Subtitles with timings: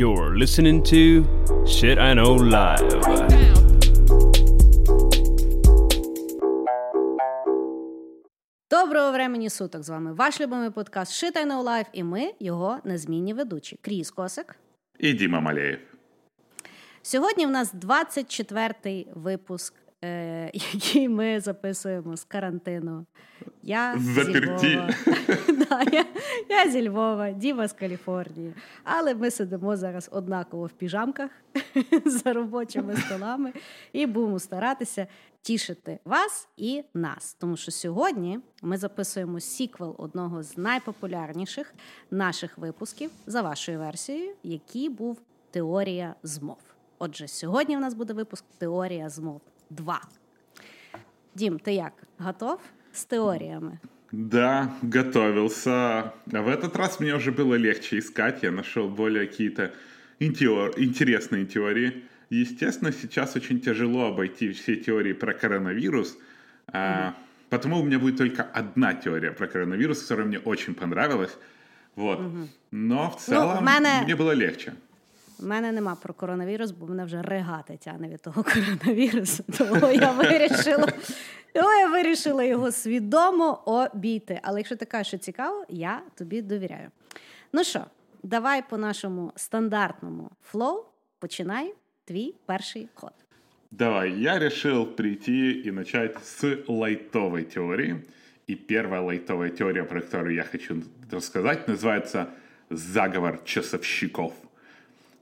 [0.00, 1.26] You're listening to
[1.66, 3.00] Shit I Know Live.
[8.70, 12.78] Доброго времені суток з вами ваш любимий подкаст Shit I Know Live і ми його
[12.84, 13.78] незмінні ведучі.
[13.82, 14.56] Кріс Косик.
[14.98, 15.78] І Діма Малеєв.
[17.02, 19.74] Сьогодні в нас 24-й випуск,
[20.04, 23.06] е, який ми записуємо з карантину.
[23.62, 24.66] Я Заперті.
[24.66, 24.94] Зі Львова.
[25.68, 26.04] да, я,
[26.48, 28.54] я зі Львова, Діма з Каліфорнії.
[28.84, 31.30] Але ми сидимо зараз однаково в піжамках
[32.04, 33.52] за робочими столами
[33.92, 35.06] і будемо старатися
[35.42, 37.34] тішити вас і нас.
[37.34, 41.74] Тому що сьогодні ми записуємо сіквел одного з найпопулярніших
[42.10, 46.58] наших випусків за вашою версією, який був Теорія змов.
[46.98, 50.00] Отже, сьогодні в нас буде випуск Теорія змов 2.
[51.34, 51.92] Дім, ти як?
[52.18, 52.60] Готов
[52.92, 53.78] з теоріями?
[54.12, 55.70] Да, готовился.
[56.32, 58.42] А в этот раз мне уже было легче искать.
[58.42, 59.70] Я нашел более какие-то
[60.20, 62.02] интересные теории.
[62.30, 66.18] Естественно, сейчас очень тяжело обойти все теории про коронавирус.
[66.72, 67.12] А,
[67.48, 71.36] потому у меня будет только одна теория про коронавирус, которая мне очень понравилась.
[71.96, 72.20] Вот.
[72.70, 74.72] Но в целом в мене- мне было легче.
[75.42, 79.44] У мене нема про коронавірус, бо мене вже ригати тягне від того коронавірусу.
[79.58, 80.88] Тому я вирішила,
[81.54, 84.40] я вирішила його свідомо обійти.
[84.42, 86.88] Але якщо ти кажеш, що цікаво, я тобі довіряю.
[87.52, 87.84] Ну що,
[88.22, 90.84] давай по нашому стандартному flow
[91.18, 93.12] починай твій перший ход.
[93.70, 98.02] Давай, я решил прийти и начать с лайтовой теории.
[98.48, 100.82] И первая лайтовая теория, про которую я хочу
[101.12, 102.26] рассказать, называется
[102.70, 104.32] «Заговор часовщиков».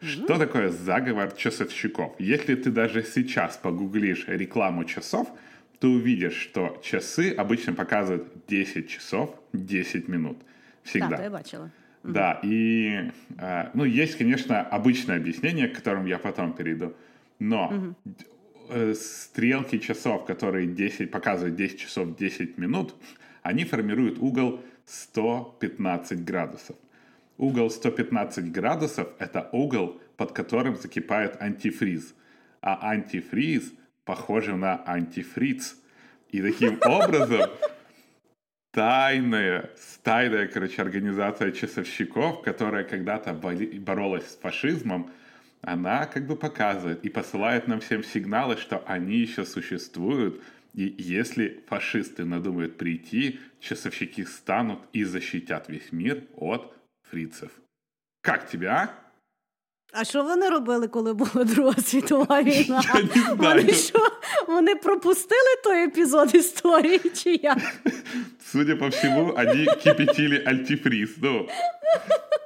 [0.01, 2.15] Что такое заговор часовщиков?
[2.19, 5.29] Если ты даже сейчас погуглишь рекламу часов,
[5.81, 10.39] ты увидишь, что часы обычно показывают 10 часов 10 минут.
[10.83, 11.09] Всегда.
[11.09, 11.71] Так, то я бачила.
[12.05, 16.95] Да, и э, ну, есть, конечно, обычное объяснение, к которому я потом перейду.
[17.39, 17.95] Но
[18.71, 22.95] э, стрелки часов, которые 10, показывают 10 часов 10 минут,
[23.43, 26.77] они формируют угол 115 градусов.
[27.39, 32.15] Угол 115 градусов– это угол, под которым закипает антифриз.
[32.61, 33.73] А антифриз
[34.05, 35.81] похоже на антифриз.
[36.31, 37.49] И таким образом
[38.73, 39.71] тайная,
[40.03, 45.11] тайная, короче, организация часовщиков, которая когда-то боролась с фашизмом,
[45.63, 50.43] она как бы показывает и посылает нам всем сигналы, что они еще существуют,
[50.75, 56.78] и если фашисты надумают прийти, часовщики станут и защитят весь мир от
[57.12, 57.50] фрицев.
[58.22, 58.88] Как тебе, а?
[59.96, 62.82] А що вони робили, коли була Друга світова війна?
[62.94, 63.36] Я не знаю.
[63.38, 64.00] Вони що?
[64.48, 67.58] Вони пропустили той епізод історії, чи як?
[68.46, 71.10] Судя по всему, они кипятили антифриз.
[71.22, 71.48] Ну,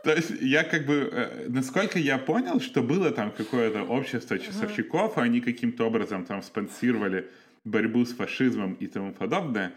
[0.04, 5.18] то есть я как бы, э, насколько я понял, что было там какое-то общество часовщиков,
[5.18, 7.24] и они каким-то образом там спонсировали
[7.66, 9.72] борьбу с фашизмом и тому подобное.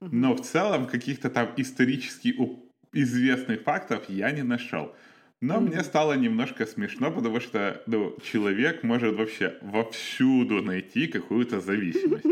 [0.00, 2.56] Но в целом каких-то там исторически у-
[2.92, 4.94] известных фактов я не нашел.
[5.40, 12.26] Но мне стало немножко смешно, потому что ну, человек может вообще вовсюду найти какую-то зависимость.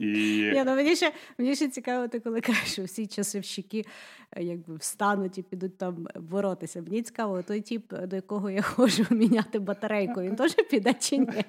[0.00, 0.50] И...
[0.54, 3.84] Ні, ну мені ще мені ще цікаво, ти коли кажеш, що всі часовщики
[4.36, 6.82] е, якби встануть і підуть там боротися.
[6.82, 11.44] Мені цікаво, той тіп, до якого я ходжу міняти батарейку, він теж піде чи ні?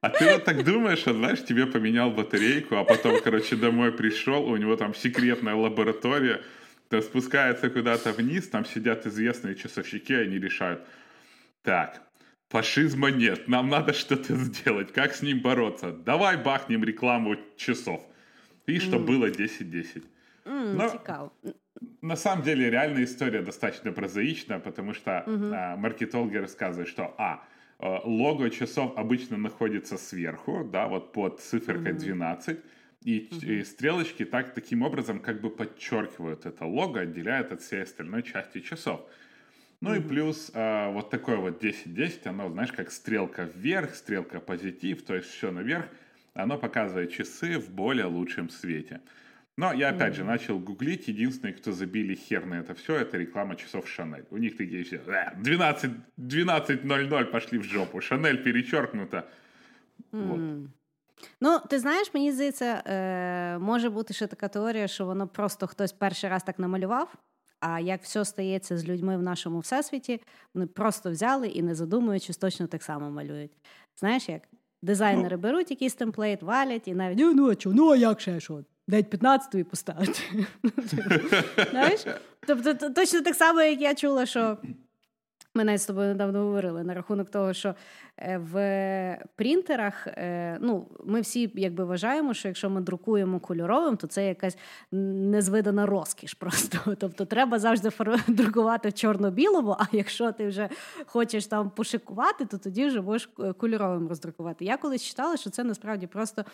[0.00, 4.50] А ты вот так думаешь, что, знаешь, тебе поменял батарейку, а потом, короче, домой пришел,
[4.50, 6.40] у него там секретная лаборатория,
[6.89, 10.81] там спускается куда-то вниз, там сидят известные часовщики, они решают,
[11.63, 12.01] так,
[12.49, 15.91] фашизма нет, нам надо что-то сделать, как с ним бороться?
[15.91, 18.01] Давай бахнем рекламу часов.
[18.67, 20.03] И что было 10-10.
[20.45, 21.31] М, Ну, Цікаво.
[22.01, 27.43] На самом деле реальная история достаточно прозаична, потому что а, маркетологи рассказывают, что а
[27.79, 32.57] э, лого часов обычно находится сверху, да, вот под циферкой 12,
[33.05, 38.23] и, и стрелочки так таким образом как бы подчеркивают это лого, отделяют от всей остальной
[38.23, 39.07] части часов.
[39.79, 45.03] Ну и плюс а, вот такое вот 10-10, оно, знаешь, как стрелка вверх, стрелка позитив,
[45.03, 45.85] то есть все наверх,
[46.33, 49.01] оно показывает часы в более лучшем свете.
[49.57, 51.07] Но я опять же начал гуглить.
[51.07, 54.25] Единственный, кто забили хер на это все, это реклама часов Шанель.
[54.31, 58.01] У них такие все «Э, 12 12.00 пошли в жопу.
[58.01, 59.29] Шанель перечеркнуто.
[60.11, 60.69] Вот.
[61.41, 65.91] Ну, ти знаєш, мені здається, е, може бути ще така теорія, що воно просто хтось
[65.93, 67.13] перший раз так намалював.
[67.59, 70.21] А як все стається з людьми в нашому всесвіті,
[70.53, 73.51] вони просто взяли і не задумуючись, точно так само малюють.
[73.99, 74.41] Знаєш як?
[74.81, 78.39] Дизайнери беруть якийсь темплейт, валять і навіть ну, ну а чого, ну а як ще
[78.39, 78.63] що?
[78.87, 80.19] Дать 15 і поставити.
[81.71, 82.05] Знаєш?
[82.47, 84.57] Тобто, точно так само, як я чула, що
[85.57, 87.75] Ми навіть з тобою недавно говорили на рахунок того, що
[88.17, 88.55] е, в
[89.35, 94.57] принтерах е, ну, ми всі якби вважаємо, що якщо ми друкуємо кольоровим, то це якась
[94.91, 96.33] незвидана розкіш.
[96.33, 97.89] Просто тобто треба завжди
[98.27, 99.75] друкувати в чорно-білому.
[99.79, 100.69] А якщо ти вже
[101.05, 104.65] хочеш там пошикувати, то тоді вже можеш е, кольоровим роздрукувати.
[104.65, 106.45] Я колись читала, що це насправді просто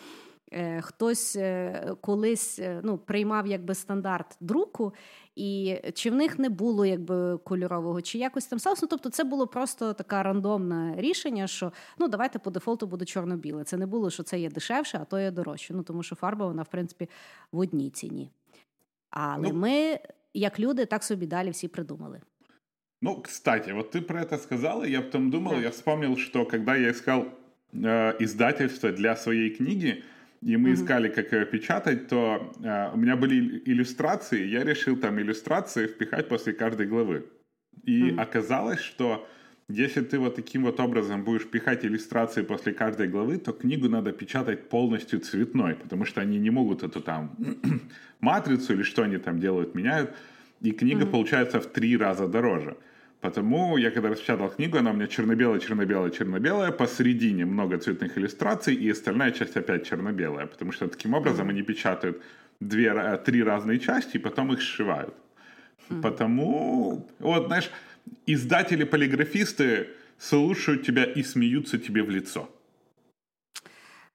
[0.81, 4.93] хтось е, колись е, ну, приймав якби стандарт друку,
[5.35, 8.79] і чи в них не було якби кольорового, чи якось там сталося.
[8.83, 13.63] Ну, Тобто, це було просто таке рандомне рішення, що ну давайте по дефолту буде чорно-біле.
[13.63, 15.73] Це не було, що це є дешевше, а то є дорожче.
[15.73, 17.09] Ну тому що фарба вона в принципі
[17.51, 18.29] в одній ціні.
[19.09, 19.99] Але ну, ми,
[20.33, 22.21] як люди, так собі далі всі придумали.
[23.01, 25.61] Ну, кстати, вот ты про это сказала, я потом думал, да.
[25.61, 27.25] я вспомнил, что когда я искал
[27.73, 30.03] э, издательство для своей книги,
[30.42, 30.74] и мы mm-hmm.
[30.74, 36.28] искали, как ее печатать, то э, у меня были иллюстрации, я решил там иллюстрации впихать
[36.28, 37.26] после каждой главы.
[37.84, 38.20] И mm-hmm.
[38.20, 39.28] оказалось, что
[39.68, 44.12] если ты вот таким вот образом будешь пихать иллюстрации после каждой главы, то книгу надо
[44.12, 47.36] печатать полностью цветной, потому что они не могут эту там
[48.20, 50.12] матрицу или что они там делают, меняют,
[50.60, 51.10] и книга mm-hmm.
[51.10, 52.76] получается в три раза дороже.
[53.22, 58.74] Потому я когда распечатал книгу, она у меня черно-белая, черно-белая, черно-белая, посередине много цветных иллюстраций,
[58.74, 62.20] и остальная часть опять черно-белая, потому что таким образом они печатают
[62.60, 65.14] две, три разные части, и потом их сшивают.
[65.88, 66.02] Mm-hmm.
[66.02, 67.70] Потому, вот, знаешь,
[68.26, 69.86] издатели-полиграфисты
[70.18, 72.48] слушают тебя и смеются тебе в лицо.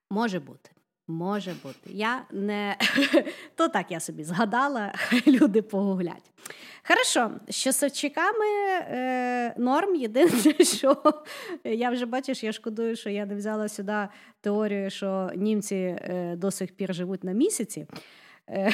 [0.10, 0.72] Може бути.
[1.08, 1.80] Може бути.
[1.86, 2.78] Я не
[3.56, 6.32] то так я собі згадала, хай люди погуглять.
[6.88, 8.46] Хорошо, з часовчиками
[8.82, 9.96] е, норм.
[9.96, 10.98] Єдине, що
[11.64, 14.08] я вже бачиш, я шкодую, що я не взяла сюди
[14.42, 17.88] теорію, що німці е, до сих пір живуть на місяці.
[18.50, 18.74] Е,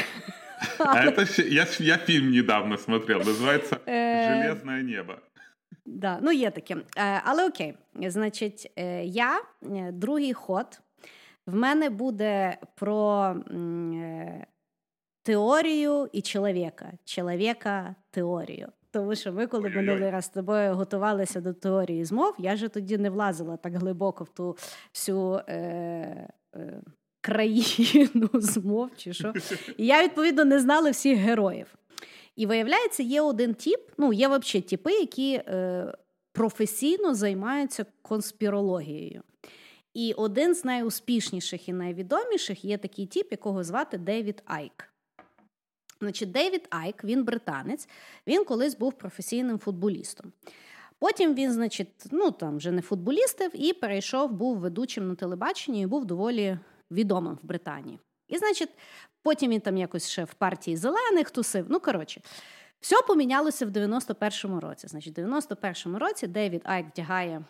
[0.79, 5.13] а это, я, я фільм недавно смотрел, називається е, Железне небо.
[5.85, 6.75] Да, ну є таке.
[6.97, 8.71] Е, але окей, значить,
[9.03, 9.41] я
[9.91, 10.82] другий ход.
[11.47, 14.45] В мене буде про е,
[15.23, 16.91] теорію і чоловіка.
[17.05, 18.67] Чоловіка теорію.
[18.91, 22.97] Тому що ми, коли минулий раз з тобою готувалися до теорії змов, я ж тоді
[22.97, 24.57] не влазила так глибоко в ту
[24.93, 25.53] всю е,
[26.55, 26.81] е,
[27.21, 29.33] країну змов, чи що.
[29.77, 31.75] І я, відповідно, не знала всіх героїв.
[32.35, 35.93] І виявляється, є один тип, ну, є взагалі типи, які е,
[36.31, 39.21] професійно займаються конспірологією.
[39.93, 44.89] І один з найуспішніших і найвідоміших є такий тип, якого звати Девід Айк.
[45.99, 47.89] Значить, Девід Айк, він британець,
[48.27, 50.31] він колись був професійним футболістом.
[50.99, 55.85] Потім він, значить, ну там вже не футболістив і перейшов, був ведучим на телебаченні і
[55.85, 56.59] був доволі
[56.91, 57.99] відомим в Британії.
[58.27, 58.69] І, значить,
[59.23, 61.65] потім він там якось ще в партії зелених тусив.
[61.69, 62.21] Ну, коротше,
[62.79, 64.87] все помінялося в 91-му році.
[64.87, 67.43] Значить, в 91-му році Девід Айк вдягає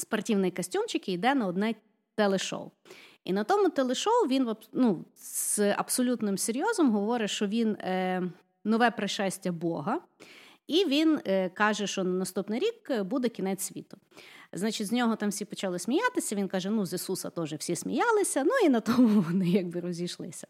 [0.00, 1.74] спортивний костюмчик і йде на одне
[2.14, 2.70] телешоу.
[3.24, 8.22] І на тому телешоу він ну, з абсолютним серйозом говорить, що він е,
[8.64, 10.00] нове пришестя Бога,
[10.66, 13.96] і він е, каже, що на наступний рік буде кінець світу.
[14.52, 16.36] Значить, з нього там всі почали сміятися.
[16.36, 20.46] Він каже: ну, з Ісуса теж всі сміялися, ну і на тому вони якби розійшлися.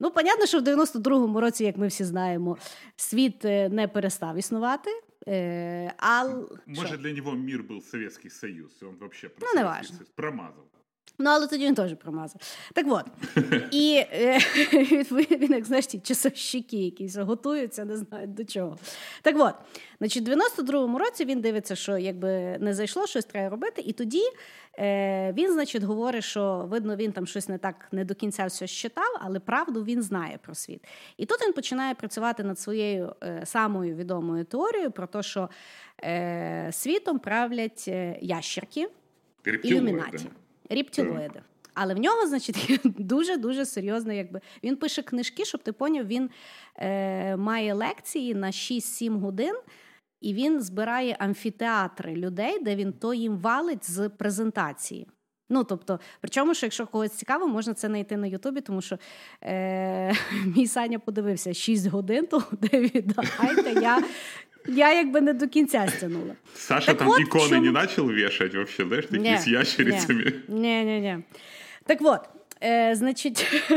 [0.00, 2.56] Ну, понятно, що в 92-му році, як ми всі знаємо,
[2.96, 4.90] світ е, не перестав існувати.
[5.26, 6.48] Е, ал...
[6.66, 6.96] Может, що?
[6.96, 9.98] для него мир был Советский Союз, и он вообще ну, не важно.
[11.18, 12.40] Ну, але тоді він теж промазав.
[12.72, 13.06] Так от.
[13.70, 14.38] І е,
[15.40, 18.78] він, як знаєш, ті часовщики якісь готуються, не знають до чого.
[19.22, 19.54] Так от,
[19.98, 23.82] значить, в 92-му році він дивиться, що якби не зайшло, щось треба робити.
[23.86, 24.22] І тоді
[24.78, 28.66] е, він, значить, говорить, що видно, він там щось не так не до кінця все
[28.66, 30.84] щитав, але правду він знає про світ.
[31.16, 35.50] І тут він починає працювати над своєю е, самою відомою теорією про те, що
[36.02, 38.88] е, світом правлять е, ящерки,
[39.62, 40.28] ілюмінаті.
[40.70, 41.42] Ріптілоїди.
[41.74, 46.30] Але в нього, значить, дуже дуже серйозно, якби він пише книжки, щоб ти поняв, він
[46.76, 49.54] е, має лекції на 6-7 годин,
[50.20, 55.06] і він збирає амфітеатри людей, де він то їм валить з презентації.
[55.50, 58.98] Ну, тобто, причому, що якщо когось цікаво, можна це знайти на Ютубі, тому що
[59.42, 60.14] е,
[60.56, 64.02] мій Саня подивився 6 годин, то Девіда Айка, я
[64.66, 66.34] я якби не до кінця стягнула.
[66.54, 67.62] Саша так там от, ікони чому...
[67.62, 70.32] не почав вішати, вообще, знаєш, такі не, з ящерицями.
[70.48, 71.18] Ні, ні, ні.
[71.86, 72.20] Так от,
[72.62, 73.46] е, значить,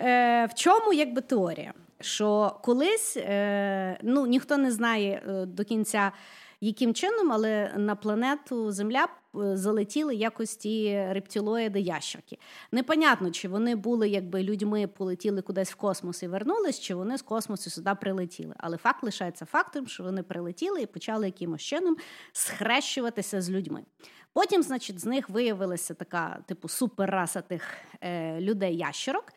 [0.00, 1.72] е, в чому якби теорія?
[2.00, 6.12] Що колись е, ну, ніхто не знає е, до кінця,
[6.60, 12.38] яким чином, але на планету Земля е, залетіли якось ті рептилоїди ящерки.
[12.72, 17.22] Непонятно, чи вони були якби людьми, полетіли кудись в космос і вернулись, чи вони з
[17.22, 18.54] космосу сюди прилетіли.
[18.58, 21.96] Але факт лишається фактом, що вони прилетіли і почали якимось чином
[22.32, 23.82] схрещуватися з людьми.
[24.32, 27.62] Потім, значить, з них виявилася така, типу, суперраса тих
[28.00, 29.32] е, людей-ящерок,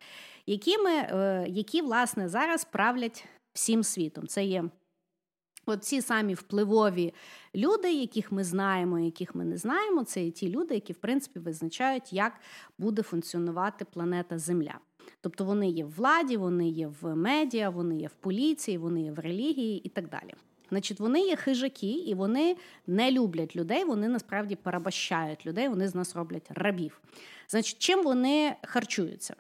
[0.46, 4.28] якими, е, які, власне, зараз правлять всім світом.
[4.28, 4.64] Це є
[5.72, 7.14] от ці самі впливові
[7.56, 10.04] люди, яких ми знаємо, яких ми не знаємо.
[10.04, 12.34] Це ті люди, які, в принципі, визначають, як
[12.78, 14.80] буде функціонувати планета Земля.
[15.22, 19.12] Тобто вони є в владі, вони є в медіа, вони є в поліції, вони є
[19.12, 20.34] в релігії і так далі.
[20.70, 22.56] Значить, вони є хижаки, і вони
[22.88, 23.84] не люблять людей.
[23.84, 25.68] Вони насправді порабощають людей.
[25.68, 27.02] Вони з нас роблять рабів.
[27.48, 29.36] Значить, чим вони харчуються?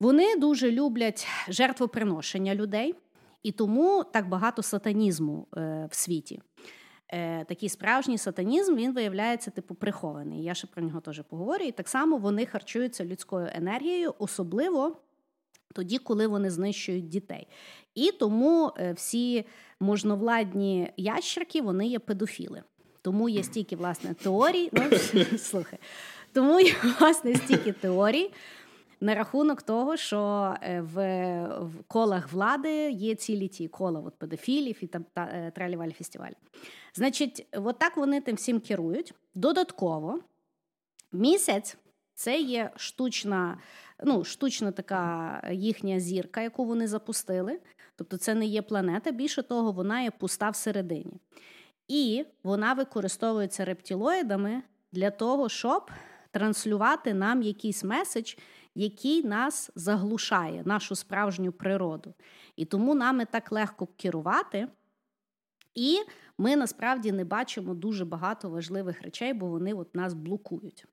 [0.00, 2.94] Вони дуже люблять жертвоприношення людей,
[3.42, 6.40] і тому так багато сатанізму е, в світі.
[7.08, 10.42] Е, Такий справжній сатанізм він виявляється типу прихований.
[10.42, 11.64] Я ще про нього теж поговорю.
[11.64, 14.96] І так само вони харчуються людською енергією, особливо
[15.74, 17.48] тоді, коли вони знищують дітей.
[17.94, 19.44] І тому е, всі
[19.80, 22.62] можновладні ящерки вони є педофіли.
[23.02, 24.70] Тому є стільки власне теорій.
[24.72, 24.82] Ну,
[25.38, 25.78] слухай,
[26.32, 28.30] тому є власне стільки теорій.
[29.02, 34.86] На рахунок того, що е, в колах влади є цілі ті кола от педофілів і
[34.86, 36.34] там та, е, тралівалі фестивалі.
[36.94, 39.14] Значить, от вони тим всім керують.
[39.34, 40.20] Додатково
[41.12, 41.76] місяць
[42.14, 43.58] це є штучна,
[44.04, 47.60] ну, штучна така їхня зірка, яку вони запустили.
[47.96, 51.12] Тобто це не є планета, більше того, вона є пуста всередині.
[51.88, 55.90] І вона використовується рептилоїдами для того, щоб
[56.32, 58.34] транслювати нам якийсь меседж,
[58.74, 62.14] який нас заглушає, нашу справжню природу.
[62.56, 64.68] І тому нами так легко керувати.
[65.74, 65.98] І
[66.38, 70.84] ми насправді не бачимо дуже багато важливих речей, бо вони от нас блокують.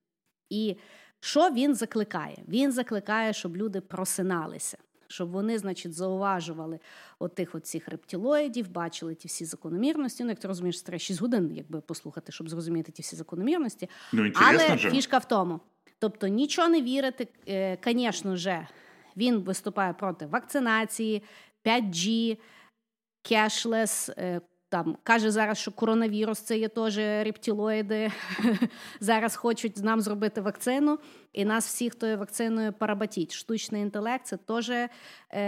[0.49, 0.75] І
[1.19, 2.43] що він закликає?
[2.47, 6.79] Він закликає, щоб люди просиналися, щоб вони, значить, зауважували
[7.19, 10.23] отих от цих рептилоїдів, бачили ті всі закономірності.
[10.23, 13.89] Ну, як ти розумієш, треба 6 годин, якби послухати, щоб зрозуміти ті всі закономірності.
[14.13, 14.91] Ну, Але же.
[14.91, 15.59] фішка в тому.
[15.99, 17.27] Тобто нічого не вірити,
[17.85, 18.67] звісно ж,
[19.17, 21.23] він виступає проти вакцинації,
[21.65, 22.37] 5G,
[23.21, 24.09] кешлес,
[24.69, 28.11] там каже зараз, що коронавірус це є теж рептилоїди.
[28.99, 30.99] зараз хочуть нам зробити вакцину,
[31.33, 33.33] і нас всіх тою вакциною парабатіть.
[33.33, 34.89] Штучний інтелект це теж е,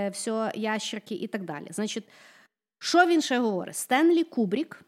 [0.10, 1.68] все ящерки і так далі.
[1.70, 2.08] Значить,
[2.80, 3.76] що він ще говорить?
[3.76, 4.84] Стенлі Кубрік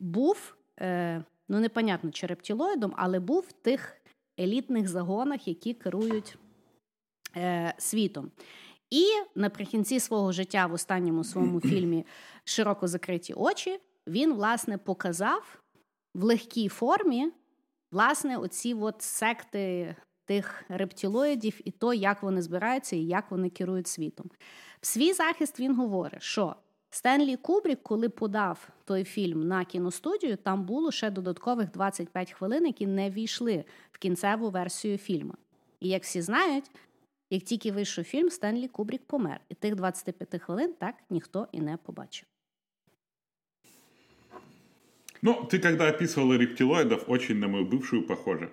[0.00, 3.99] був, е, ну непонятно, чи рептилоїдом, але був тих
[4.40, 6.38] елітних загонах, які керують
[7.36, 8.30] е, світом.
[8.90, 9.04] І
[9.34, 12.06] наприкінці свого життя в останньому своєму фільмі
[12.44, 15.62] Широко закриті очі він, власне, показав
[16.14, 17.32] в легкій формі
[17.92, 23.88] власне, оці от секти тих рептилоїдів і то, як вони збираються і як вони керують
[23.88, 24.30] світом.
[24.80, 26.56] В свій захист він говорить, що
[26.89, 32.87] Стенлі Кубрік, коли подав той фільм на кіностудію, там було ще додаткових 25 хвилин, які
[32.87, 35.33] не війшли в кінцеву версію фільму.
[35.79, 36.71] І як всі знають,
[37.29, 39.39] як тільки вийшов фільм, Стенлі Кубрік помер.
[39.49, 42.27] І тих 25 хвилин так ніхто і не побачив.
[45.21, 48.49] Ну, ты когда описывала рептилоидов, очень на мою бывшую похоже.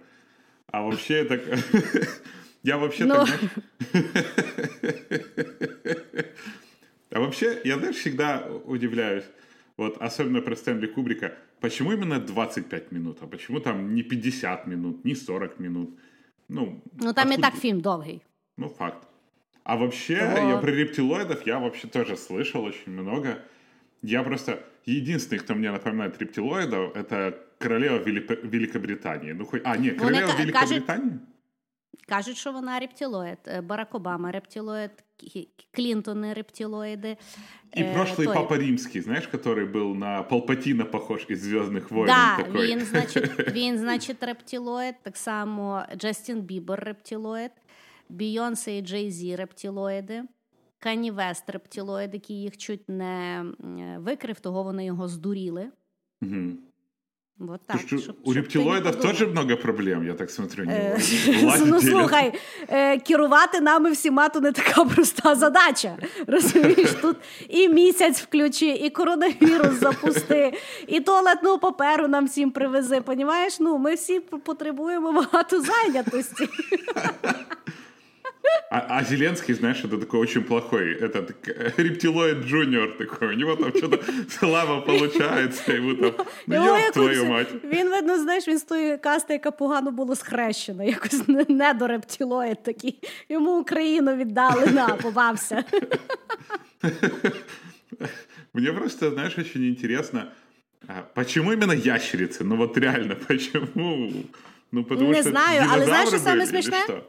[0.67, 1.43] А вообще так...
[2.63, 3.27] Я вообще Но...
[3.27, 3.41] так...
[7.12, 9.24] А вообще, я, знаешь, всегда удивляюсь,
[9.78, 15.06] вот особенно про Стэнли Кубрика, почему именно 25 минут, а почему там не 50 минут,
[15.06, 15.98] не 40 минут?
[16.50, 17.34] Ну, ну там откуда...
[17.34, 18.24] и так фильм долгий.
[18.58, 19.08] Ну, факт.
[19.64, 20.50] А вообще, вот.
[20.50, 23.40] я про рептилоидов, я вообще тоже слышал очень много.
[24.02, 24.64] Я просто...
[24.86, 28.30] Единственный, кто мне напоминает рептилоидов, это королева Велик...
[28.44, 29.34] Великобритании.
[29.34, 29.62] Ну, хоть...
[29.66, 31.10] А, нет, королева Вони Великобритании?
[31.10, 31.22] Кажуть,
[32.07, 33.39] кажуть, що вона рептилоид.
[33.63, 34.91] Барак Обама рептилоид,
[35.73, 37.17] Клинтоны рептилоиды.
[37.75, 38.35] И э, прошлый той...
[38.35, 42.07] папа римский, знаешь, который был на Палпатина похож из Звездных войн.
[42.07, 42.67] Да, такой.
[42.67, 47.53] він, значить, він, значить, рептилоид, так само Джастін Бібер рептилоид,
[48.09, 50.23] Бійонсе і Джей Зі рептилоїди.
[50.79, 53.45] Кані Вест рептилоїд, який їх чуть не
[53.99, 55.71] викрив, того вони його здуріли.
[56.23, 56.53] Угу.
[57.40, 60.64] Вот так, что, щоб, у рептилоїдів теж много проблем, я так смотрю.
[60.70, 61.00] Е,
[61.66, 62.34] ну, слухай,
[62.68, 65.98] е, керувати нами всіма то не така проста задача.
[66.28, 67.18] Розумієш, тут
[67.50, 70.54] і місяць включи, і коронавірус запусти,
[70.88, 73.02] і туалетну паперу нам всім привези.
[73.02, 73.60] Понімаєш?
[73.60, 76.50] Ну, ми всі потребуємо багато зайнятості.
[78.71, 81.35] А, а Зеленский, знаешь, это такой очень плохой, этот
[81.77, 86.13] рептилоид джуниор такой, у него там что-то слава получается, ему там,
[86.47, 87.49] ну Його ёб твою якось- мать.
[87.65, 91.87] Він, видно, знаєш, він з тої касти, яка погано було схрещена, якось не, не до
[91.87, 92.99] рептилоїд такий.
[93.29, 95.65] Йому Україну віддали, на, попався.
[98.55, 100.33] Мне просто, знаешь, очень интересно,
[100.89, 102.45] а, почему именно ящерицы?
[102.45, 104.13] Ну вот реально, почему?
[104.73, 107.03] Ну потому Не что знаю, але знаєш, що динозавры саме были или смішне?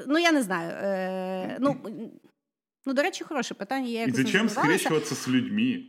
[0.00, 0.04] что?
[0.06, 0.70] Ну, я не знаю.
[0.70, 1.76] Е, ну,
[2.86, 3.88] ну, до речі, хороше питання.
[3.88, 4.78] Я И якось не зачем задавалася.
[4.78, 5.84] скрещиваться с людьми?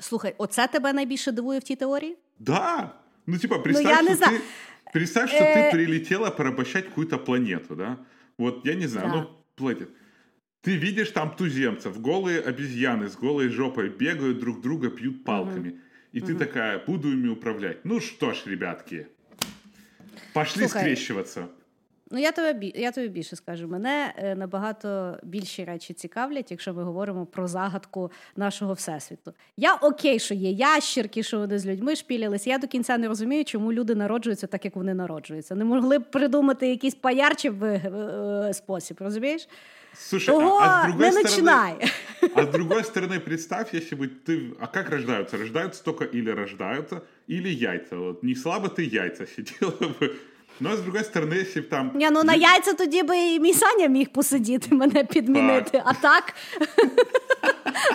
[0.00, 2.16] Слухай, оце тебе найбільше дивує в тій теорії?
[2.38, 2.90] Да.
[3.26, 4.38] Ну, типа, представь, я не что знаю.
[4.38, 4.42] ты...
[4.92, 5.54] Представь, что Э.
[5.54, 7.96] ты прилетела порабощать какую-то планету, да?
[8.38, 9.14] Вот, я не знаю, Да.
[9.16, 9.88] ну, платит.
[10.62, 15.72] Ты видишь там туземцев, голые обезьяны с голой жопой бегают друг друга, пьют палками.
[16.12, 17.84] И ты такая, буду ими управлять.
[17.84, 19.06] Ну что ж, ребятки,
[20.32, 21.48] пошли Слухай, скрещиваться.
[22.10, 23.68] Ну, я тобі, бі- я тобі більше скажу.
[23.68, 29.34] Мене е, набагато більші речі цікавлять, якщо ми говоримо про загадку нашого всесвіту.
[29.56, 32.46] Я окей, що є ящерки, що вони з людьми шпілялись.
[32.46, 35.54] Я до кінця не розумію, чому люди народжуються так, як вони народжуються.
[35.54, 39.48] Не могли б придумати якийсь паярчий е, е, спосіб, розумієш?
[39.98, 41.74] Слушай, Того а, а с другой не стороны, починай.
[42.34, 44.52] А с другой стороны, представь, если бы ты...
[44.60, 45.36] А как рождаются?
[45.38, 47.96] Рождаются только или рождаются, или яйца.
[47.96, 50.16] Вот не слабо ты яйца сидела бы.
[50.61, 51.91] Но а з другої сторони бы там...
[51.95, 55.83] Ні, ну на яйця тоді би і мій Саня міг посидіти, мене підмінити.
[55.85, 56.33] А так,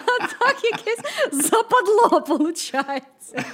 [0.06, 1.00] а так якесь
[1.32, 3.46] западло, виходить.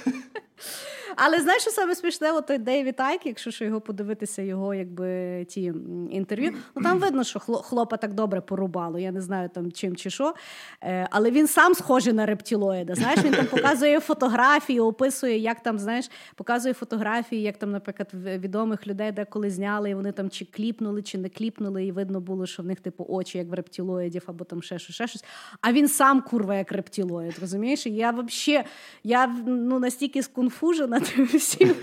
[1.15, 5.73] Але знаєш, що саме смішне, от Дейвід Айк, якщо що його подивитися, його якби ті
[6.11, 8.99] інтерв'ю, ну там видно, що хло- хлопа так добре порубало.
[8.99, 10.33] Я не знаю там чим чи що.
[10.83, 12.95] Е, але він сам схожий на рептилоїда.
[12.95, 18.87] Знаєш, він там показує фотографії, описує, як там, знаєш, показує фотографії, як там, наприклад, відомих
[18.87, 22.63] людей деколи зняли, і вони там чи кліпнули, чи не кліпнули, і видно було, що
[22.63, 25.23] в них типу очі, як в рептилоїдів, або там ще щось, ще щось.
[25.61, 27.85] А він сам курва, як рептилоїд, розумієш?
[27.85, 28.65] Я взагалі,
[29.03, 31.74] я ну настільки сконфужена тим всім.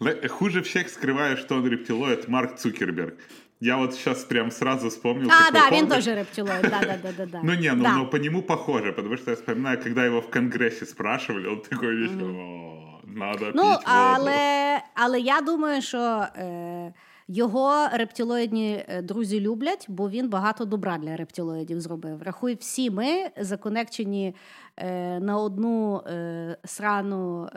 [0.00, 3.14] Ле- Хуже всех скрывает, что он рептилоид Марк Цукерберг.
[3.60, 5.30] Я вот сейчас прям сразу вспомнил.
[5.30, 5.94] А, такого да, він повода.
[5.94, 6.62] теж рептилоїд.
[6.62, 7.40] Да, да, да, да, да.
[7.44, 7.92] Ну не, ну, Да.
[7.96, 11.96] ну по нему похоже, потому что я вспоминаю, когда его в Конгрессе спрашивали, он такой
[11.96, 13.82] весь, «О, надо Ну, пить воду.
[13.86, 15.98] але, але я думаю, що
[16.36, 16.92] е,
[17.27, 22.21] його рептилоїдні е, друзі люблять, бо він багато добра для рептилоїдів зробив.
[22.21, 24.35] Рахуй, всі ми законекчені
[24.77, 27.49] е, на одну е, срану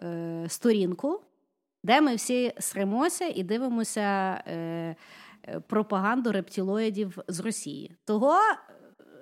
[0.48, 1.20] сторінку,
[1.84, 4.42] де ми всі сремося і дивимося
[5.66, 7.96] пропаганду рептилоїдів з Росії.
[8.04, 8.34] Того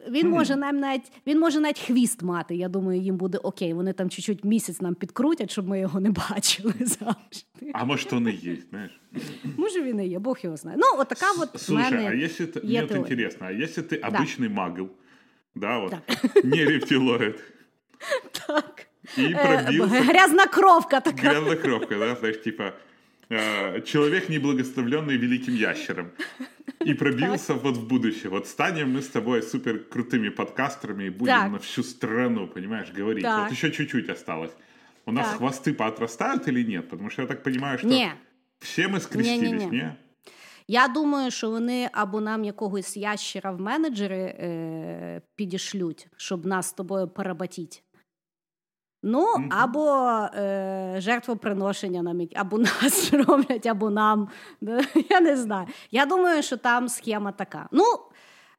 [0.07, 2.55] е, Він може нам навіть він може навіть хвіст мати.
[2.55, 3.73] Я думаю, їм буде окей.
[3.73, 7.71] Вони там чуть-чуть місяць нам підкрутять, щоб ми його не бачили завжди.
[7.73, 8.99] А может он и есть, знаешь?
[9.57, 10.77] Може, він і є, Бог його знає.
[10.79, 12.59] Ну, от така от в Слушай, мене а если ты...
[12.65, 13.03] є Мне вот теорія.
[13.05, 14.89] интересно, а если ты обычный магл,
[15.55, 16.45] да, вот, Так.
[16.45, 17.35] не рептилоид,
[18.47, 18.87] Так.
[19.17, 21.21] и Е, пробился Грязна кровка така.
[21.29, 22.73] грязнокровка, да, знаешь, типа
[23.29, 26.07] э, человек, неблагословленный великим ящером,
[26.85, 28.29] и пробился вот в будущее.
[28.29, 31.51] Вот станем мы с тобой супер крутыми подкастерами и будем Так.
[31.51, 33.23] на всю страну, понимаешь, говорить.
[33.23, 33.43] Так.
[33.43, 34.51] Вот еще чуть-чуть осталось.
[35.05, 35.37] У нас Так.
[35.37, 36.89] хвосты поотрастают или нет?
[36.89, 38.11] Потому что я так понимаю, что Ні.
[38.59, 39.71] все мы скрестились, Не-не-не.
[39.71, 39.95] не?
[40.67, 46.73] Я думаю, що вони або нам якогось ящера в менеджери е, підішлють, щоб нас з
[46.73, 47.83] тобою перебатіть.
[49.02, 49.88] Ну, або
[50.34, 54.28] е, жертвоприношення нам, або нас роблять, або нам.
[55.10, 55.66] Я не знаю.
[55.90, 57.68] Я думаю, що там схема така.
[57.72, 57.84] Ну,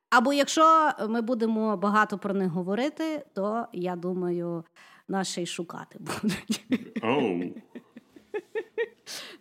[0.09, 4.63] або якщо ми будемо багато про них говорити, то я думаю,
[5.07, 6.65] нас ще й шукати будуть.
[7.03, 7.43] Оу.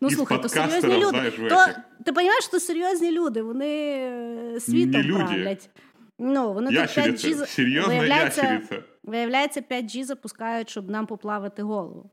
[0.01, 1.11] Ну, слухай, то серйозні люди.
[1.11, 1.67] знаєш, То,
[2.05, 3.69] ти розумієш, що серйозні люди, вони
[4.57, 5.25] е, світом люди.
[5.25, 5.71] правлять.
[6.20, 6.82] Ну, вони тут 5G...
[6.82, 8.84] Ящерица, за- серьезная виявляється, ящерица.
[9.04, 12.10] Виявляється, 5G запускають, щоб нам поплавити голову.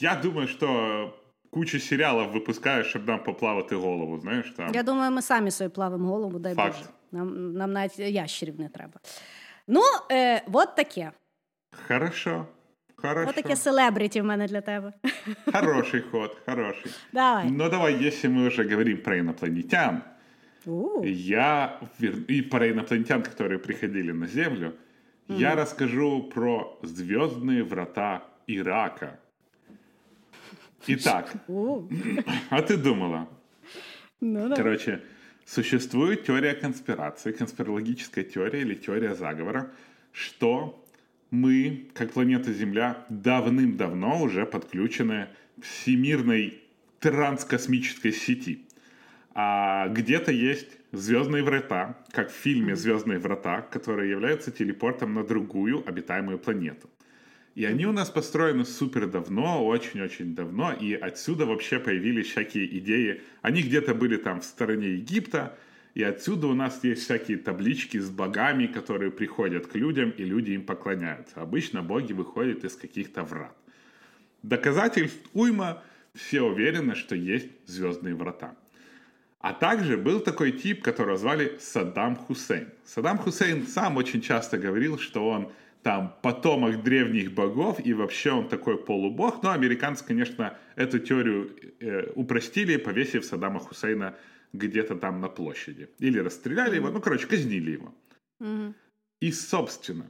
[0.00, 1.14] Я думаю, что
[1.50, 4.74] кучу сериалов выпускают, чтобы нам поплавати голову, знаешь, там.
[4.74, 6.76] Я думаю, ми самі собі плавимо голову, дай Факт.
[6.76, 6.88] Боже.
[7.12, 9.00] Нам, нам навіть ящерів не треба.
[9.68, 9.80] Ну,
[10.12, 11.12] е, от таке.
[11.88, 12.46] Хорошо,
[12.96, 13.30] хорошо.
[13.30, 14.92] От таке селебріті в мене для тебе.
[15.52, 16.92] Хороший ход, хороший.
[17.12, 17.50] Давай.
[17.50, 20.02] Но давай, если мы уже говорим про инопланетян,
[21.03, 21.79] Я
[22.27, 24.75] и про инопланетян, которые приходили на Землю,
[25.27, 29.19] я расскажу про звездные врата Ирака.
[30.87, 31.33] Итак,
[32.49, 33.29] а ты думала?
[34.19, 34.55] Ну, да.
[34.55, 35.01] Короче,
[35.45, 39.71] существует теория конспирации, конспирологическая теория или теория заговора,
[40.11, 40.83] что
[41.29, 46.61] мы, как планета Земля, давным-давно уже подключены к всемирной
[46.99, 48.65] транскосмической сети.
[49.33, 55.87] А где-то есть звездные врата, как в фильме Звездные врата, которые являются телепортом на другую
[55.87, 56.89] обитаемую планету.
[57.55, 63.21] И они у нас построены супер давно, очень-очень давно, и отсюда вообще появились всякие идеи.
[63.41, 65.57] Они где-то были там в стороне Египта,
[65.93, 70.51] и отсюда у нас есть всякие таблички с богами, которые приходят к людям, и люди
[70.51, 71.41] им поклоняются.
[71.41, 73.55] Обычно боги выходят из каких-то врат.
[74.43, 78.55] Доказательств уйма, все уверены, что есть звездные врата.
[79.41, 82.69] А также был такой тип, которого звали Саддам Хусейн.
[82.85, 85.51] Саддам Хусейн сам очень часто говорил, что он
[85.81, 89.41] там потомок древних богов, и вообще он такой полубог.
[89.41, 94.15] Но американцы, конечно, эту теорию э, упростили, повесив Саддама Хусейна
[94.53, 95.89] где-то там на площади.
[95.97, 97.95] Или расстреляли его, ну, короче, казнили его.
[98.39, 98.75] Мгм.
[99.21, 100.05] И, собственно,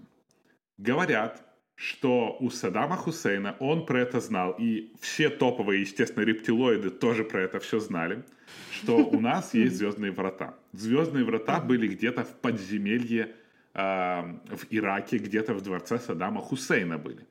[0.78, 1.42] говорят,
[1.76, 7.44] что у Саддама Хусейна он про это знал, и все топовые, естественно, рептилоиды тоже про
[7.44, 8.24] это все знали,
[8.72, 10.56] что у нас есть звездные врата.
[10.74, 13.36] Звездные врата были где-то в подземелье
[13.74, 17.26] а, в Ираке, где-то в дворце Саддама Хусейна были.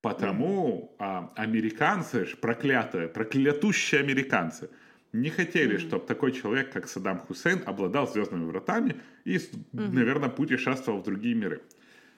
[0.00, 4.68] Потому а, американцы, проклятые, проклятущие американцы,
[5.12, 9.38] не хотели, чтобы такой человек, как Саддам Хусейн, обладал звездными вратами и,
[9.72, 11.62] наверное, путешествовал в другие миры.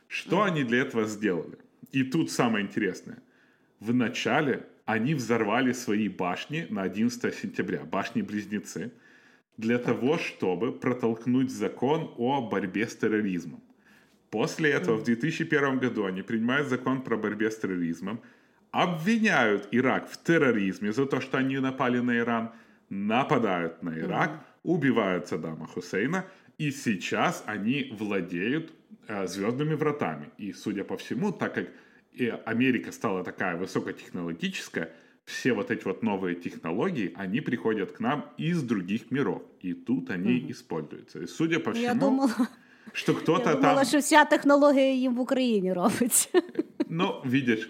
[0.08, 1.58] Что они для этого сделали?
[1.92, 3.18] И тут самое интересное.
[3.80, 8.92] Вначале они взорвали свои башни на 11 сентября, башни-близнецы,
[9.56, 13.60] для того, чтобы протолкнуть закон о борьбе с терроризмом.
[14.30, 18.20] После этого в 2001 году они принимают закон про борьбу с терроризмом,
[18.70, 22.52] обвиняют Ирак в терроризме за то, что они напали на Иран,
[22.88, 26.26] нападают на Ирак, убивают Саддама Хусейна,
[26.58, 28.72] и сейчас они владеют
[29.08, 30.30] э, звездными вратами.
[30.38, 31.68] И, судя по всему, так как
[32.15, 34.91] и Америка стала такая высокотехнологическая,
[35.25, 39.41] все вот эти вот новые технологии, они приходят к нам из других миров.
[39.61, 41.19] И тут они используются.
[41.19, 42.47] И судя по всему, Я думала,
[42.93, 43.61] что кто-то я там...
[43.61, 46.29] думала, що вся технологія їм в Україні робиться.
[46.89, 47.69] Ну, видишь,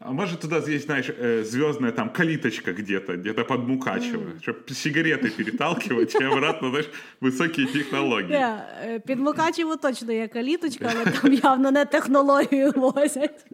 [0.00, 5.30] а может туда есть, знаешь, э, звездная там калиточка где-то, где-то под Мукачево, чтобы сигареты
[5.30, 6.88] переталкивать и обратно, знаешь,
[7.20, 8.32] высокие технологии.
[8.32, 13.46] Я, е, Під Мукачево точно є каліточка, але там явно не технологію возять.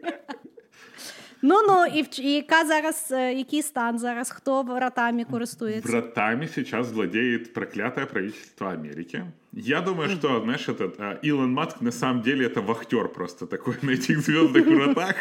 [1.44, 4.30] Ну ну і, в- і яка зараз, е, який стан зараз?
[4.30, 5.88] Хто вратами користується?
[5.92, 9.24] Вратами сейчас владеет проклятое правительство Америки.
[9.59, 13.75] Я думаю, что, знаешь, этот а, Илон Маск на самом деле это вахтер просто такой
[13.81, 15.15] на этих звездных вратах.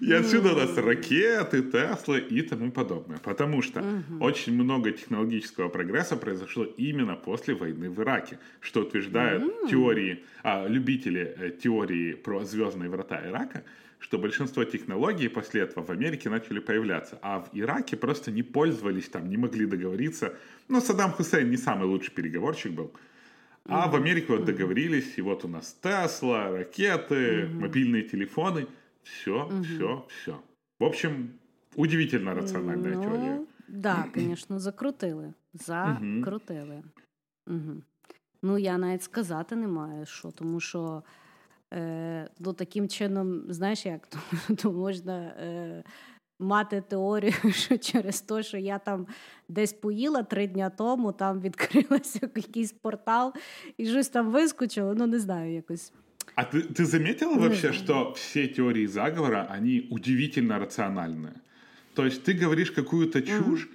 [0.00, 3.18] И отсюда у нас ракеты, Теслы и тому подобное.
[3.18, 3.84] Потому что
[4.18, 11.32] очень много технологического прогресса произошло именно после войны в Ираке, что утверждают теории, а, любители
[11.38, 13.62] э, теории про звездные врата Ирака,
[14.00, 19.08] что большинство технологий после этого в Америке начали появляться, а в Ираке просто не пользовались
[19.08, 20.34] там, не могли договориться.
[20.67, 22.91] Ну, Саддам Хусейн не самый лучший переговорщик был.
[23.65, 28.67] А в Америке вот договорились, и вот у нас Тесла, ракеты, мобильные телефоны.
[29.03, 30.41] Все, все, все.
[30.79, 31.39] В общем,
[31.75, 33.35] удивительно рациональная теория.
[33.35, 35.33] Ну, да, звісно, закрутили.
[35.53, 36.83] Закрутили.
[37.47, 37.81] Угу.
[38.43, 41.03] Ну, я навіть сказати не маю, що, тому що
[41.73, 44.19] е, ну, таким чином, знаєш як, то,
[44.55, 45.83] то можна е,
[46.39, 49.07] мати теорію, що через те, що я там
[49.49, 53.33] десь поїла три дня тому, там відкрився якийсь портал
[53.77, 55.93] і щось там вискочило, ну не знаю, якось.
[56.35, 61.33] А ты, ты заметила вообще, что все теории заговора, они удивительно рациональные?
[61.93, 63.69] То есть ты говоришь какую-то чушь,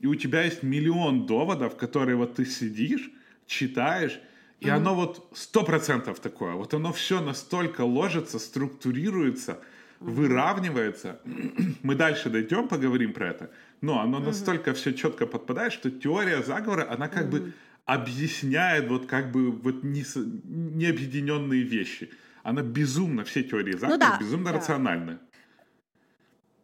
[0.00, 3.10] и у тебя есть миллион доводов, которые вот ты сидишь,
[3.46, 4.20] читаешь,
[4.60, 6.52] и оно вот сто процентов такое.
[6.54, 9.60] Вот оно все настолько ложится, структурируется,
[10.00, 11.20] выравнивается.
[11.82, 13.50] Мы дальше дойдем, поговорим про это.
[13.80, 17.52] Но оно настолько все четко подпадает, что теория заговора, она как бы
[17.84, 22.10] объясняет вот как бы вот нес- необъединенные вещи.
[22.42, 24.58] Она безумно, все теории заговора да, безумно да.
[24.58, 25.18] рациональны.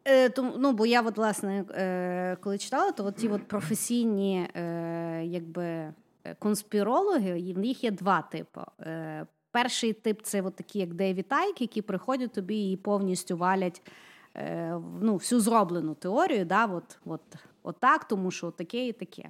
[0.04, 4.48] Е, тому, ну, бо я, от, власне, е, коли читала, то от ті от професійні
[4.54, 5.94] е, якби, е,
[6.38, 8.60] конспірологи, і в них є два типи.
[9.53, 13.81] Перший тип це от такі, як Дейві Тайк, які приходять тобі і повністю валять
[14.35, 17.21] е, ну, всю зроблену теорію, да, от, от,
[17.63, 19.29] от так, тому що таке і таке.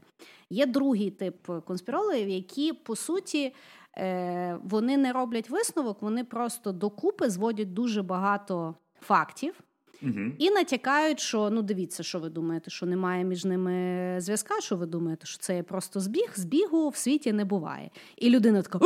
[0.50, 3.56] Є другий тип конспірологів, які, по суті,
[3.98, 9.60] е, вони не роблять висновок, вони просто докупи зводять дуже багато фактів.
[10.04, 10.36] Мгм.
[10.40, 14.62] І натякають, що ну дивіться, що ви думаєте, що немає між ними зв'язка.
[14.62, 16.32] Що ви думаєте, що це є просто збіг?
[16.36, 17.90] Збігу в світі не буває.
[18.18, 18.80] І людина така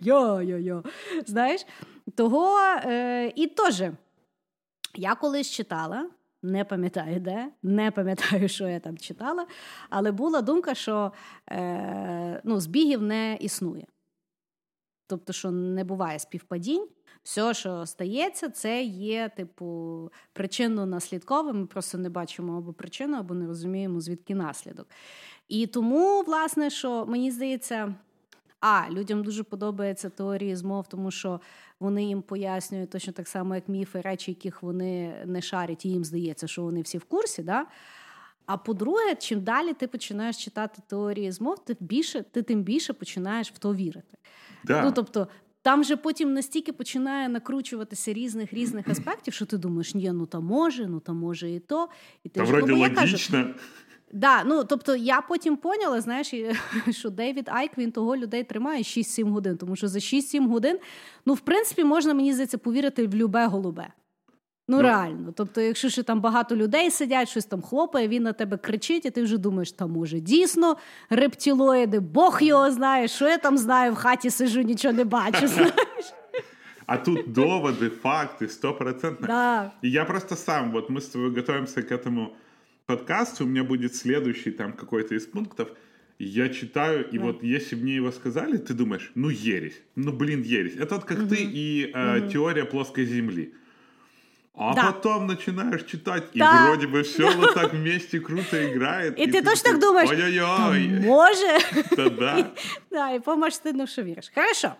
[0.00, 0.84] йо-йо-йо.
[1.26, 1.66] Знаєш?
[2.14, 3.82] Того е, і теж
[4.94, 6.10] я колись читала,
[6.42, 9.46] Не пам'ятаю де, не пам'ятаю, що я там читала,
[9.90, 11.12] але була думка, що
[11.50, 13.86] е, ну, збігів не існує.
[15.06, 16.88] Тобто, що не буває співпадінь,
[17.22, 19.66] все, що стається, це є, типу,
[20.34, 21.52] причинно-наслідковим.
[21.52, 24.86] Ми просто не бачимо або причину, або не розуміємо, звідки наслідок.
[25.48, 27.94] І тому, власне, що мені здається,
[28.60, 31.40] а людям дуже подобається теорії змов, тому що
[31.80, 36.04] вони їм пояснюють точно так само, як міфи, речі, яких вони не шарять, і їм
[36.04, 37.42] здається, що вони всі в курсі.
[37.42, 37.66] Да?
[38.46, 43.52] А по-друге, чим далі ти починаєш читати теорії змов, ти більше, ти тим більше починаєш
[43.52, 44.18] в то вірити.
[44.64, 44.84] Да.
[44.84, 45.28] Ну, тобто,
[45.62, 50.40] там же потім настільки починає накручуватися різних різних аспектів, що ти думаєш, ні, ну та
[50.40, 51.88] може, ну та може і то.
[52.24, 53.38] І ти Та ж, вроді ну, я логічно.
[53.38, 53.54] кажу,
[54.12, 56.34] Да, ну тобто я потім поняла, знаєш,
[56.90, 60.78] що Дейвід Айк він того людей тримає 6-7 годин, тому що за 6-7 годин,
[61.26, 63.88] ну, в принципі, можна мені здається повірити в любе голубе.
[64.69, 64.83] Ну, Ну.
[64.83, 65.33] реально.
[65.37, 69.09] Тобто, якщо ще там багато людей сидять, щось там хлопає, він на тебе кричить, і
[69.09, 70.77] ти вже думаєш, та може дійсно
[71.09, 75.47] рептилоїди, Бог його знає, що я там знаю, в хаті сижу, нічого не бачу.
[75.47, 75.73] знаєш.
[76.87, 79.27] А тут доводы, факты, стопроцентно.
[79.27, 79.71] Да.
[79.83, 82.27] И я просто сам, вот мы с тобой готовимся к этому
[82.85, 85.67] подкасту, у меня будет следующий там какой-то из пунктов,
[86.19, 87.23] я читаю, и Да.
[87.23, 90.75] вот если бы мне его сказали, ты думаешь, ну ересь, ну блин ересь.
[90.75, 93.53] Это вот как ты и э, теория плоской земли.
[94.62, 94.82] А Да.
[94.92, 96.66] потом начинаешь читать, и Да.
[96.66, 99.14] вроде бы все вот так вместе круто играет.
[99.16, 101.58] І ти точно такой, так думаєш, Ой-ой-ой, може.
[101.96, 102.46] да да.
[102.90, 104.32] Да, і помашти, що віриш.
[104.34, 104.72] Хорошо.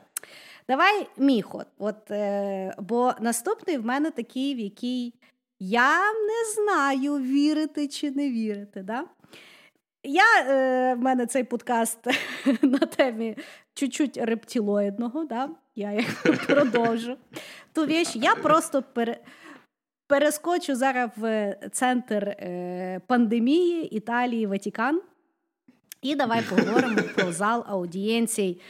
[0.68, 1.66] Давай мій ход.
[1.78, 5.14] От, е, бо наступний в мене такий, в який
[5.60, 8.82] я не знаю, вірити чи не вірити.
[8.82, 9.04] Да?
[10.04, 11.98] Я, е, в мене цей подкаст
[12.62, 13.36] на темі
[13.74, 15.48] чуть-чуть рептилоїдного, да?
[15.76, 17.16] я як продовжу.
[17.72, 19.16] Ту віч, я просто пере,
[20.10, 25.02] перескочу зараз в центр е, пандемії Італії, Ватікан.
[26.02, 28.60] І давай поговоримо про зал аудієнцій,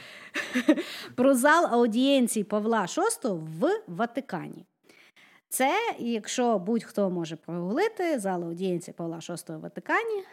[1.15, 4.65] про зал аудієнцій Павла VI в Ватикані.
[5.49, 10.23] Це, якщо будь-хто може прогуглити, зал аудієнції Павла VI в Ватикані,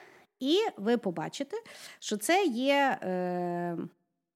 [0.41, 1.57] і ви побачите,
[1.99, 3.77] що це є е,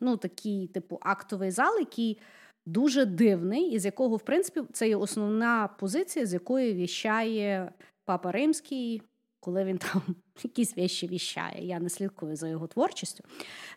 [0.00, 2.18] ну, такий, типу, актовий зал, який
[2.66, 7.72] дуже дивний, і з якого, в принципі, це є основна позиція, з якої віщає
[8.04, 9.02] Папа Римський,
[9.40, 10.02] коли він там
[10.42, 11.66] якісь вещі віщає.
[11.66, 13.24] Я не слідкую за його творчістю.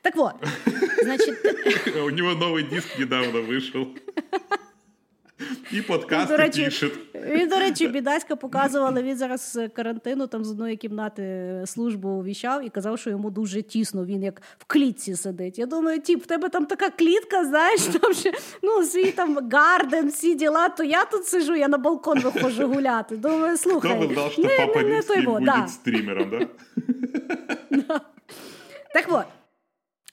[0.02, 0.34] Так от,
[1.04, 1.36] значить,
[2.08, 3.42] У нього новий диск недавно
[5.39, 5.57] вышел.
[5.73, 6.93] И подкасты до речі, пишет.
[7.15, 12.67] Він, до речі, бідаська показувала, він зараз з карантину там з одної кімнати службу віщав
[12.67, 15.59] і казав, що йому дуже тісно, він як в клітці сидить.
[15.59, 20.09] Я думаю, тіп, в тебе там така клітка, знаєш, там ще ну, свій там гарден,
[20.09, 23.17] всі діла, то я тут сижу, я на балкон виходжу гуляти.
[23.17, 23.91] Думаю, слухай.
[23.91, 25.69] Кто бы знал, что не- Папа не- не Римский той во, будет да.
[25.69, 26.47] стримером, да?
[28.95, 29.25] Так от,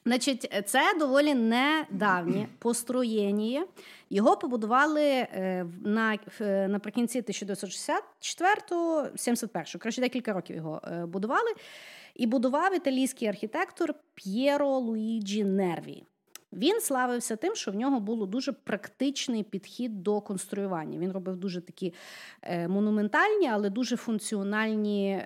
[0.04, 3.66] значить, це доволі недавнє построєння.
[4.10, 6.18] Його побудували е, на,
[6.68, 9.78] наприкінці 1964-го, 71-го.
[9.78, 11.50] Коротше, декілька років його е, будували.
[12.14, 16.04] І будував італійський архітектор П'єро Луїджі Нерві.
[16.52, 20.98] Він славився тим, що в нього було дуже практичний підхід до конструювання.
[20.98, 21.94] Він робив дуже такі
[22.42, 25.24] е, монументальні, але дуже функціональні.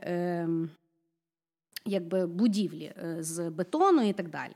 [1.86, 4.52] Якби будівлі е, з бетону і так далі.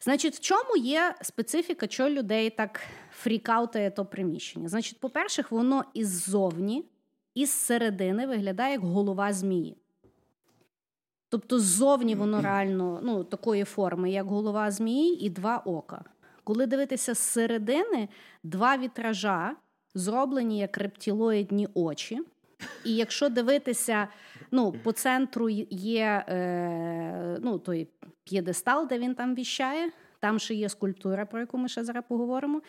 [0.00, 2.80] Значить, в чому є специфіка, що людей так
[3.12, 4.68] фрікаутає то приміщення?
[4.68, 6.84] Значить, по-перше, воно іззовні,
[7.34, 9.76] із середини виглядає як голова змії.
[11.28, 16.04] Тобто ззовні воно реально ну, такої форми, як голова змії, і два ока.
[16.44, 18.08] Коли дивитися з середини,
[18.42, 19.56] два вітража
[19.94, 22.20] зроблені як рептилоїдні очі.
[22.84, 24.08] І якщо дивитися,
[24.50, 27.88] ну, по центру є е, ну, той
[28.24, 32.62] п'єдестал, де він там віщає, там ще є скульптура, про яку ми ще зараз поговоримо.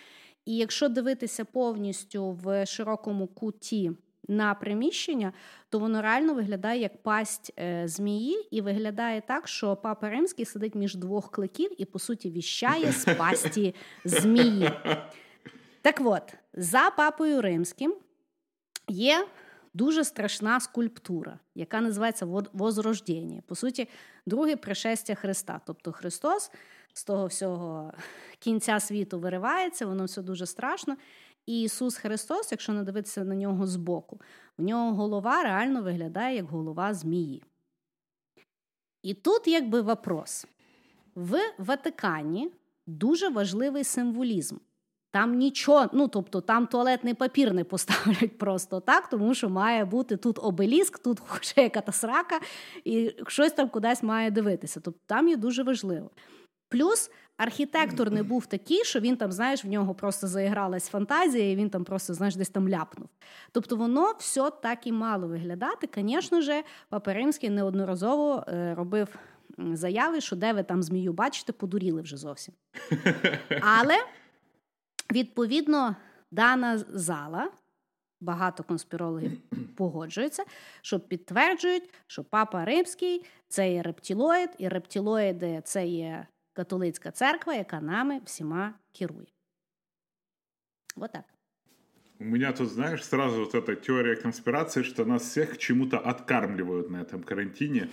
[0.46, 3.92] І якщо дивитися повністю в широкому куті
[4.28, 5.34] на приміщення,
[5.70, 10.76] то воно реально виглядає як пасть е, змії, і виглядає так, що папа римський сидить
[10.76, 14.72] між двох кликів і, по суті, віщає з пасті змії.
[15.82, 17.96] Так от, за папою римським
[18.88, 19.28] є
[19.73, 23.41] дуже страшна скульптура, яка називається «Вод- Возрождення.
[23.47, 23.88] По суті,
[24.25, 25.62] друге пришестя Христа.
[25.65, 26.51] Тобто Христос
[26.93, 27.93] з того всього
[28.39, 30.97] кінця світу виривається, воно все дуже страшно.
[31.45, 34.21] І Ісус Христос, якщо не дивитися на нього збоку,
[34.58, 37.43] у нього голова реально виглядає як голова змії.
[39.03, 40.47] І тут якби вопрос.
[41.15, 42.51] В Ватикані
[42.88, 44.58] дуже важливий символізм.
[45.12, 50.17] Там нічого, ну тобто там туалетний папір не поставлять просто так, тому що має бути
[50.17, 52.39] тут обеліск, тут ще яка-та срака,
[52.84, 54.80] і щось там кудись має дивитися.
[54.80, 56.10] Тобто там є дуже важливо.
[56.69, 61.56] Плюс архітектор не був такий, що він там, знаєш, в нього просто заігралась фантазія, і
[61.56, 63.10] він там просто, знаєш, десь там ляпнув.
[63.52, 65.89] Тобто воно все так і мало виглядати.
[65.95, 69.08] Звісно ж, Папа Римський неодноразово е, робив
[69.58, 72.54] заяви, що де ви там змію бачите, подуріли вже зовсім.
[73.62, 73.98] Але
[75.12, 75.95] відповідно
[76.32, 77.52] дана зала.
[78.22, 79.32] Багато конспірологів
[79.76, 80.43] погоджуються,
[80.82, 87.82] що підтверджують, що папа римський це є рептилоїд, і рептилоїди це є католицька церква, яка
[87.82, 89.28] нами всіма керує.
[90.95, 91.24] Вот так.
[92.22, 97.02] У меня тут, знаешь, сразу вот эта теория конспирации, что нас всех чему-то откармливают на
[97.02, 97.88] этом карантине.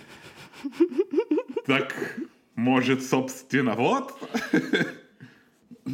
[1.65, 1.95] Так,
[2.55, 4.13] может, собственно, вот?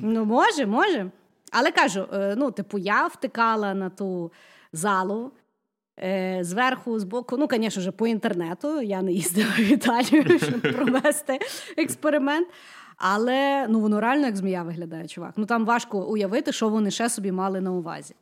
[0.02, 1.12] Ну, може, може.
[1.52, 4.32] Але кажу: е, ну, типу, я втикала на ту
[4.74, 5.32] залу.
[6.00, 8.82] Е, зверху, з боку, ну, звісно ж, по інтернету.
[8.82, 11.40] Я не їздила в Італію, щоб провести
[11.78, 12.48] експеримент.
[12.98, 15.34] Але ну, воно реально як змія виглядає, чувак.
[15.38, 18.16] Ну там важко уявити, що вони ще собі мали на увазі.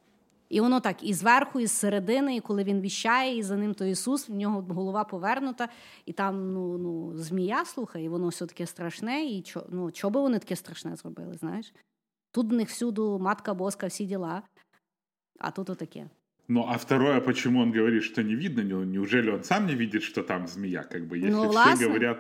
[0.52, 3.74] І воно так, і зверху, і з середини, і коли він віщає, і за ним
[3.74, 5.70] то Ісус, в нього голова повернута,
[6.06, 9.26] і там ну, ну, змія слухає, і воно все таке страшне.
[9.26, 11.74] І чо, ну, чого би вони таке страшне зробили, знаєш?
[12.32, 14.44] Тут в них всюду матка боска, всі діла,
[15.40, 16.10] а тут отаке.
[16.48, 20.24] Ну, а второе, почему он говорит, что не видно, неужели он сам не видит, что
[20.24, 22.18] там змея, как бы, если ну, все говорят...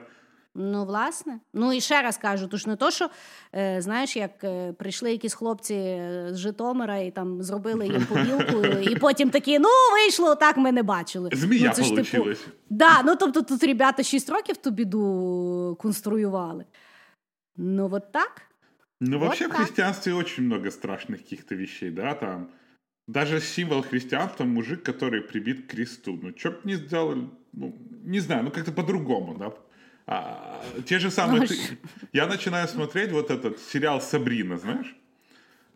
[0.59, 1.41] Ну, власне.
[1.55, 3.11] Ну і ще раз кажу, то ж не то, що
[3.55, 5.75] е, знаєш, як е, прийшли якісь хлопці
[6.31, 10.83] з Житомира і там зробили їм побілку, і потім такі, ну, вийшло, так ми не
[10.83, 11.31] бачили.
[11.33, 12.47] Змія ну, це ж, типу, получилась.
[12.71, 16.65] да, ну тобто тут ребята 6 років ту біду конструювали.
[17.57, 18.43] Ну, от так.
[19.01, 19.57] Ну, Вот вообще в так.
[19.57, 22.49] христианстве очень много страшных каких-то вещей, да, там.
[23.09, 26.19] Даже символ христианства мужик, который прибит к кресту.
[26.23, 29.53] Ну, что бы не сделали, ну, не знаю, ну, как-то по-другому, да.
[30.14, 31.48] А, те же самые...
[31.48, 31.56] Ты-
[32.12, 34.94] Я начинаю смотреть вот этот сериал «Сабрина», знаешь?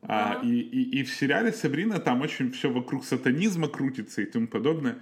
[0.02, 4.48] А, и, и, и в сериале «Сабрина» там очень все вокруг сатанизма крутится и тому
[4.48, 4.98] подобное.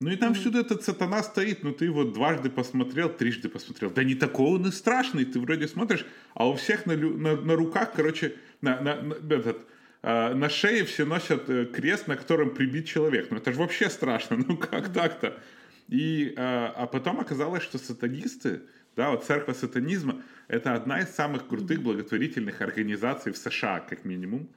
[0.00, 3.90] Ну и там всюду этот сатана стоит, ну ты его дважды посмотрел, трижды посмотрел.
[3.90, 7.54] Да не такой он и страшный, ты вроде смотришь, а у всех на, на, на
[7.54, 9.64] руках, короче, на, на, на- этот,
[10.02, 13.28] а, на шее все носят э, крест, на котором прибит человек.
[13.30, 15.38] Ну это же вообще страшно, ну как так-то?
[15.88, 18.62] И, а, а потом оказалось, что сатанисты,
[18.96, 24.48] да, вот церковь сатанизма, это одна из самых крутых благотворительных организаций в США, как минимум.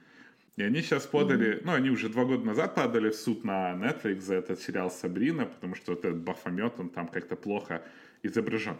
[0.56, 4.20] И они сейчас подали, ну, они уже два года назад подали в суд на Netflix
[4.22, 7.82] за этот сериал «Сабрина», потому что вот этот Бафомет, он там как-то плохо
[8.24, 8.76] изображен.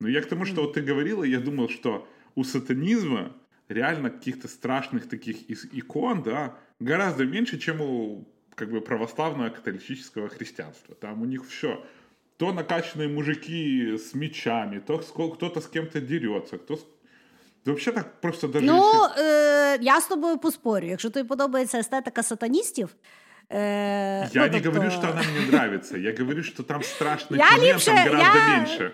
[0.00, 3.36] Но я к тому, что вот ты говорила, я думал, что у сатанизма
[3.68, 10.95] реально каких-то страшных таких икон, да, гораздо меньше, чем у как бы православного католического христианства.
[10.95, 11.77] Там у них все.
[12.37, 16.85] То накачанные мужики с мечами, то ско- кто-то с кем-то дерется, кто с-
[17.65, 18.65] Вообще так просто даже...
[18.65, 20.87] Ну, если- е, я з тобою поспорю.
[20.87, 22.89] Якщо тобі подобається естетика сатаністів.
[23.49, 25.97] Е, Я ну, не тобто- говорю, что она мне нравится.
[25.97, 28.91] Я говорю, что там страшных Я моментов ліпше- гораздо я- меньше.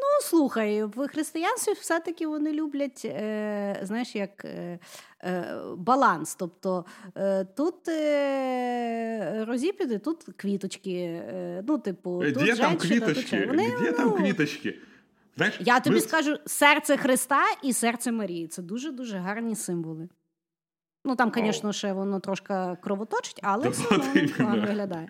[0.00, 4.78] Ну, слухай, в християнстві все-таки вони люблять, е, знаєш, як е,
[5.22, 6.34] е, баланс.
[6.34, 6.84] Тобто
[7.16, 10.92] е, тут е, розіпіди, тут квіточки.
[10.92, 13.46] Е, ну, типу, тут Где там ще.
[13.46, 14.78] Вони, там ну, квиточки?
[15.36, 18.48] Знаешь, Я тобі мы- скажу серце Христа і серце Марії.
[18.48, 20.08] Це дуже-дуже гарні символи.
[21.04, 23.84] Ну, там, звісно, ще воно трошки кровоточить, але все
[24.38, 25.08] погано виглядає.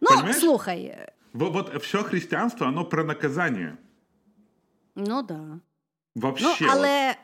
[0.00, 0.36] Ну, Понимаєш?
[0.36, 3.76] слухай, Вот, вот все христианство, оно про наказание.
[4.96, 5.40] Ну да.
[6.14, 6.44] Вообще.
[6.60, 7.14] Ну, але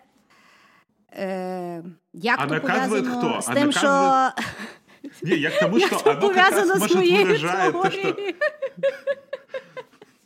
[1.12, 1.82] е,
[2.12, 3.40] як А то наказує хто?
[3.42, 4.32] з А тим, наказує- що
[5.22, 7.90] Не, я к тому, что то оно как раз пов'язано з может моєю выражает то,
[7.90, 8.02] что...
[8.02, 8.35] теорією.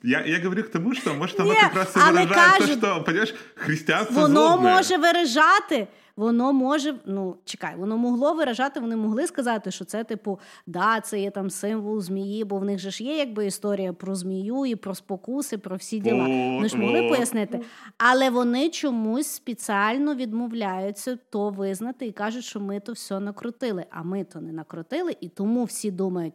[0.02, 4.20] Я, я говорю к тому, що може, оно якраз і виражає выражает то, понимаешь, христианство
[4.20, 4.72] Воно злобне.
[4.72, 5.86] може виражати.
[6.16, 11.20] Воно може, ну чекай, воно могло виражати, вони могли сказати, що це, типу, да, це
[11.20, 14.76] є там символ змії, бо в них же ж є якби історія про змію і
[14.76, 16.24] про спокуси, про всі діла.
[16.56, 17.60] Вони ж могли пояснити.
[17.98, 23.84] Але вони чомусь спеціально відмовляються то визнати і кажуть, що ми то все накрутили.
[23.90, 26.34] А ми то не накрутили, і тому всі думають: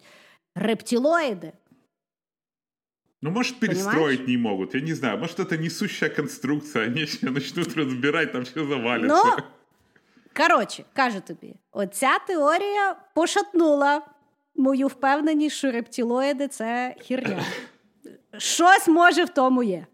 [0.55, 1.51] рептилоїди.
[3.23, 3.83] Ну, может, Понимаешь?
[3.83, 4.73] перестроить не могут.
[4.73, 5.19] Я не знаю.
[5.19, 6.87] Может, это несущая конструкция.
[6.87, 9.23] Они еще начнут разбирать, там все завалится.
[9.37, 9.43] Ну,
[10.36, 14.02] коротше, кажу тобі, оця теорія пошатнула
[14.56, 17.44] мою впевненість, що рептилоїди це хірня.
[18.38, 19.86] Щось може в тому є.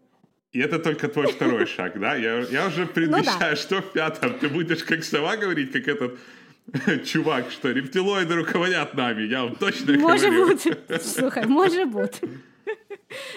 [0.55, 2.15] И это только твой второй шаг, да?
[2.15, 3.55] Я, я уже предвещаю, ну, да.
[3.55, 6.19] что в пятом ты будешь как сова говорить, как этот
[7.05, 10.47] чувак, что рептилоиды руководят нами, я вам точно може говорю.
[10.47, 10.99] Може бути.
[10.99, 12.27] Слухай, може бути.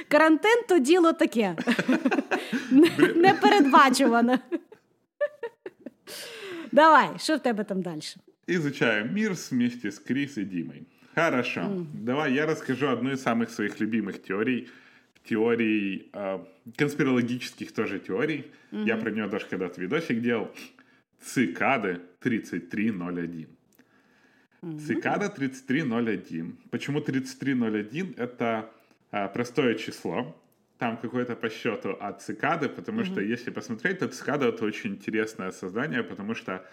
[0.08, 1.56] Карантин то діло таке.
[3.14, 4.38] Непередбачувано.
[6.71, 8.01] Давай, що в тебе там далі?
[8.47, 10.83] Изучаем мир вместе с Крис и Димой.
[11.15, 11.61] Хорошо.
[11.61, 11.85] Mm.
[11.93, 14.67] Давай я расскажу одну из самых своих любимых теорий.
[15.23, 16.39] Теорий, э,
[16.77, 18.45] конспирологических тоже теорий.
[18.71, 18.87] Mm-hmm.
[18.87, 20.51] Я про нее даже когда-то видосик делал.
[21.21, 23.47] Цикады 3301.
[24.61, 24.79] Mm-hmm.
[24.79, 26.57] Цикада 3301.
[26.71, 28.15] Почему 3301?
[28.17, 28.69] Это
[29.11, 30.35] э, простое число.
[30.81, 33.11] Там какое-то по счету от цикады, потому mm-hmm.
[33.11, 36.65] что если посмотреть, то цикада это очень интересное создание, потому что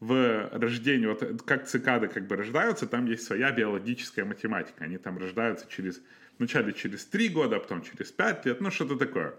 [0.00, 4.84] в рождении, вот как цикады как бы рождаются, там есть своя биологическая математика.
[4.84, 6.02] Они там рождаются через,
[6.38, 9.34] вначале через 3 года, а потом через 5 лет, ну что-то такое.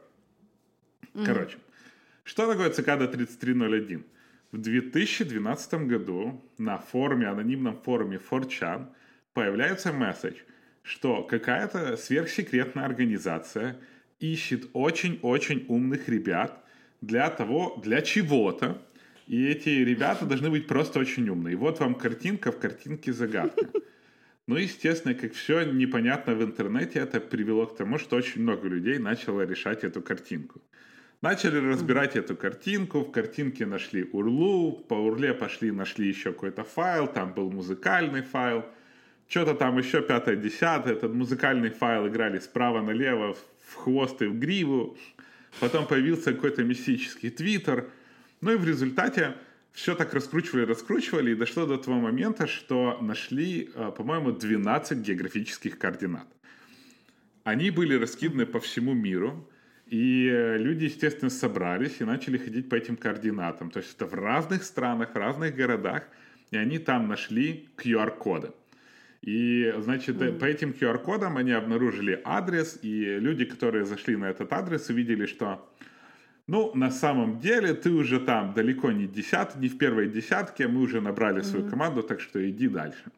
[1.14, 1.26] Mm-hmm.
[1.28, 1.58] Короче,
[2.24, 4.06] что такое цикада 3301?
[4.52, 8.88] В 2012 году на форуме, анонимном форуме 4chan
[9.36, 10.38] появляется месседж,
[10.82, 13.80] что какая-то сверхсекретная организация
[14.20, 16.64] ищет очень-очень умных ребят
[17.02, 18.82] для того, для чего-то,
[19.28, 21.56] и эти ребята должны быть просто очень умные.
[21.56, 23.68] Вот вам картинка, в картинке загадка.
[24.48, 29.00] Ну, естественно, как все непонятно в интернете, это привело к тому, что очень много людей
[29.00, 30.62] начало решать эту картинку.
[31.22, 37.08] Начали разбирать эту картинку, в картинке нашли урлу, по урле пошли, нашли еще какой-то файл,
[37.08, 38.64] там был музыкальный файл,
[39.28, 43.36] что-то там еще пятое, десятое, этот музыкальный файл играли справа налево,
[43.68, 44.98] в хвост и в гриву,
[45.60, 47.90] потом появился какой-то мистический твиттер,
[48.42, 49.36] ну и в результате
[49.72, 55.78] все так раскручивали, раскручивали, и дошло до того момента, что нашли, э, по-моему, 12 географических
[55.78, 56.28] координат.
[57.44, 59.50] Они были раскиданы по всему миру,
[59.86, 63.70] и э, люди, естественно, собрались и начали ходить по этим координатам.
[63.70, 66.04] То есть это в разных странах, в разных городах,
[66.52, 68.52] и они там нашли QR-коды.
[69.22, 70.40] И, значит, mm.
[70.40, 75.68] по этим QR-кодам они обнаружили адрес, и люди, которые зашли на этот адрес, увидели, что
[76.48, 80.82] ну, на самом деле, ты уже там далеко не десят, не в первой десятке, мы
[80.82, 81.44] уже набрали mm-hmm.
[81.44, 83.12] свою команду, так что иди дальше.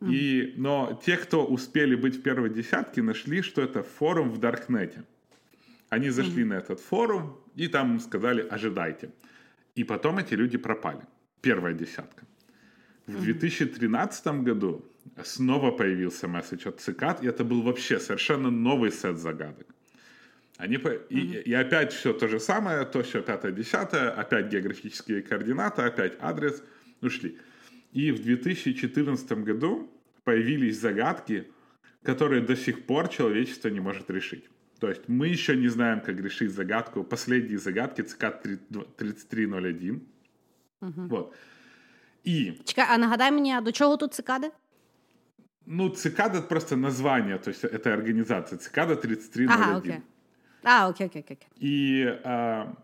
[0.00, 0.12] Mm-hmm.
[0.12, 5.02] И, но те, кто успели быть в первой десятке, нашли, что это форум в Даркнете.
[5.88, 6.46] Они зашли mm-hmm.
[6.46, 9.10] на этот форум и там сказали «ожидайте».
[9.74, 11.00] И потом эти люди пропали.
[11.40, 12.24] Первая десятка.
[13.06, 13.24] В mm-hmm.
[13.24, 14.84] 2013 году
[15.22, 19.66] снова появился месседж от цикад, и это был вообще совершенно новый сет загадок.
[20.56, 20.88] Они по...
[20.88, 21.08] mm-hmm.
[21.08, 26.16] и, и опять все то же самое, то все пятое, десятое, опять географические координаты, опять
[26.20, 26.62] адрес,
[27.00, 27.38] ушли.
[27.92, 29.90] И в 2014 году
[30.24, 31.46] появились загадки,
[32.02, 34.44] которые до сих пор человечество не может решить.
[34.78, 38.40] То есть мы еще не знаем, как решить загадку, последние загадки ЦК
[38.96, 40.02] 3301.
[40.80, 40.92] Угу.
[41.08, 41.34] Вот.
[42.24, 42.52] І...
[42.64, 44.50] Чекай, а нагадай мені, а до чого тут цикади?
[45.66, 48.58] Ну, цикада это просто название, то есть это организация.
[48.58, 49.50] Цикада 3301.
[49.50, 50.00] Ага, окей.
[50.62, 51.38] А, окей, окей, окей.
[51.56, 52.74] И а,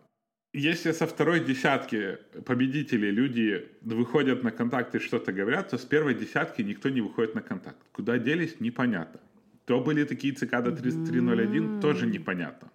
[0.52, 6.14] если со второй десятки победителей люди выходят на контакт и что-то говорят, то с первой
[6.14, 7.78] десятки никто не выходит на контакт.
[7.92, 9.20] Куда делись, непонятно.
[9.66, 11.80] То были такие цикада 3301, mm-hmm.
[11.80, 12.70] тоже непонятно.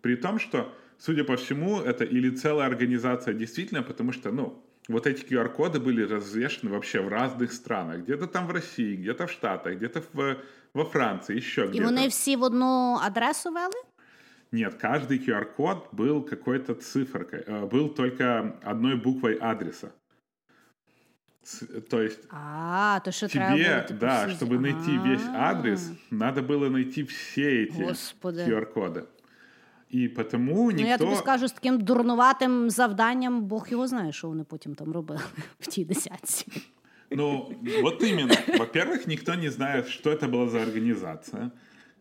[0.00, 5.06] При том, что, судя по всему, это или целая организация действительно, потому что, ну, вот
[5.06, 8.02] эти QR-коды были развешены вообще в разных странах.
[8.02, 10.36] Где-то там в России, где-то в Штатах, где-то в,
[10.74, 11.82] во Франции, еще где-то.
[11.82, 13.82] И вони всі в одну адресу вели?
[14.52, 19.88] Нет, каждый QR-код был какой-то цифрой, э, был только одной буквой адреса.
[21.90, 24.36] То есть а, то, что тебе, да, все...
[24.36, 27.80] чтобы найти весь адрес, надо было найти все эти.
[28.22, 29.06] QR-коды.
[29.93, 30.83] І тому ніхто...
[30.83, 34.91] Ну, я тобі скажу, з таким дурнуватим завданням, Бог його знає, що вони потім там
[34.91, 35.21] робили
[35.59, 36.45] в тій десятці.
[37.11, 38.35] Ну, вот именно.
[38.47, 41.51] Во-первых, никто не знает, что это была за организация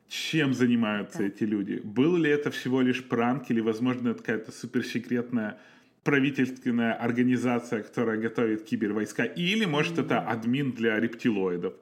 [0.08, 1.24] чем занимаются да.
[1.26, 1.80] эти люди.
[1.84, 5.58] Был ли это всего лишь пранк или, возможно, это какая-то суперсекретная
[6.02, 10.06] правительственная организация, которая готовит кибервойска, или, может, mm-hmm.
[10.06, 11.74] это админ для рептилоидов.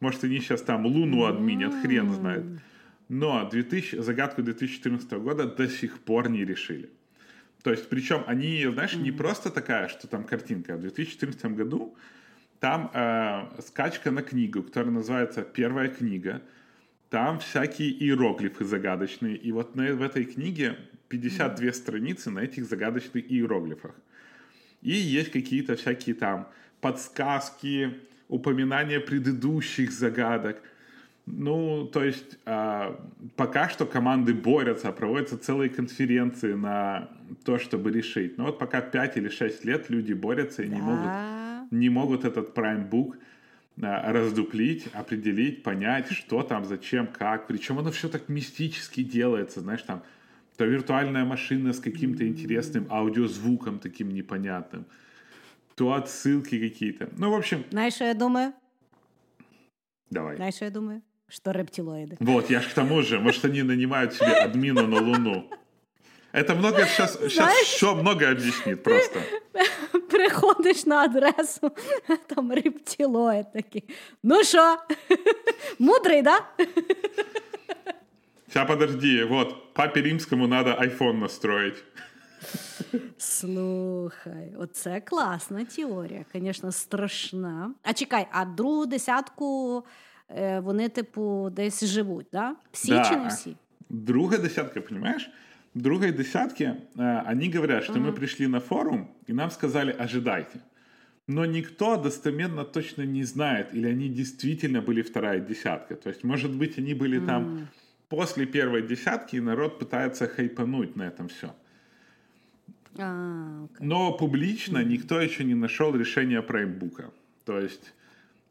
[0.00, 1.82] Может, они сейчас там Луну админят, mm-hmm.
[1.82, 2.44] хрен знает.
[3.11, 6.89] Но 2000, загадку 2014 года до сих пор не решили.
[7.61, 9.01] То есть, причем они, знаешь, mm-hmm.
[9.01, 10.77] не просто такая, что там картинка.
[10.77, 11.93] В 2014 году
[12.61, 16.41] там э, скачка на книгу, которая называется «Первая книга»,
[17.09, 19.35] там всякие иероглифы загадочные.
[19.35, 20.77] И вот на, в этой книге
[21.09, 21.73] 52 mm.
[21.73, 23.93] страницы на этих загадочных иероглифах.
[24.81, 26.47] И есть какие-то всякие там
[26.79, 27.99] подсказки,
[28.29, 30.63] упоминания предыдущих загадок.
[31.25, 32.99] Ну, то есть а,
[33.35, 37.07] пока что команды борются, проводятся целые конференции на
[37.45, 38.37] то, чтобы решить.
[38.37, 40.75] Но вот пока 5 или 6 лет люди борются и Да.
[40.75, 41.11] не могут,
[41.71, 43.15] не могут этот Prime Book
[43.81, 47.47] а, раздуплить, определить, понять, что там, зачем, как.
[47.47, 50.01] Причем оно все так мистически делается, знаешь, там
[50.57, 54.85] то виртуальная машина с каким-то интересным аудиозвуком таким непонятным,
[55.75, 57.07] то отсылки какие-то.
[57.17, 58.51] Ну, в общем, Знаєш, що я думаю?
[60.11, 60.35] давай.
[60.35, 61.01] Знаєш, що я думаю?
[61.30, 62.16] Що рептилоїди.
[62.20, 63.18] Вот, я ж к тому же.
[63.18, 65.44] Может, они нанимают себе админа на Луну.
[66.32, 69.20] Это много сейчас, сейчас Знаешь- все много объяснит просто.
[70.10, 71.70] Приходиш на адресу,
[72.26, 73.84] там рептилоїд такий.
[74.22, 74.76] Ну що?
[75.78, 76.40] Мудрий, да?
[78.48, 81.84] Сейчас подожди, вот, папе римскому надо iPhone настроить.
[83.18, 87.70] Слухай, оце класна теорія, звісно, страшна.
[87.82, 89.90] А чекай, а другу десятку е,
[90.63, 92.55] вони, типу, десь живуть, да?
[92.71, 93.03] Всі Да.
[93.03, 93.55] чи не всі?
[93.89, 95.29] Друга десятка, понимаешь?
[95.73, 100.59] Другой десятке э, они говорят, что мы пришли на форум, и нам сказали, ожидайте.
[101.27, 105.95] Но никто достоменно точно не знает, или они действительно были вторая десятка.
[105.95, 107.67] То есть, может быть, они были там
[108.09, 111.47] после первой десятки, и народ пытается хайпануть на этом все.
[112.97, 113.87] А, окей.
[113.87, 117.11] Но публично никто еще не нашел решения праймбука.
[117.45, 117.93] То есть,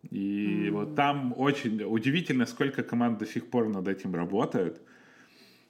[0.02, 4.80] и вот там очень удивительно, сколько команд до сих пор над этим работают.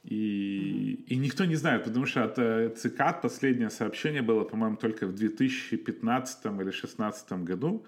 [0.04, 5.06] И, и никто не знает, потому что от э, ЦКАД последнее сообщение было, по-моему, только
[5.06, 7.84] в 2015 или 2016 году,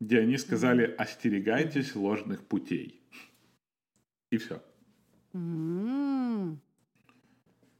[0.00, 3.00] где они сказали «остерегайтесь ложных путей».
[4.30, 4.60] И все.
[5.34, 6.60] М.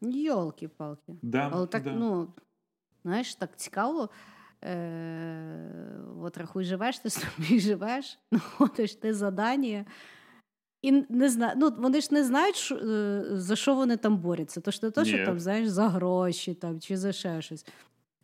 [0.00, 1.16] Йолки-палки.
[1.22, 1.92] Да, Але так, да.
[1.92, 2.32] ну,
[3.04, 4.08] знаєш, так цікаво.
[4.64, 9.84] Е, от рахуй, живеш, ти собі живеш, знаходиш ти задання.
[10.82, 11.54] І не зна...
[11.56, 14.60] ну, вони ж не знають, що, е, за що вони там борються.
[14.60, 15.24] Тож не то, що Ні.
[15.24, 17.66] там, знаєш, за гроші там, чи за ще щось.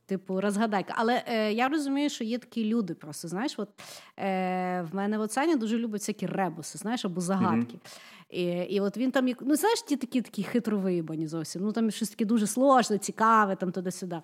[0.06, 0.94] Типу, розгадайка.
[0.96, 3.28] Але е, я розумію, що є такі люди просто.
[3.28, 3.68] Знаєш, от
[4.18, 7.78] е, в мене от Саня дуже любить всякі ребуси, знаєш, або загадки.
[8.30, 11.62] І, і от він там, ну знаєш, ті такі такі хитро виїбані зовсім.
[11.62, 14.20] Ну там щось таке дуже сложне, цікаве, там туди-сюди.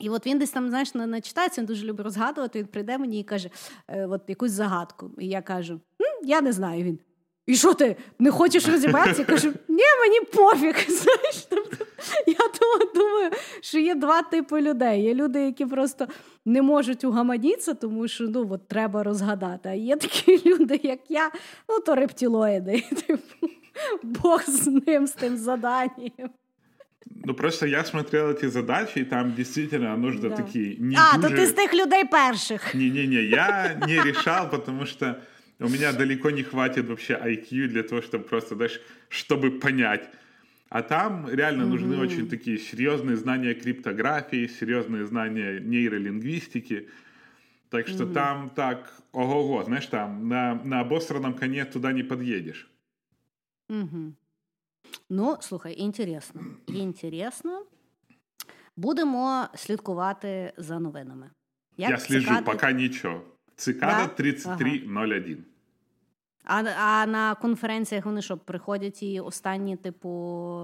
[0.00, 2.58] І от він десь там, знаєш, начитається, він дуже любить розгадувати.
[2.58, 3.50] Він прийде мені і каже,
[3.88, 5.10] е, от якусь загадку.
[5.18, 6.84] І я кажу: «М, я не знаю.
[6.84, 6.98] Він.
[7.46, 9.20] І що ти не хочеш розібратися?
[9.20, 10.74] Я кажу, ні, мені пофіг.
[10.88, 11.84] Знаєш, тобто,
[12.26, 12.38] я
[12.94, 13.30] думаю,
[13.60, 15.02] що є два типи людей.
[15.02, 16.06] Є люди, які просто
[16.44, 19.68] не можуть угаманітися, тому що ну, от, треба розгадати.
[19.68, 21.30] А є такі люди, як я,
[21.68, 22.84] ну то рептилоїди.
[23.06, 23.48] Типу,
[24.02, 26.30] Бог з ним, з тим заданням.
[27.24, 30.36] Ну, просто я смотрел эти задачи, и там действительно нужно Да.
[30.36, 32.74] такие не А, дуже- то ти з тих людей перших.
[32.74, 35.20] Не-не-не, я не решал, потому что
[35.60, 40.08] у меня далеко не хватит вообще IQ для того, чтобы просто, знаешь, чтобы понять.
[40.68, 46.88] А там реально нужны очень такие серьезные знания криптографии, серьезные знания нейролингвистики.
[47.70, 52.66] Так что там так, ого-го, знаешь, там на, на обосранном коне туда не подъедешь.
[53.68, 54.12] Угу.
[55.09, 56.41] Ну, слухай, інтересно.
[56.67, 57.65] Інтересно.
[58.77, 61.29] Будемо слідкувати за новинами.
[61.77, 63.21] Як я слежу, цикади- пока ничего.
[63.55, 64.07] Цикада Да?
[64.07, 65.43] 3301.
[66.43, 70.09] А, а на конференціях вони що, приходять і останні, типу,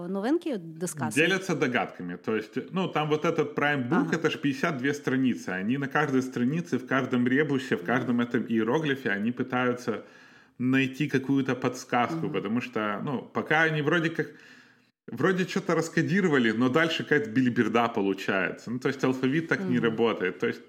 [0.09, 1.27] новинки дискасії?
[1.27, 2.17] Делятся догадками.
[2.17, 4.11] То есть, ну, там вот этот Prime Book, Ага.
[4.11, 5.61] это ж 52 страницы.
[5.61, 10.01] Они на каждой странице, в каждом ребусе, в каждом этом иероглифе, они пытаются
[10.58, 14.28] найти какую-то подсказку, потому что, ну, пока они вроде как,
[15.06, 18.70] вроде что-то раскодировали, но дальше какая-то билиберда получается.
[18.70, 20.38] Ну, то есть алфавит так не работает.
[20.38, 20.62] То есть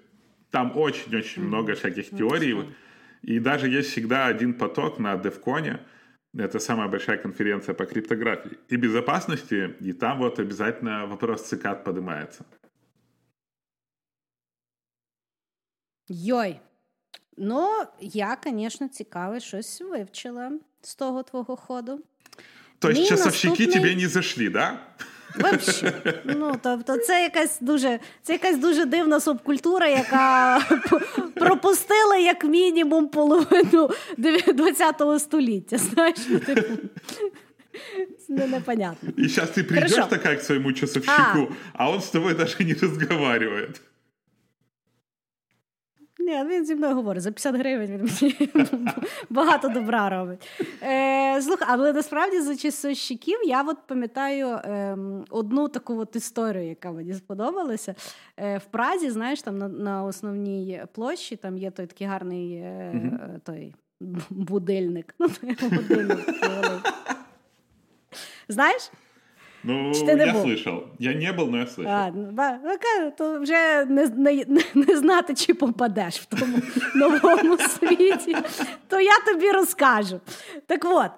[0.50, 2.54] там очень-очень много всяких теорий.
[2.54, 2.74] понятно.
[3.22, 5.80] И даже есть всегда один поток на Девконе.
[6.36, 9.76] Это самая большая конференция по криптографии и безопасности.
[9.80, 12.44] И там вот обязательно вопрос цикад поднимается.
[16.08, 16.60] Йой.
[17.36, 17.68] Ну,
[18.00, 22.00] я, звісно, цікаве, щось вивчила з того твого ходу.
[22.78, 24.78] То есть Мій часовщики наступний- тебе не зашли, да?
[25.40, 25.92] Вообще.
[26.24, 30.60] Ну, тобто, це якась дуже, це якась дуже дивна субкультура, яка
[31.34, 33.90] пропустила як мінімум половину
[34.54, 35.78] 20 століття.
[35.78, 36.72] Знаєш, ну, типу,
[38.46, 39.10] непонятно.
[39.18, 40.08] И сейчас ты придешь Хорошо.
[40.08, 41.90] такая к своему часовщику, а.
[41.90, 43.80] он с тобой даже не разговаривает.
[46.24, 48.68] Ні, він зі мною говорить, за 50 гривень він мені
[49.30, 50.48] багато добра робить.
[50.82, 56.92] Е, слухай, але насправді за часовщиків я от пам'ятаю ем, одну таку от історію, яка
[56.92, 57.94] мені сподобалася.
[58.36, 63.40] Е, в Празі, знаєш, там на, на основній площі там є той такий гарний е,
[63.44, 63.74] той
[64.30, 65.14] будильник.
[65.18, 65.28] Ну,
[65.70, 66.28] будильник
[68.48, 68.90] Знаєш?
[69.64, 70.46] Ну, ти не я був?
[70.46, 70.82] слышал.
[70.98, 71.88] Я не був, але я слышал.
[71.88, 74.44] А, ну, то вже не, не,
[74.74, 76.56] не знати, чи попадеш в тому
[76.94, 78.36] новому світі,
[78.88, 80.20] то я тобі розкажу.
[80.66, 81.10] Так от.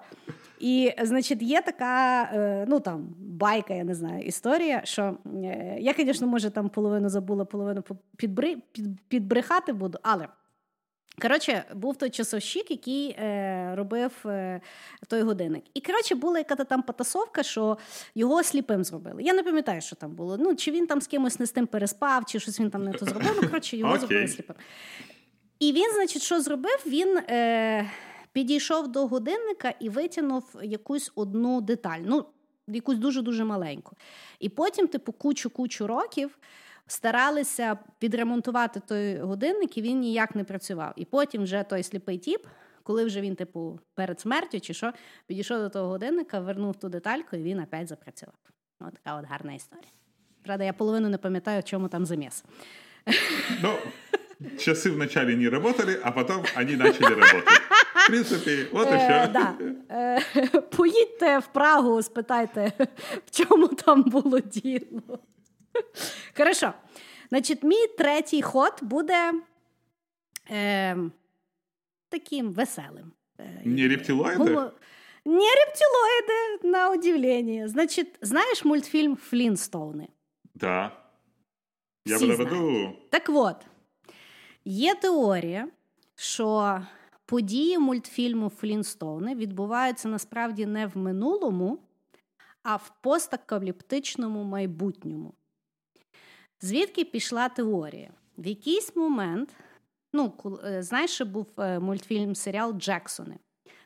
[0.59, 5.93] І, значить, є така, е, ну там байка, я не знаю, історія, що е, я,
[5.97, 7.83] звісно, може, там половину забула, половину
[8.17, 10.27] підбри, під, підбрехати буду, але
[11.21, 14.61] Коротше, був той часовщик, який е, робив е,
[15.07, 15.63] той годинник.
[15.73, 17.77] І коротше, була яка там потасовка, що
[18.15, 19.23] його сліпим зробили.
[19.23, 20.37] Я не пам'ятаю, що там було.
[20.37, 22.93] Ну, Чи він там з кимось не з тим переспав, чи щось він там не
[22.93, 23.39] то зробив.
[23.41, 23.99] Ну, коротше, його okay.
[23.99, 24.55] зробили сліпим.
[25.59, 26.83] І він, значить, що зробив?
[26.85, 27.91] Він е,
[28.31, 32.25] підійшов до годинника і витягнув якусь одну деталь, ну,
[32.67, 33.95] якусь дуже-дуже маленьку.
[34.39, 36.37] І потім, типу, кучу-кучу років
[36.87, 40.93] старалися підремонтувати той годинник, і він ніяк не працював.
[40.95, 42.45] І потім вже той сліпий тіп,
[42.83, 44.93] коли вже він, типу, перед смертю чи що,
[45.27, 48.35] підійшов до того годинника, вернув ту детальку, і він опять запрацював.
[48.79, 49.91] Ось така от гарна історія.
[50.43, 52.43] Правда, я половину не пам'ятаю, в чому там заміс.
[53.61, 53.73] Ну,
[54.57, 57.43] часы вначале не работали, а потом они начали работать.
[57.95, 59.27] В принципі, от і що.
[59.33, 59.55] Да.
[60.61, 62.71] Поїдьте в Прагу, спитайте,
[63.25, 65.19] в чому там було діло.
[66.37, 66.73] Хорошо.
[67.29, 69.33] Значить, мій третій ход буде
[70.51, 70.97] е,
[72.09, 73.11] таким веселим.
[73.39, 74.43] Е, не рептилоїди?
[75.25, 77.67] Не рептилоїди, на удивлення.
[77.67, 80.07] Значить, знаєш мультфільм Флінстоуни?
[80.55, 80.91] Да.
[82.05, 82.95] Я буду.
[83.09, 83.55] Так от,
[84.65, 85.67] є теорія,
[86.15, 86.81] що
[87.25, 91.79] події мультфільму Флінстоуни відбуваються насправді не в минулому,
[92.63, 95.33] а в постакаліптичному майбутньому.
[96.61, 98.09] Звідки пішла теорія?
[98.37, 99.55] В якийсь момент,
[100.13, 100.33] ну,
[100.65, 103.37] е, знаєш, що був е, мультфільм серіал Джексони,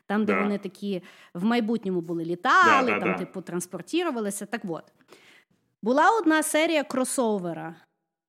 [0.06, 0.42] там, де да.
[0.42, 1.02] вони такі
[1.34, 4.46] в майбутньому були літали, да, там, типу, транспортувалися.
[4.46, 4.84] Так от.
[5.82, 7.76] Була одна серія кросовера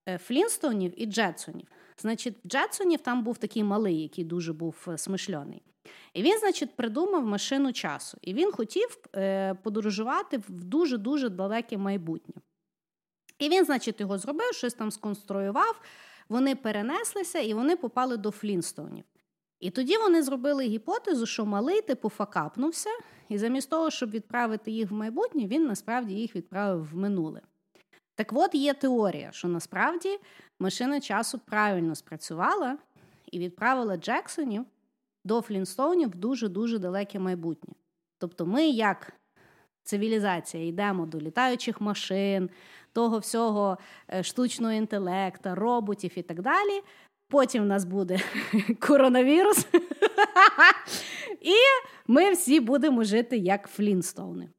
[0.10, 1.68] е, Флінстонів і Джетсонів.
[1.98, 5.62] Значить, в Джетсонів там був такий малий, який дуже був смишльоний.
[6.14, 8.18] І він, значить, придумав машину часу.
[8.22, 12.36] І він хотів е, подорожувати в дуже-дуже далеке майбутнє.
[13.40, 15.82] І він, значить, його зробив, щось там сконструював,
[16.30, 19.04] вони перенеслися і вони попали до Флінстоунів.
[19.60, 22.90] І тоді вони зробили гіпотезу, що малий типу факапнувся,
[23.30, 27.42] і замість того, щоб відправити їх в майбутнє, він насправді їх відправив в минуле.
[28.16, 30.20] Так от є теорія, що насправді
[30.60, 32.78] машина часу правильно спрацювала
[33.32, 34.66] і відправила Джексонів
[35.26, 37.74] до Флінстоунів в дуже-дуже далеке майбутнє.
[38.18, 39.14] Тобто ми, як
[39.84, 42.50] цивілізація, йдемо до літаючих машин,
[42.94, 43.78] того всього
[44.14, 46.82] е, штучного інтелекта, роботів і так далі.
[47.30, 48.20] Потім в нас буде
[48.80, 49.68] коронавірус,
[51.42, 51.56] і
[52.08, 54.50] ми всі будемо жити як Флінстоуни.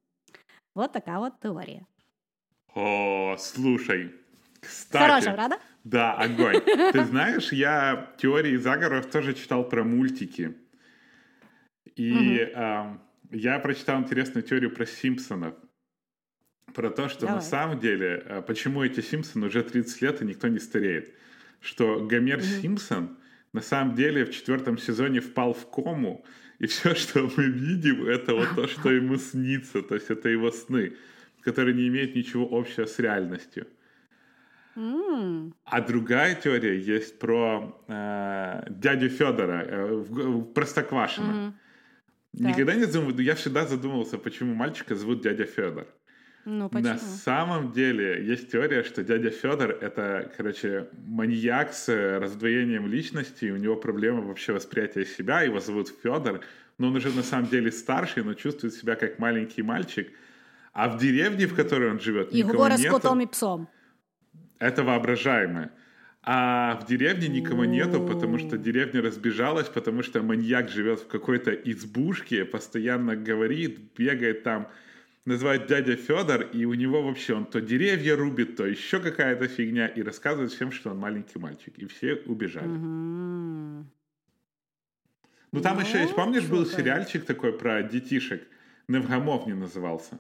[0.75, 1.81] Вот така от теорія.
[2.75, 4.11] О, слушай.
[4.61, 5.59] Кстати, Хорошая, правда?
[5.85, 6.61] Да, огонь.
[6.93, 10.55] Ты знаешь, я теории заговоров тоже читал про мультики.
[11.95, 12.61] И угу.
[12.61, 12.99] э,
[13.31, 15.55] я прочитал интересную теорию про Симпсонов.
[16.73, 17.37] Про то, что Давай.
[17.37, 21.15] на самом деле, э, почему эти Симпсоны уже 30 лет и никто не стареет.
[21.61, 22.45] Что Гомер угу.
[22.45, 23.17] Симпсон
[23.55, 26.25] на самом деле в четвертом сезоне впал в кому,
[26.59, 30.51] и все, что мы видим, это вот то, что ему снится, то есть это его
[30.51, 30.97] сны,
[31.41, 33.67] которые не имеют ничего общего с реальностью.
[34.77, 35.53] Mm.
[35.65, 41.33] А другая теория есть про э, дядю Федора э, в, в Простоквашино.
[41.33, 41.53] Mm-hmm.
[42.39, 45.87] Никогда не задумывался, я всегда задумывался, почему мальчика зовут дядя Федор.
[46.45, 46.93] Ну, почему?
[46.93, 53.57] На самом деле есть теория, что дядя Федор это, короче, маньяк с раздвоением личности, у
[53.57, 56.41] него проблема вообще восприятия себя, его зовут Федор,
[56.77, 60.13] но он уже на самом деле старший, но чувствует себя как маленький мальчик.
[60.73, 62.81] А в деревне, в которой он живет, и никого нет.
[62.81, 63.69] с котом и псом.
[64.59, 65.71] Это воображаемое.
[66.27, 71.51] А в деревне никого нету, потому что деревня разбежалась, потому что маньяк живет в какой-то
[71.53, 74.69] избушке, постоянно говорит, бегает там,
[75.27, 79.87] называет дядя Федор, и у него вообще он то деревья рубит, то еще какая-то фигня,
[79.87, 81.77] и рассказывает всем, что он маленький мальчик.
[81.77, 82.69] И все убежали.
[82.69, 83.87] Угу.
[85.53, 88.43] Ну там ну, еще есть, помнишь, был сериальчик такой про детишек,
[88.89, 90.19] Невгамовни назывался?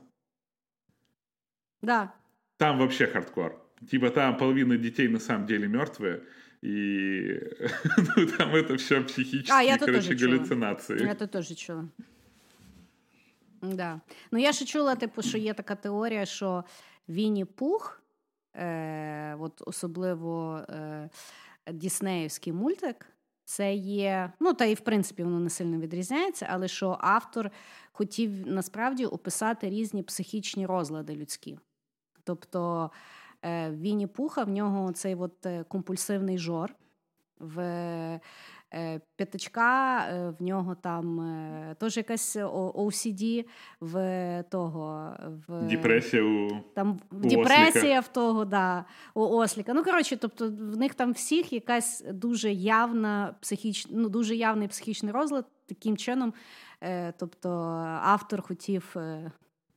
[1.82, 2.14] Да.
[2.58, 3.63] Там вообще хардкор.
[3.90, 6.22] Типа там половина детей на самом деле мертвые,
[6.62, 7.40] и
[8.16, 10.98] ну, там это все психические, а, я короче, галлюцинации.
[10.98, 11.08] Чула.
[11.08, 11.88] Я тут тоже чула.
[13.62, 14.00] Да.
[14.30, 16.64] Ну я ще чула, типу, що є така теорія, що
[17.08, 18.02] Вінні Пух,
[18.56, 21.10] е, от особливо е,
[21.72, 23.06] Діснеївський мультик,
[23.44, 27.50] це є, ну та і в принципі воно не сильно відрізняється, але що автор
[27.92, 31.58] хотів насправді описати різні психічні розлади людські.
[32.24, 32.90] Тобто
[33.70, 36.74] Вінні Пуха в нього цей от е, компульсивний жор.
[37.38, 38.20] В
[38.74, 43.44] Е, п'ятачка, е, в нього там е, теж якась OCD,
[43.80, 45.12] в того
[45.48, 48.84] в депресія у там у депресія в того, да,
[49.14, 49.74] у Осліка.
[49.74, 55.12] Ну коротше, тобто в них там всіх якась дуже явна психічна, ну дуже явний психічний
[55.12, 55.46] розлад.
[55.66, 56.34] Таким чином,
[57.18, 57.50] тобто
[58.02, 58.96] автор хотів.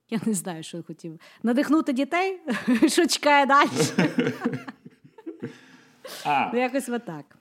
[0.11, 1.21] Я не знаю, що хотів.
[1.43, 2.41] Надихнути дітей,
[2.89, 3.69] що чекає далі.
[6.25, 7.39] А, ну, якось отак.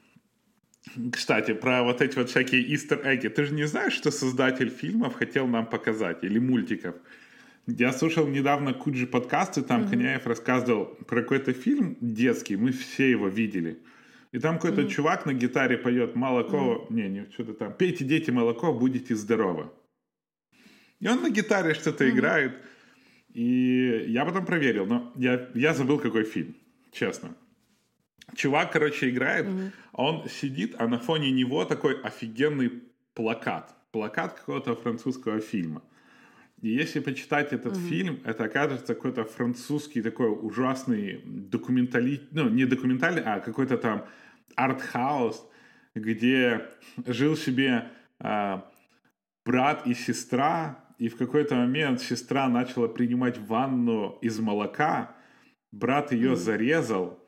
[1.12, 3.30] Кстати, про вот эти вот всякие истер-эгги.
[3.30, 6.96] Ты же не знаешь, что создатель фильмов хотел нам показать, или мультиков?
[7.68, 9.90] Я слушал недавно Куджи подкасты, там mm-hmm.
[9.90, 13.78] Коняев рассказывал про какой-то фильм детский, мы все его видели.
[14.32, 14.90] И там какой-то mm-hmm.
[14.90, 16.94] чувак на гитаре поет «Молоко», mm-hmm.
[16.94, 19.70] не, не, что-то там, «Пейте, дети, молоко, будете здоровы».
[21.01, 22.11] И он на гитаре что-то mm-hmm.
[22.11, 22.63] играет.
[23.33, 26.57] И я потом проверил, но я, я забыл, какой фильм,
[26.93, 27.37] честно.
[28.35, 29.71] Чувак, короче, играет, mm-hmm.
[29.93, 32.83] он сидит, а на фоне него такой офигенный
[33.15, 33.75] плакат.
[33.93, 35.83] Плакат какого-то французского фильма.
[36.63, 37.89] И если почитать этот mm-hmm.
[37.89, 44.07] фильм, это окажется какой-то французский такой ужасный документальный, ну, не документальный, а какой-то там
[44.57, 45.47] арт-хаус,
[45.95, 46.67] где
[47.07, 48.71] жил себе а,
[49.45, 55.15] брат и сестра, и в какой-то момент сестра начала принимать ванну из молока,
[55.73, 56.37] брат ее mm-hmm.
[56.37, 57.27] зарезал,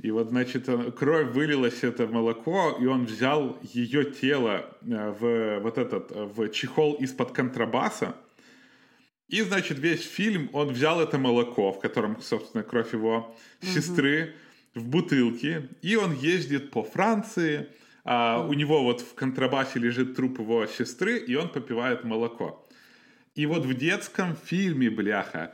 [0.00, 5.76] и вот, значит, кровь вылилась это молоко, и он взял ее тело э, в вот
[5.76, 8.14] этот, в чехол из-под контрабаса.
[9.28, 14.34] И, значит, весь фильм он взял это молоко, в котором, собственно, кровь его сестры,
[14.74, 14.84] угу.
[14.84, 17.68] в бутылке, и он ездит по Франции,
[18.04, 22.67] а у него вот в контрабасе лежит труп его сестры, и он попивает молоко.
[23.38, 25.52] И вот в детском фильме, бляха,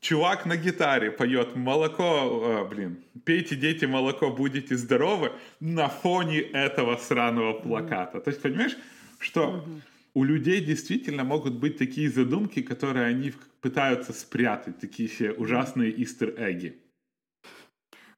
[0.00, 6.96] чувак на гитаре поет молоко, э, блин, пейте, дети, молоко, будете здоровы на фоне этого
[6.96, 8.16] сраного плаката.
[8.16, 8.24] Mm-hmm.
[8.24, 8.76] То есть, понимаешь,
[9.18, 9.80] что mm-hmm.
[10.14, 16.78] у людей действительно могут быть такие задумки, которые они пытаются спрятать, такие все ужасные истер-эгги.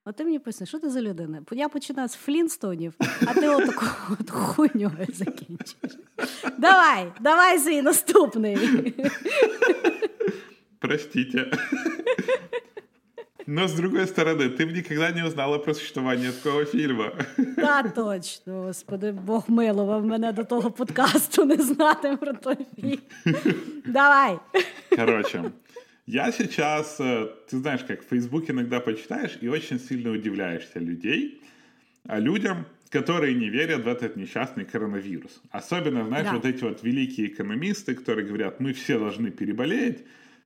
[0.08, 1.42] От ти мені поясни, що ти за людина?
[1.52, 2.94] Я починаю з Флінстонів,
[3.28, 3.86] а ти отаку
[4.20, 5.76] от хуйньою закінчиш.
[6.58, 8.94] Давай, давай свій наступний.
[10.80, 11.52] Простите.
[13.46, 17.12] Но, с другой стороны, ты бы никогда не узнала про существование такого фильма.
[17.56, 23.00] Та точно, господи, Бог милував мене до того подкасту не знати про той фільм.
[23.86, 24.40] Давай.
[24.96, 25.44] Короче,
[26.09, 31.43] я сейчас, э, ты знаешь, как в Фейсбуке иногда почитаешь и очень сильно удивляешься людей,
[32.05, 35.43] а людям, которые не верят в этот несчастный коронавирус.
[35.51, 36.33] Особенно, знаешь, да.
[36.33, 39.99] вот эти вот великие экономисты, которые говорят, мы все должны переболеть,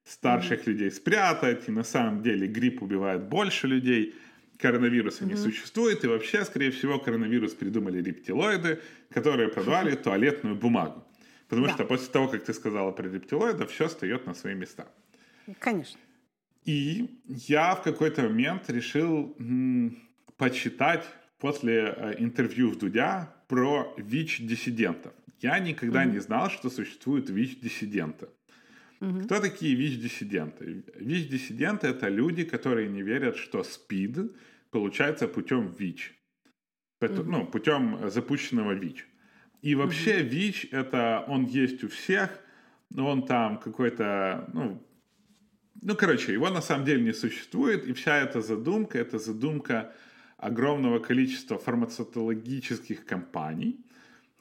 [0.04, 0.70] старших mm-hmm.
[0.70, 4.16] людей спрятать, и на самом деле грипп убивает больше людей,
[4.58, 5.28] коронавируса mm-hmm.
[5.28, 11.06] не существует, и вообще, скорее всего, коронавирус придумали рептилоиды, которые продавали туалетную бумагу.
[11.46, 11.74] Потому да.
[11.74, 14.88] что после того, как ты сказала про рептилоидов, все встает на свои места.
[15.58, 15.98] Конечно.
[16.64, 19.98] И я в какой-то момент решил м,
[20.36, 21.04] почитать
[21.38, 25.12] после э, интервью в Дудя про ВИЧ-диссидентов.
[25.40, 26.12] Я никогда mm-hmm.
[26.12, 28.28] не знал, что существуют ВИЧ-диссиденты.
[29.00, 29.22] Угу.
[29.24, 30.84] Кто такие ВИЧ-диссиденты?
[30.94, 34.30] ВИЧ-диссиденты— это люди, которые не верят, что СПИД
[34.70, 36.14] получается путем ВИЧ.
[37.00, 37.22] Угу.
[37.24, 39.04] Ну, путем запущенного ВИЧ.
[39.60, 40.28] И вообще угу.
[40.28, 42.30] ВИЧ— это он есть у всех,
[42.96, 44.80] он там какой-то, ну,
[45.80, 49.92] ну, короче, его на самом деле не существует, и вся эта задумка— это задумка
[50.36, 53.80] огромного количества фармацевтологических компаний,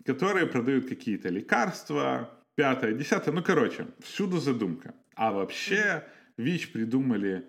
[0.03, 3.33] которые продают какие-то лекарства, пятое, десятое.
[3.33, 4.93] Ну, короче, всюду задумка.
[5.15, 6.03] А вообще
[6.37, 7.45] ВИЧ придумали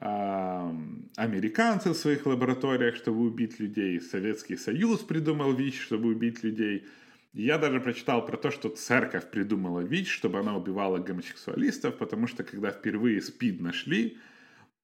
[0.00, 0.70] э,
[1.16, 4.00] американцы в своих лабораториях, чтобы убить людей.
[4.00, 6.86] Советский Союз придумал ВИЧ, чтобы убить людей.
[7.32, 12.42] Я даже прочитал про то, что церковь придумала ВИЧ, чтобы она убивала гомосексуалистов, потому что
[12.42, 14.18] когда впервые СПИД нашли,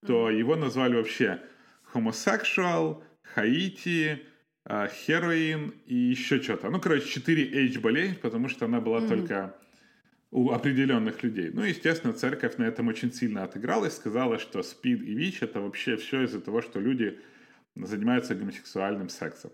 [0.06, 1.40] то его назвали вообще
[1.92, 4.22] homosexual, Хаити,
[4.66, 6.70] хероин и еще что-то.
[6.70, 9.08] Ну, короче, 4H болезнь, потому что она была mm-hmm.
[9.08, 9.56] только
[10.30, 11.50] у определенных людей.
[11.52, 15.96] Ну, естественно, церковь на этом очень сильно отыгралась, сказала, что СПИД и ВИЧ это вообще
[15.96, 17.18] все из-за того, что люди
[17.74, 19.52] занимаются гомосексуальным сексом.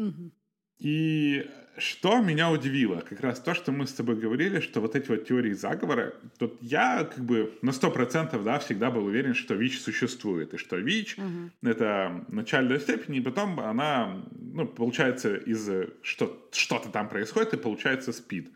[0.00, 0.30] Mm-hmm.
[0.78, 5.08] И что меня удивило, как раз то, что мы с тобой говорили, что вот эти
[5.08, 9.80] вот теории заговора, тут я как бы на 100% да, всегда был уверен, что ВИЧ
[9.80, 11.50] существует, и что ВИЧ угу.
[11.62, 15.68] это начальная степень, и потом она ну, получается, из
[16.02, 18.50] что, что-то там происходит, и получается спид.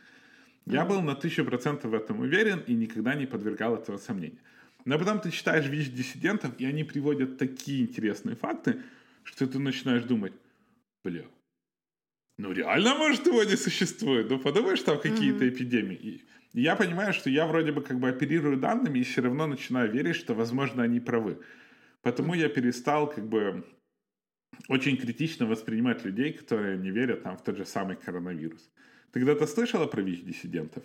[0.65, 4.39] Я был на тысячу процентов в этом уверен и никогда не подвергал этого сомнению.
[4.85, 8.83] Но потом ты читаешь ВИЧ диссидентов, и они приводят такие интересные факты,
[9.25, 10.33] что ты начинаешь думать,
[11.03, 11.25] бля,
[12.38, 14.30] ну реально, может, его не существует?
[14.30, 15.50] Ну подумаешь, там какие-то mm-hmm.
[15.50, 16.24] эпидемии.
[16.54, 19.92] И я понимаю, что я вроде бы как бы оперирую данными и все равно начинаю
[19.92, 21.40] верить, что, возможно, они правы.
[22.02, 22.40] Потому mm-hmm.
[22.40, 23.64] я перестал как бы
[24.70, 28.72] очень критично воспринимать людей, которые не верят там в тот же самый коронавирус.
[29.12, 30.84] Ти когда-то слышала про віч дисидентів?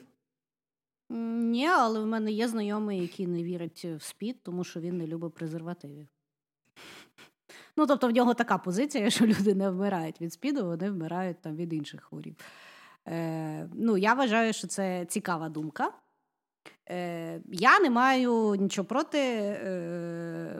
[1.11, 5.07] Ні, але в мене є знайомий, який не вірить в СПІД, тому що він не
[5.07, 6.09] любить презервативів.
[7.78, 11.56] Ну, тобто в нього така позиція, що люди не вмирають від СПІДу, вони вмирають там
[11.56, 12.42] від інших хворіб.
[13.08, 15.92] Е, Ну, Я вважаю, що це цікава думка.
[16.90, 20.56] Е, Я не маю нічого проти е,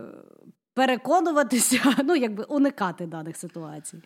[0.74, 4.02] переконуватися, ну, якби уникати даних ситуацій.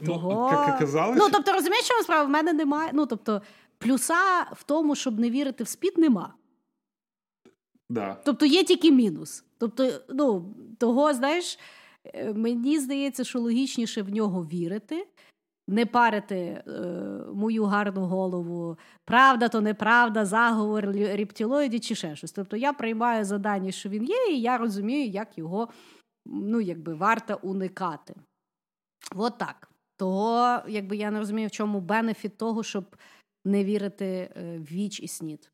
[0.00, 0.50] Ну, Того...
[0.52, 1.18] як оказалось...
[1.18, 2.24] ну, тобто, розумієш, що справа?
[2.24, 2.90] В мене немає.
[2.94, 3.42] Ну, тобто,
[3.78, 6.34] плюса в тому, щоб не вірити в спід, нема.
[7.90, 8.16] Да.
[8.24, 9.44] Тобто є тільки мінус.
[9.58, 11.58] Тобто, ну, того, знаєш,
[12.34, 15.06] мені здається, що логічніше в нього вірити,
[15.68, 16.62] не парити е,
[17.34, 22.32] мою гарну голову, правда то неправда, заговор рептилоїдів чи ще щось.
[22.32, 25.68] Тобто я приймаю задання, що він є, і я розумію, як його
[26.26, 28.14] ну, якби, варто уникати.
[29.14, 29.70] От так.
[29.96, 32.96] Того, якби я не розумію, в чому бенефіт того, щоб
[33.44, 35.50] не вірити в ВІЧ і СНІД.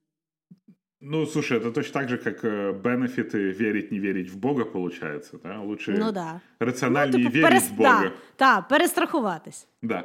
[1.08, 2.42] Ну, слушай, это точно так же, как
[2.82, 5.60] бенефиты верить, не верить в Бога, получается, да?
[5.60, 6.40] Лучше ну, да.
[6.58, 7.70] рациональнее ну, типу, верить перес...
[7.70, 8.02] в Бога.
[8.02, 9.66] Так, да, перестрахуватись.
[9.82, 10.04] Да.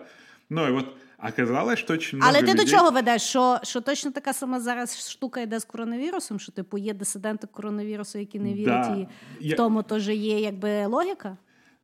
[0.49, 0.86] Ну, і от
[1.30, 2.66] оказалось, що очень много Але ти людей...
[2.66, 3.22] до чого ведеш?
[3.22, 8.20] Що, що точно така сама зараз штука йде з коронавірусом, що, типу, є дисиденти коронавірусу,
[8.20, 8.95] які не вірять, да.
[8.95, 9.08] і
[9.39, 9.54] Я...
[9.54, 11.38] в тому теж є, якби, логіка?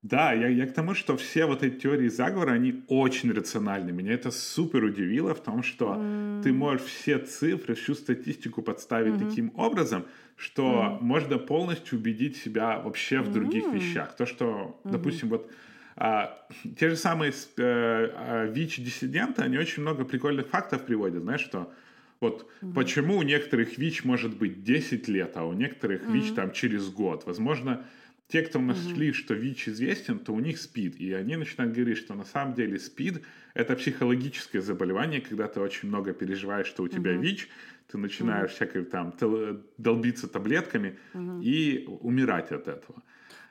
[0.03, 3.91] Да, я, я к тому, что все вот эти теории заговора, они очень рациональны.
[3.91, 6.43] Меня это супер удивило в том, что mm.
[6.43, 9.29] ты можешь все цифры, всю статистику подставить mm-hmm.
[9.29, 11.03] таким образом, что mm.
[11.03, 13.73] можно полностью убедить себя вообще в других mm.
[13.73, 14.15] вещах.
[14.15, 14.45] То, что,
[14.83, 14.91] mm-hmm.
[14.91, 15.51] допустим, вот
[15.95, 16.47] а,
[16.79, 21.23] те же самые э, а, ВИЧ-диссиденты, они очень много прикольных фактов приводят.
[21.23, 21.73] Знаешь, что
[22.19, 22.73] вот mm-hmm.
[22.73, 26.11] почему у некоторых ВИЧ может быть 10 лет, а у некоторых mm-hmm.
[26.13, 27.25] ВИЧ там через год.
[27.25, 27.83] Возможно,
[28.32, 29.12] те, кто нашли, mm-hmm.
[29.12, 30.96] что ВИЧ известен, то у них СПИД.
[30.96, 35.88] И они начинают говорить, что на самом деле СПИД – это психологическое заболевание, когда ты очень
[35.88, 37.20] много переживаешь, что у тебя mm-hmm.
[37.20, 37.48] ВИЧ,
[37.88, 38.54] ты начинаешь mm-hmm.
[38.54, 39.12] всякой там
[39.78, 41.42] долбиться таблетками mm-hmm.
[41.42, 43.02] і умирати від цього.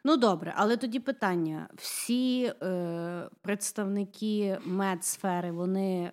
[0.03, 6.11] Ну добре, але тоді питання: всі е, представники медсфери, вони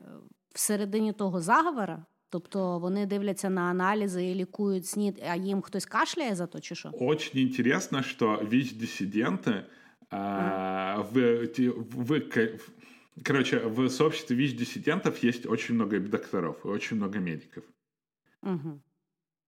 [0.54, 2.04] всередині того заговора?
[2.32, 6.74] Тобто вони дивляться на аналізи і лікують СНІД, а їм хтось кашляє за то, чи
[6.74, 6.90] що?
[6.92, 9.64] Очень интересно, что ВИЧ-диссиденты
[10.10, 12.60] а, в, в, в,
[13.26, 17.64] короче, в сообществе ВИЧ-диссидентов есть очень много докторов и очень много медиков.
[18.42, 18.80] Угу.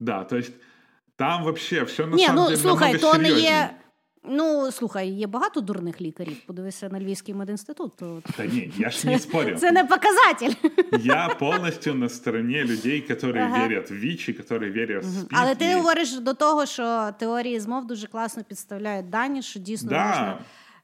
[0.00, 0.52] Да, то есть
[1.16, 3.70] там вообще все на Не, самом ну, деле слухай, намного то не є
[4.29, 6.37] Ну, слухай, є багато дурних лікарів.
[6.45, 7.95] Подивися на Львівський медінститут.
[7.95, 8.21] То...
[8.37, 9.55] Та ні, я ж не спорю.
[9.57, 10.69] Це не показатель.
[11.03, 13.67] Я повністю на стороні людей, які ага.
[13.67, 15.27] вірять в ВІЧ, які вірять в спів.
[15.31, 20.07] Але ти говориш до того, що теорії змов дуже класно підставляють дані, що дійсно да.
[20.07, 20.37] можна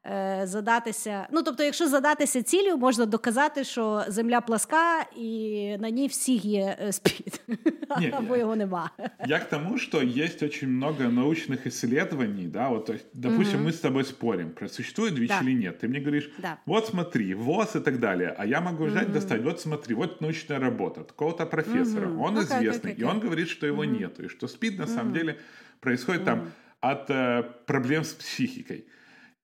[0.07, 1.27] е, задатися.
[1.33, 6.77] Ну, тобто, якщо задатися цілею, можна доказати, що земля пласка і на ній всіх є
[6.81, 7.41] е, спід,
[8.13, 8.91] або його нема.
[9.27, 13.69] Я к тому, что есть очень много научных исследований, да, вот, то есть, допустим, угу.
[13.69, 15.41] мы с тобой спорим, про существует ВИЧ да.
[15.43, 15.79] или нет.
[15.85, 16.59] Ты мне говоришь, да.
[16.67, 19.13] вот смотри, ВОЗ и так далее, а я могу взять, угу.
[19.13, 22.23] достать, вот смотри, вот научная работа какого-то профессора, угу.
[22.23, 23.01] он okay, известный, okay, okay.
[23.01, 23.91] и он говорит, что его угу.
[23.91, 24.93] нет, и что СПИД на угу.
[24.93, 25.37] самом деле
[25.81, 26.31] происходит угу.
[26.31, 28.87] там от э, проблем с психикой.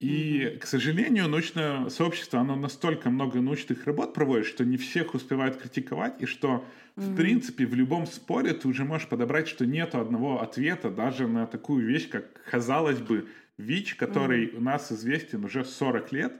[0.00, 5.56] И, к сожалению, научное сообщество, оно настолько много научных работ проводит, что не всех успевают
[5.56, 6.64] критиковать, и что,
[6.96, 7.02] mm-hmm.
[7.02, 11.46] в принципе, в любом споре ты уже можешь подобрать, что нет одного ответа даже на
[11.46, 13.26] такую вещь, как, казалось бы,
[13.56, 14.56] ВИЧ, который mm-hmm.
[14.56, 16.32] у нас известен уже 40 лет,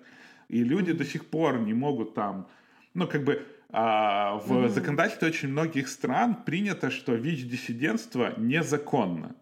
[0.48, 0.96] и люди mm-hmm.
[0.96, 2.46] до сих пор не могут там,
[2.94, 4.68] ну, как бы, а, в mm-hmm.
[4.68, 9.34] законодательстве очень многих стран принято, что ВИЧ-диссидентство незаконно.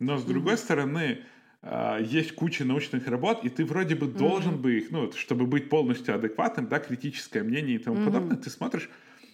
[0.00, 0.56] Но, с другой mm-hmm.
[0.58, 1.24] стороны,
[1.60, 4.60] а, есть куча научных работ, и ты вроде бы должен mm-hmm.
[4.60, 8.04] бы их, ну, чтобы быть полностью адекватным, да, критическое мнение и тому mm-hmm.
[8.04, 8.88] подобное, ты смотришь,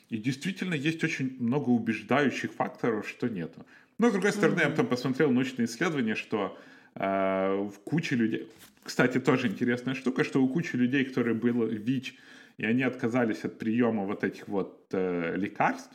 [0.09, 3.66] и действительно есть очень много убеждающих факторов, что нету.
[3.99, 4.64] Но, с другой стороны, mm-hmm.
[4.64, 6.59] я потом посмотрел научные исследования, что
[6.95, 8.49] э, в куче людей...
[8.83, 12.14] Кстати, тоже интересная штука, что у кучи людей, которые было ВИЧ,
[12.59, 15.93] и они отказались от приема вот этих вот э, лекарств,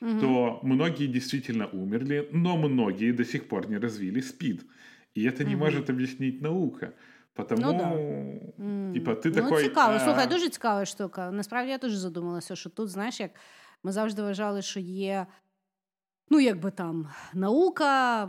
[0.00, 0.20] mm-hmm.
[0.20, 4.62] то многие действительно умерли, но многие до сих пор не развили СПИД.
[5.16, 5.64] И это не угу.
[5.64, 6.92] может объяснить наука.
[7.34, 7.62] Потому,
[8.58, 9.68] Ну, типа, ти ну, такий...
[9.68, 11.30] цікаво, е, слухай, дуже цікава штука.
[11.30, 13.30] Насправді я теж задумалася, що тут, знаєш, як
[13.82, 15.26] ми завжди вважали, що є.
[16.30, 18.20] Ну, якби там наука,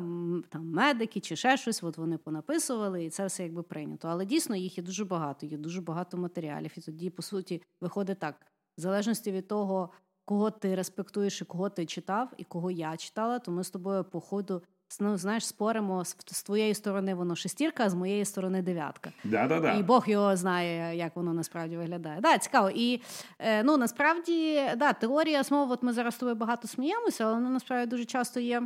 [0.50, 4.08] там медики чи ще щось, от вони понаписували, і це все якби прийнято.
[4.08, 6.72] Але дійсно їх є дуже багато, є дуже багато матеріалів.
[6.78, 8.36] І тоді, по суті, виходить так:
[8.78, 9.90] в залежності від того,
[10.26, 14.04] кого ти респектуєш і кого ти читав, і кого я читала, то ми з тобою
[14.04, 14.62] по ходу
[15.00, 19.12] ну, знаєш, споримо з, твоєї сторони воно шестірка, а з моєї сторони дев'ятка.
[19.24, 19.74] Да-да-да.
[19.74, 22.22] І Бог його знає, як воно насправді виглядає.
[22.22, 22.70] Да, цікаво.
[22.76, 23.02] І
[23.40, 27.50] е, ну насправді да, теорія змов, от ми зараз з тобою багато сміємося, але вона
[27.50, 28.64] насправді дуже часто є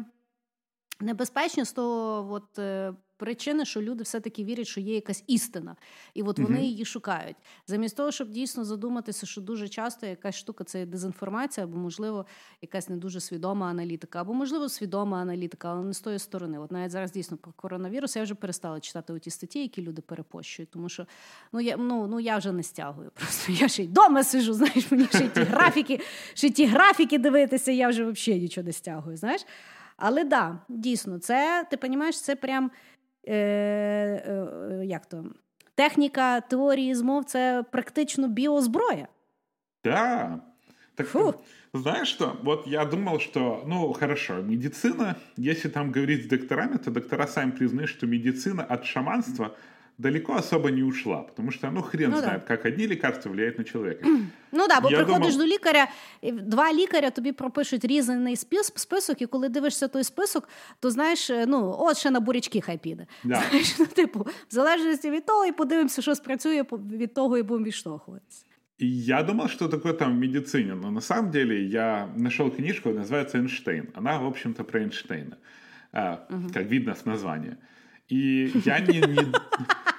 [0.99, 5.75] небезпечно з того от, е, причини, що люди все-таки вірять, що є якась істина,
[6.13, 6.63] і от вони Мгм.
[6.63, 7.35] її шукають.
[7.67, 12.25] Замість того, щоб дійсно задуматися, що дуже часто якась штука це дезінформація, або, можливо,
[12.61, 16.59] якась не дуже свідома аналітика, або, можливо, свідома аналітика, але не з тої сторони.
[16.59, 20.69] От навіть зараз дійсно про коронавірус я вже перестала читати ті статті, які люди перепощують,
[20.69, 21.05] тому що
[21.53, 23.11] ну я ну, ну я вже не стягую.
[23.15, 25.99] Просто я ще й вдома сижу, знаєш, мені ще й ті графіки,
[26.33, 29.17] ще й ті графіки дивитися, я вже взагалі нічого не стягую.
[29.17, 29.45] знаєш.
[30.01, 32.71] Але да, дійсно, це ти розумієш, це прям
[33.28, 35.24] е, е, як то,
[35.74, 39.08] техніка теорії змов це практично біозброя.
[39.84, 40.40] Да.
[40.94, 41.34] Так, Фу.
[41.74, 46.90] знаешь что, вот я думал, что, ну, хорошо, медицина, если там говорить с докторами, то
[46.90, 49.56] доктора сами признают, что медицина от шаманства
[50.00, 52.22] далеко особо не ушла, потому что, ну, хрен Ну да.
[52.22, 54.06] знает, как одни лекарства влияют на человека.
[54.52, 55.86] Ну да, бо Я приходиш думав- до лікаря,
[56.22, 60.48] і два лікаря тобі пропишуть різний спис, список, і коли дивишся той список,
[60.80, 63.06] то знаєш, е, ну от ще на бурячки хай піде.
[63.24, 63.42] Да.
[63.50, 67.42] Знаєш, ну, типу, в залежності від того, і подивимося, що спрацює, по- від того і
[67.42, 68.44] будемо відштовхуватися.
[68.82, 72.90] И я думал, что такое там в медицине, но на самом деле я нашел книжку,
[72.90, 73.84] называется «Эйнштейн».
[73.94, 75.36] Она, в общем-то, про Эйнштейна,
[75.92, 76.16] а,
[76.54, 77.56] как видно с названия.
[78.12, 79.00] И я не...
[79.00, 79.32] не-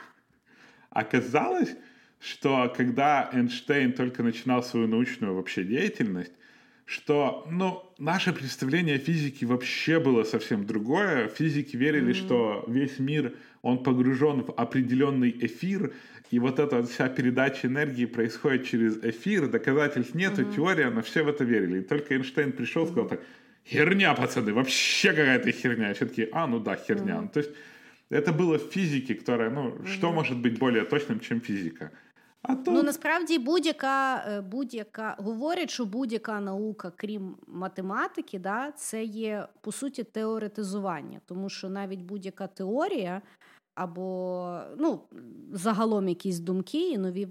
[0.92, 1.74] Оказалось,
[2.20, 6.32] что когда Эйнштейн только начинал свою научную вообще деятельность,
[6.84, 11.28] что, ну, наше представление о физике вообще было совсем другое.
[11.28, 15.94] Физики верили, что весь мир, он погружен в определенный эфир,
[16.30, 21.22] и вот эта вот вся передача энергии происходит через эфир, доказательств нету, теория, но все
[21.22, 21.80] в это верили.
[21.80, 23.20] И только Эйнштейн пришел и сказал так,
[23.66, 25.90] херня, пацаны, вообще какая-то херня.
[25.90, 27.20] И все такие, а, ну да, херня.
[27.22, 27.50] Ну, То есть
[28.11, 31.91] это было в физике, которая, ну, что может быть более точным, чем физика?
[32.41, 32.73] А тут...
[32.73, 39.71] Ну насправді будь-яка, е, будь-яка говорять, що будь-яка наука, крім математики, да, це є по
[39.71, 43.21] суті теоретизування, тому що навіть будь-яка теорія.
[43.74, 45.00] або ну,
[45.52, 47.28] загалом якісь думки і нові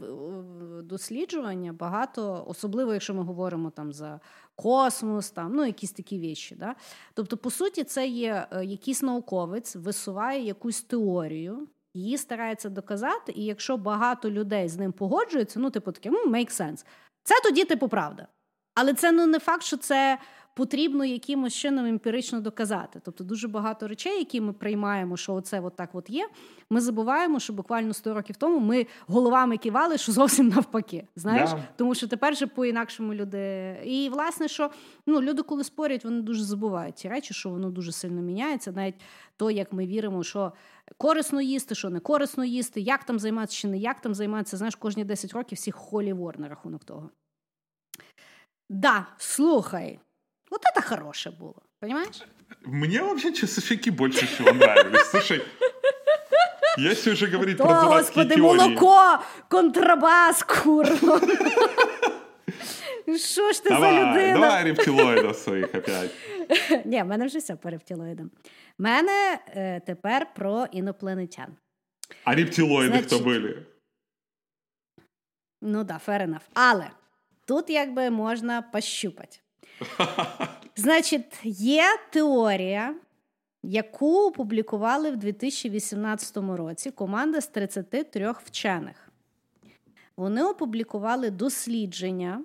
[0.83, 4.19] досліджування багато, особливо якщо ми говоримо там за
[4.55, 6.55] космос, там ну якісь такі віші.
[6.55, 6.75] Да?
[7.13, 13.45] Тобто, по суті, це є е, якийсь науковець, висуває якусь теорію, її старається доказати, і
[13.45, 16.85] якщо багато людей з ним погоджуються, ну, типу таке, ну, make sense.
[17.23, 18.27] Це тоді, типу, правда.
[18.75, 20.17] Але це ну, не факт, що це
[20.55, 23.01] потрібно якимось чином емпірично доказати.
[23.05, 26.29] Тобто дуже багато речей, які ми приймаємо, що оце от так от є.
[26.69, 31.07] Ми забуваємо, що буквально 100 років тому ми головами кивали, що зовсім навпаки.
[31.15, 31.63] Знаєш, Да.
[31.75, 33.75] тому що тепер же по-інакшому люди.
[33.85, 34.71] І власне, що
[35.07, 38.71] ну люди, коли спорять, вони дуже забувають ці речі, що воно дуже сильно міняється.
[38.71, 38.95] Навіть
[39.37, 40.51] то, як ми віримо, що
[40.97, 44.57] корисно їсти, що не корисно їсти, як там займатися чи не як там займатися.
[44.57, 47.09] Знаєш, кожні 10 років всі холі вор на рахунок того.
[48.69, 49.99] Да, слухай,
[50.50, 52.22] вот это хороше було, понимаешь?
[52.64, 55.10] Мне вообще часовщики больше всего нравились.
[55.10, 55.42] Слушай,
[56.78, 58.68] если уже говорить То, про дурацкие господи, теории...
[58.68, 61.20] молоко, контрабас, курва.
[63.16, 64.32] Що ж ти за Давай, людина?
[64.32, 66.10] давай рептилоидов своих опять.
[66.84, 68.30] Ні, в мене вже все по рептилоїдам.
[68.78, 71.56] В мене е, тепер про інопланетян.
[72.24, 73.66] А рептилоиды Значит, кто были?
[75.62, 76.42] Ну да, fair enough.
[76.54, 76.90] Але
[77.46, 79.38] тут якби можна пощупати.
[80.75, 82.95] Значить, є теорія,
[83.63, 89.09] яку опублікували в 2018 році команда з 33 вчених.
[90.17, 92.43] Вони опублікували дослідження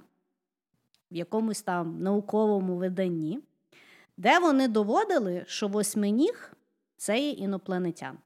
[1.11, 3.41] в якомусь там науковому виданні,
[4.17, 6.53] де вони доводили, що восьминіг
[6.97, 8.19] це є інопланетян.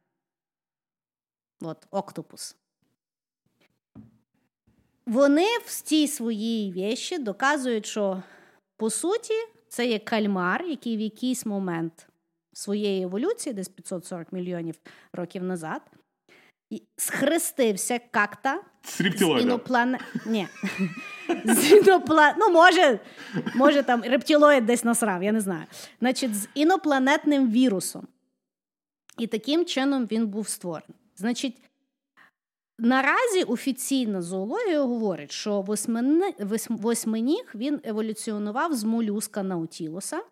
[1.61, 2.57] От, октопус.
[5.07, 8.23] Вони в цій своїй вещі доказують, що
[8.81, 9.35] по суті
[9.68, 12.09] це є кальмар, який в якийсь момент
[12.53, 14.74] своєї еволюції, десь 540 мільйонів
[15.12, 15.83] років назад,
[16.97, 19.01] схрестився как-то з
[19.41, 19.99] іноплане...
[20.26, 20.49] Ні.
[21.45, 22.35] З іноплан...
[22.39, 23.01] Ну, може,
[23.55, 25.64] може, там рептилоїд десь насрав, я не знаю.
[26.01, 28.07] Значить, з інопланетним вірусом.
[29.18, 30.97] І таким чином він був створений.
[31.16, 31.57] Значить,
[32.81, 35.64] наразі офіційна зоологія говорить, що
[36.68, 40.22] восьминіг він еволюціонував з молюска наутілоса,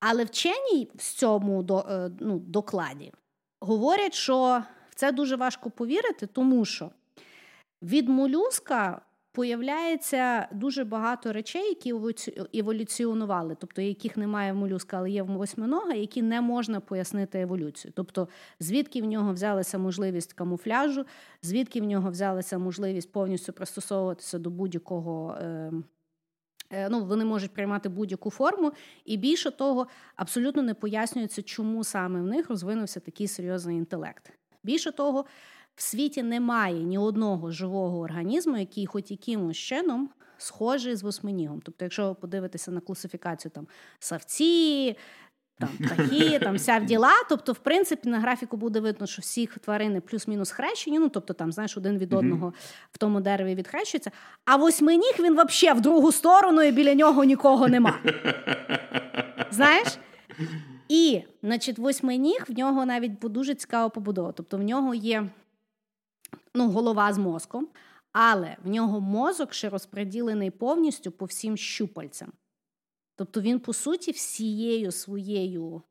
[0.00, 3.12] але вчені в цьому е, ну, докладі
[3.60, 6.90] говорять, що в це дуже важко повірити, тому що
[7.82, 9.00] від молюска
[9.32, 11.94] появляється дуже багато речей, які
[12.54, 17.92] еволюціонували, тобто яких немає в молюска, але є в восьминога, які не можна пояснити еволюцію.
[17.96, 18.28] Тобто,
[18.60, 21.04] звідки в нього взялася можливість камуфляжу,
[21.42, 25.36] звідки в нього взялася можливість повністю пристосовуватися до будь-якого.
[25.40, 25.72] Е,
[26.70, 28.72] е, ну, Вони можуть приймати будь-яку форму,
[29.04, 34.32] і більше того, абсолютно не пояснюється, чому саме в них розвинувся такий серйозний інтелект.
[34.62, 35.24] Більше того,
[35.80, 41.60] в світі немає ні одного живого організму, який хоч якимось чином схожий з восьминігом.
[41.64, 43.66] Тобто, якщо ви подивитеся на класифікацію там
[43.98, 44.96] савці,
[45.58, 49.46] там птахи, там вся в діла, тобто, в принципі, на графіку буде видно, що всі
[49.46, 52.52] тварини плюс-мінус хрещені, ну тобто там, знаєш, один від одного
[52.92, 54.10] в тому дереві відхрещується,
[54.44, 57.98] а восьминіг він взагалі в другу сторону і біля нього нікого нема.
[59.50, 59.98] Знаєш?
[60.88, 64.32] І, значить, восьминіг в нього навіть дуже цікава побудова.
[64.32, 65.30] Тобто в нього є
[66.54, 67.68] ну, голова з мозком,
[68.12, 72.32] але в нього мозок ще розподілений повністю по всім щупальцям.
[73.16, 75.82] Тобто він, по суті, всією своєю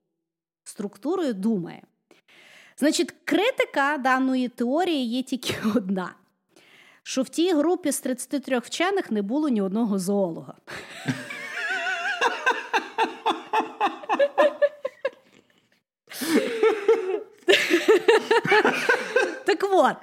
[0.63, 1.81] структурою думає.
[2.77, 6.15] Значить, критика даної теорії є тільки одна:
[7.03, 10.53] що в тій групі з 33 вчених не було ні одного зоолога.
[19.45, 19.95] Так от,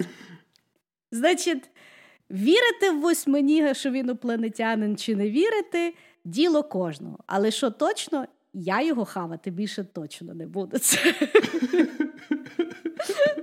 [1.12, 1.70] значить,
[2.30, 5.94] вірити в восьминіга, що він інопланетянин, чи не вірити
[6.24, 7.18] діло кожного.
[7.26, 10.78] Але що точно, я його хавати більше точно не буду.
[10.78, 11.14] Це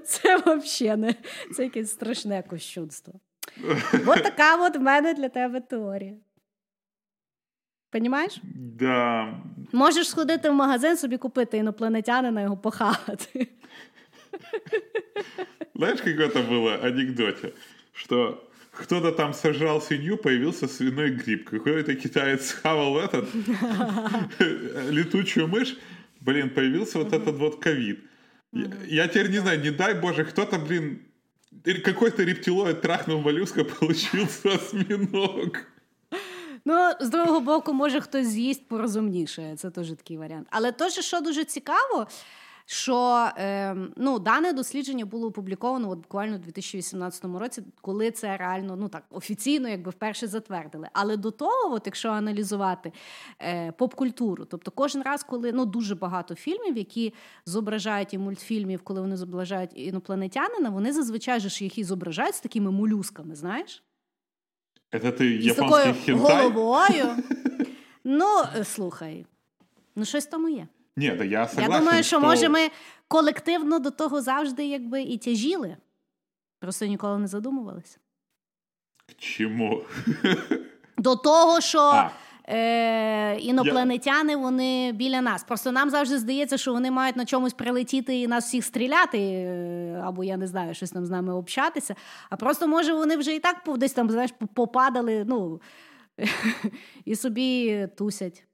[0.05, 1.15] це взагалі не
[1.55, 3.13] це якесь страшне кощунство.
[4.07, 6.13] От така от в мене для тебе теорія.
[7.89, 8.41] Понімаєш?
[8.55, 9.33] Да.
[9.71, 13.47] Можеш сходити в магазин, собі купити інопланетянина його похавати.
[15.74, 17.52] Знаешь, как это было в анекдоте?
[17.92, 21.50] Что кто-то там сожрал свинью, появился свиной гриб.
[21.50, 23.28] Какой-то китаец схавал этот
[24.90, 25.76] летучую мышь.
[26.20, 28.00] Блин, появился вот этот вот ковид.
[28.52, 31.02] Я, я теперь не знаю, не дай боже, кто-то, блин,
[31.84, 35.50] какой-то рептилоид трахнув моллюска, получился осьминог.
[36.64, 39.54] Ну, з другого боку, може хтось з'їсть порозумніше.
[39.56, 40.46] Це теж такий варіант.
[40.50, 42.06] Але теж, що дуже цікаво,
[42.65, 48.75] що е, ну, дане дослідження було опубліковано от буквально у 2018 році, коли це реально
[48.75, 50.89] ну так офіційно, якби вперше затвердили.
[50.93, 52.91] Але до того, от, якщо аналізувати
[53.39, 57.13] е, поп-культуру, тобто кожен раз, коли ну дуже багато фільмів, які
[57.45, 62.71] зображають і мультфільмів, коли вони зображають інопланетянина, вони зазвичай ж їх і зображають з такими
[62.71, 63.83] молюсками, знаєш?
[64.91, 67.05] Це ти і з такою головою.
[68.03, 68.27] Ну,
[68.63, 69.25] слухай,
[69.95, 70.67] ну щось тому є.
[70.97, 72.69] Ні, да я согласен, Я думаю, що, що може ми
[73.07, 75.77] колективно до того завжди якби і тяжіли.
[76.59, 77.97] Просто ніколи не задумувалися.
[79.17, 79.81] Чому?
[80.97, 82.09] До того, що
[82.47, 85.43] е, інопланетяни вони біля нас.
[85.43, 90.01] Просто нам завжди здається, що вони мають на чомусь прилетіти і нас всіх стріляти, е,
[90.05, 91.95] або я не знаю, щось там з нами общатися.
[92.29, 95.61] А просто, може, вони вже і так десь там знаєш, попадали, ну
[97.05, 98.45] і собі тусять.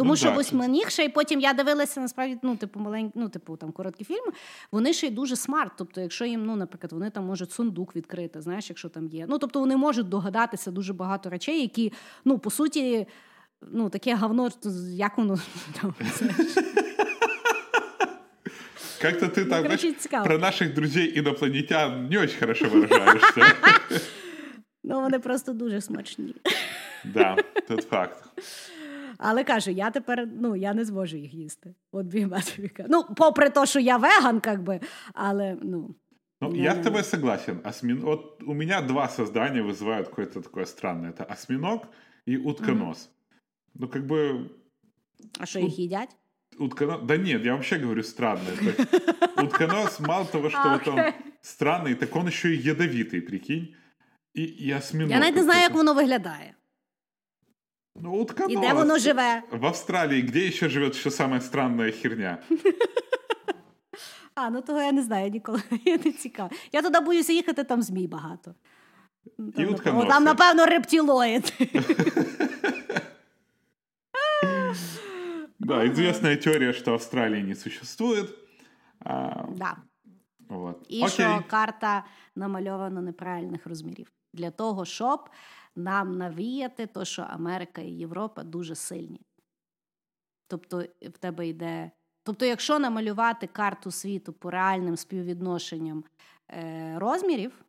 [0.00, 3.56] Тому ну, що восьминіг ще й потім я дивилася насправді, ну, типу, маленькі, ну, типу,
[3.56, 4.32] там короткі фільми.
[4.72, 5.72] Вони ще й дуже смарт.
[5.78, 9.26] Тобто, якщо їм, ну, наприклад, вони там можуть сундук відкрити, знаєш, якщо там є.
[9.28, 11.92] Ну, тобто вони можуть догадатися дуже багато речей, які,
[12.24, 13.06] ну, по суті,
[13.72, 14.50] ну, таке говно,
[14.94, 15.38] як воно.
[19.02, 23.44] Как-то ты там, знаешь, про наших друзей инопланетян не очень хорошо выражаешься.
[24.84, 26.34] Ну, вони просто дуже смачні.
[27.04, 27.36] Да,
[27.68, 28.24] тут факт.
[29.19, 31.75] Але каже, я тепер ну, я не зможу їх їсти.
[31.91, 32.85] От бігматовіка.
[32.89, 34.79] Ну, попри те, що я веган, как би,
[35.13, 35.95] але ну.
[36.41, 37.61] Ну, я, я с тобой согласен.
[37.63, 37.99] Осьмин...
[38.01, 41.11] Вот у меня два создания вызывают какое-то такое странное.
[41.11, 41.87] Это осьминог
[42.25, 42.97] и утконос.
[42.97, 43.79] Mm-hmm.
[43.79, 44.49] Ну, как бы...
[45.39, 46.09] А что, их едят?
[46.59, 47.01] Утконос...
[47.03, 48.53] Да нет, я вообще говорю странное.
[49.37, 50.99] Утконос, мало того, что вот он
[51.41, 53.67] странный, так он еще и ядовитый, прикинь.
[54.33, 55.11] І, і осьминог.
[55.11, 56.53] Я навіть не знаю, як воно виглядає.
[57.96, 58.52] Ну, утконос.
[58.52, 59.42] І де воно живе?
[59.52, 62.38] В Австралії, де ще живе ще саме странна херня?
[64.34, 66.50] А, ну того я не знаю, ніколи я не цікаво.
[66.72, 68.54] Я туди боюся їхати, там змій багато.
[69.36, 71.52] Там, і напевно, там, напевно, рептилоїд.
[75.58, 78.30] Да, известная теория, что Австралии не существует.
[79.04, 79.76] Да.
[80.48, 80.86] Вот.
[80.88, 81.10] І Окей.
[81.10, 82.04] що карта
[82.36, 84.12] намальована неправильних розмірів.
[84.32, 85.28] Для того, щоб
[85.76, 89.20] нам навіяти, то, що Америка і Європа дуже сильні.
[90.48, 91.90] Тобто, в тебе йде.
[92.22, 96.04] Тобто, якщо намалювати карту світу по реальним співвідношенням
[96.50, 97.64] е, розмірів,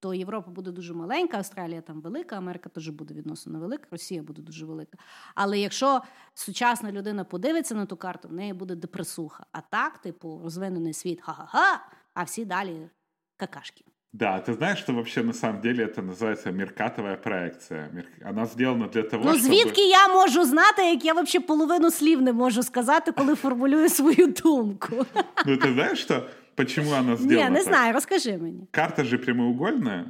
[0.00, 4.42] то Європа буде дуже маленька, Австралія там велика, Америка теж буде відносно невелика, Росія буде
[4.42, 4.98] дуже велика.
[5.34, 6.02] Але якщо
[6.34, 9.46] сучасна людина подивиться на ту карту, в неї буде депресуха.
[9.52, 12.90] А так, типу, розвинений світ ха-ха-ха, а всі далі
[13.36, 13.84] какашки.
[14.13, 17.89] Да, ты знаешь, что вообще на самом деле это называется меркатовая проекция.
[17.93, 19.39] Мер- Она сделана для того, Ну чтобы...
[19.39, 24.27] звідки я можу знати, як я взагалі половину слів не можу сказати, коли формулюю свою
[24.43, 25.05] думку?
[25.45, 26.23] Ну ты знаешь, что...
[26.55, 27.63] Почему она Ні, сделана не так?
[27.63, 28.67] знаю, розкажи мені.
[28.71, 30.05] Карта же прямоугольная.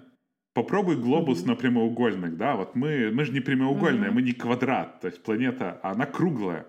[0.53, 5.07] Попробуй глобус на прямоугольных, да, вот мы, мы же не прямоугольные, мы не квадрат, то
[5.07, 6.63] есть планета, она круглая.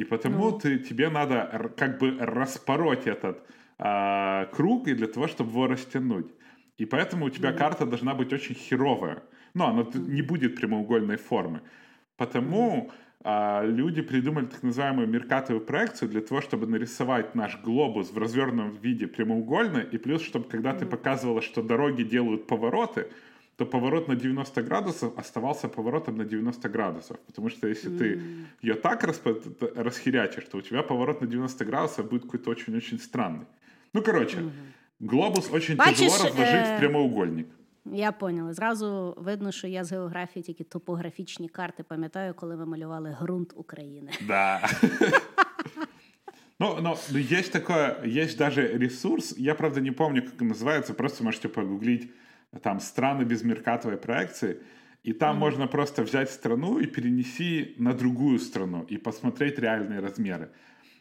[0.00, 0.58] И потому Ну.
[0.58, 3.36] ты, тебе надо р- как бы распороть этот
[3.78, 6.26] а, круг и для того, чтобы его растянуть.
[6.79, 9.21] И поэтому у тебя карта должна быть очень херовая.
[9.53, 11.61] Но она т- не будет прямоугольной формы.
[12.15, 12.91] Потому
[13.21, 18.77] а, люди придумали так называемую меркатовую проекцию для того, чтобы нарисовать наш глобус в развернутом
[18.77, 23.07] виде прямоугольно, и плюс, чтобы когда ты показывала, что дороги делают повороты,
[23.57, 27.19] то поворот на 90 градусов оставался поворотом на 90 градусов.
[27.27, 28.21] Потому что если ты
[28.61, 29.03] ее так
[29.75, 33.47] расхерячишь, то у тебя поворот на 90 градусов будет какой-то очень-очень странный.
[33.91, 34.37] Ну, короче,
[35.00, 37.48] глобус очень Бачишь, тяжело разложить э, в прямоугольник.
[37.84, 38.52] Я поняла.
[38.52, 44.10] Зразу видно, що я з географії тільки топографічні карти пам'ятаю, коли ви малювали ґрунт України.
[44.26, 44.68] Да.
[46.60, 50.94] Ну, но но есть такое, есть даже ресурс, я, правда, не помню, как он называется,
[50.94, 52.10] просто можете погуглить
[52.62, 54.60] там страны без меркатовой проекции,
[55.02, 60.48] и там можно просто взять страну и перенеси на другую страну и посмотреть реальные размеры.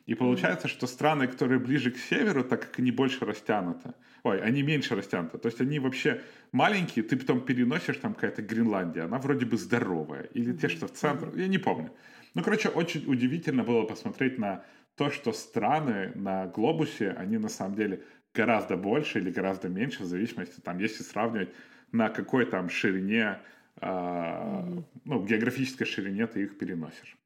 [0.08, 4.62] И получается, что страны, которые ближе к северу, так как они больше растянуты, ой, они
[4.62, 9.44] меньше растянуты, то есть они вообще маленькие, ты потом переносишь там какая-то Гренландия, она вроде
[9.44, 11.92] бы здоровая, или те, что в центр, я не помню.
[12.32, 14.64] Ну, короче, очень удивительно было посмотреть на
[14.96, 18.02] то, что страны на глобусе, они на самом деле
[18.32, 21.50] гораздо больше или гораздо меньше, в зависимости, там, если сравнивать,
[21.92, 23.40] на какой там ширине,
[23.76, 24.66] а,
[25.04, 27.17] ну, географической ширине ты их переносишь.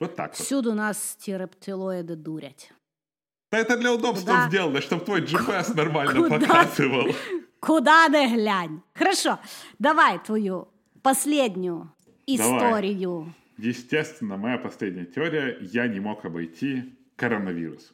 [0.00, 0.38] Вот так вот.
[0.38, 2.72] Всюди нас ті рептилоїди дурять.
[3.52, 4.48] Да это для удобства Куда?
[4.48, 6.38] сделано, чтобы твой GPS нормально Куда?
[6.38, 7.14] показывал.
[7.60, 8.80] Куда не глянь.
[8.94, 9.38] Хорошо,
[9.78, 10.66] давай твою
[11.02, 11.88] последню
[12.26, 13.32] історію.
[13.58, 16.82] Естественно, моя последняя теория, я не мог обойти
[17.16, 17.92] коронавирус.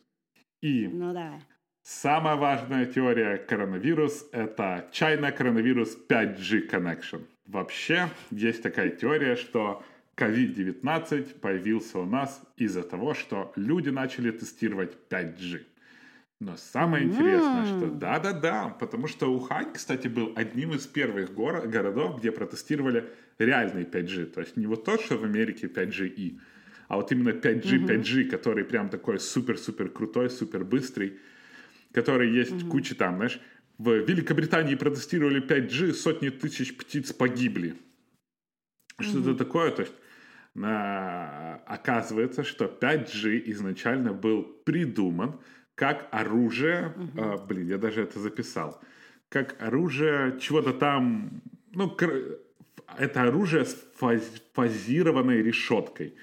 [0.64, 1.40] И Ну давай.
[1.82, 7.20] самая важная теория коронавирус – это China коронавирус 5G connection.
[7.46, 9.82] Вообще, есть такая теория, что
[10.17, 15.63] COVID-19 появился у нас из-за того, что люди начали тестировать 5G.
[16.39, 22.19] Но самое интересное, что да-да-да, потому что Ухань, кстати, был одним из первых горо- городов,
[22.19, 24.25] где протестировали реальный 5G.
[24.25, 26.39] То есть не вот то, что в Америке 5G-и,
[26.87, 31.19] а вот именно 5G, 5G, который прям такой супер-супер крутой, супер быстрый,
[31.91, 33.39] который есть куча там, знаешь,
[33.77, 37.75] в Великобритании протестировали 5G, сотни тысяч птиц погибли.
[38.99, 39.93] Что-то такое, то есть
[40.57, 45.39] на- оказывается, что 5G изначально был придуман
[45.75, 48.81] как оружие, а, блин, я даже это записал,
[49.29, 51.41] как оружие чего-то там,
[51.73, 52.39] ну, кор-
[52.97, 56.15] это оружие с фаз- фазированной решеткой.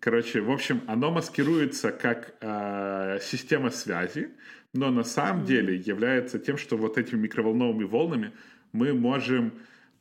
[0.00, 4.30] Короче, в общем, оно маскируется как э, система связи,
[4.72, 8.32] но на самом деле является тем, что вот этими микроволновыми волнами
[8.72, 9.52] мы можем,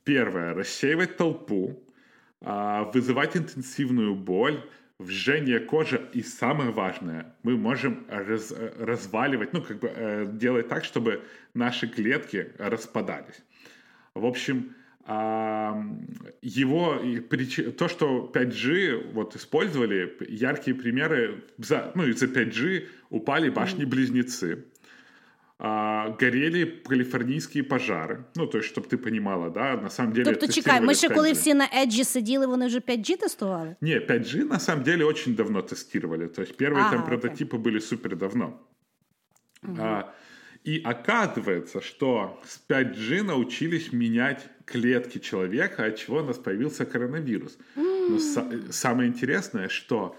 [0.06, 1.83] первое, рассеивать толпу,
[2.44, 4.62] вызывать интенсивную боль,
[5.00, 10.84] вжение кожи, и самое важное, мы можем раз- разваливать, ну, как бы э, делать так,
[10.84, 13.42] чтобы наши клетки распадались.
[14.14, 14.76] В общем,
[15.06, 15.84] а,
[16.42, 17.02] его
[17.78, 24.66] то, что 5G вот использовали, яркие примеры, за, ну, из-за 5G упали башни-близнецы,
[25.63, 28.25] а, горели калифорнийские пожары.
[28.37, 30.25] Ну, то есть, чтобы ты понимала, да, на самом деле...
[30.25, 31.35] Тобто, чекай, ми тестировали ще коли 5G.
[31.35, 33.77] всі на Еджі сиділи, вони вже 5G тестували?
[33.81, 36.27] Не, 5G на самом деле очень давно тестировали.
[36.29, 37.09] То есть первые А, там окей.
[37.19, 38.53] прототипы были супер давно.
[39.79, 40.03] А,
[40.65, 47.59] и оказывается, что с 5G научились менять клетки человека, от чего у нас появился коронавирус.
[47.77, 50.15] Но са- самое интересное, что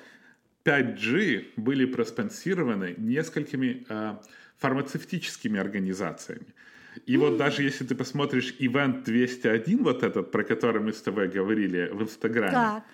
[0.65, 4.15] 5G были проспонсированы несколькими э,
[4.58, 6.46] фармацевтическими организациями.
[7.06, 11.28] И вот даже если ты посмотришь Event 201, вот этот, про который мы с тобой
[11.28, 12.84] говорили в Инстаграме, Так.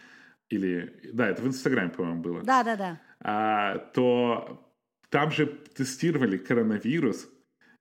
[0.49, 3.01] или, да, это в Инстаграме, по-моему, было, Да, да, да.
[3.21, 4.67] а, то
[5.11, 7.29] там же тестировали коронавирус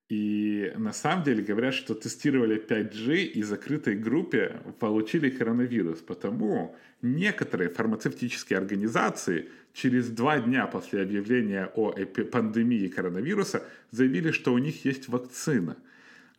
[0.10, 6.00] И на самом деле говорят, что тестировали 5G и закрытой группе получили коронавирус.
[6.00, 11.92] Потому некоторые фармацевтические организации через два дня после объявления о
[12.32, 15.78] пандемии коронавируса заявили, что у них есть вакцина.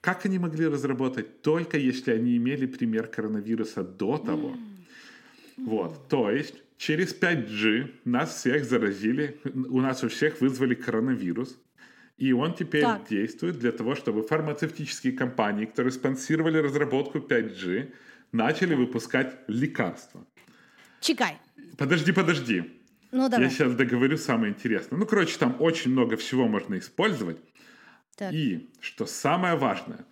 [0.01, 1.43] Как они могли разработать?
[1.43, 4.57] Только если они имели пример коронавируса до того.
[5.59, 11.59] Вот, то есть через 5G нас всех заразили, у нас у всех вызвали коронавирус.
[12.17, 13.09] И он теперь так.
[13.09, 17.93] действует для того, чтобы фармацевтические компании, которые спонсировали разработку 5G,
[18.33, 20.27] начали выпускать лекарства.
[21.01, 21.39] Чекай.
[21.79, 22.80] Подожди, подожди.
[23.13, 23.47] Ну, давай.
[23.47, 24.99] Я сейчас договорю самое интересное.
[24.99, 27.39] Ну, короче, там очень много всего можно использовать.
[28.17, 28.33] Так.
[28.33, 30.05] И, что самое важное,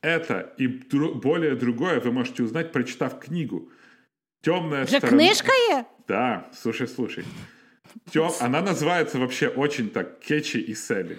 [0.00, 3.70] это и более другое вы можете узнать, прочитав книгу.
[4.40, 5.18] Темная Вже сторона...
[5.18, 5.84] книжка є?
[6.08, 7.24] Да, слушай, слушай.
[8.10, 8.30] Тем...
[8.40, 11.18] Она называется вообще очень так кетчи и сели.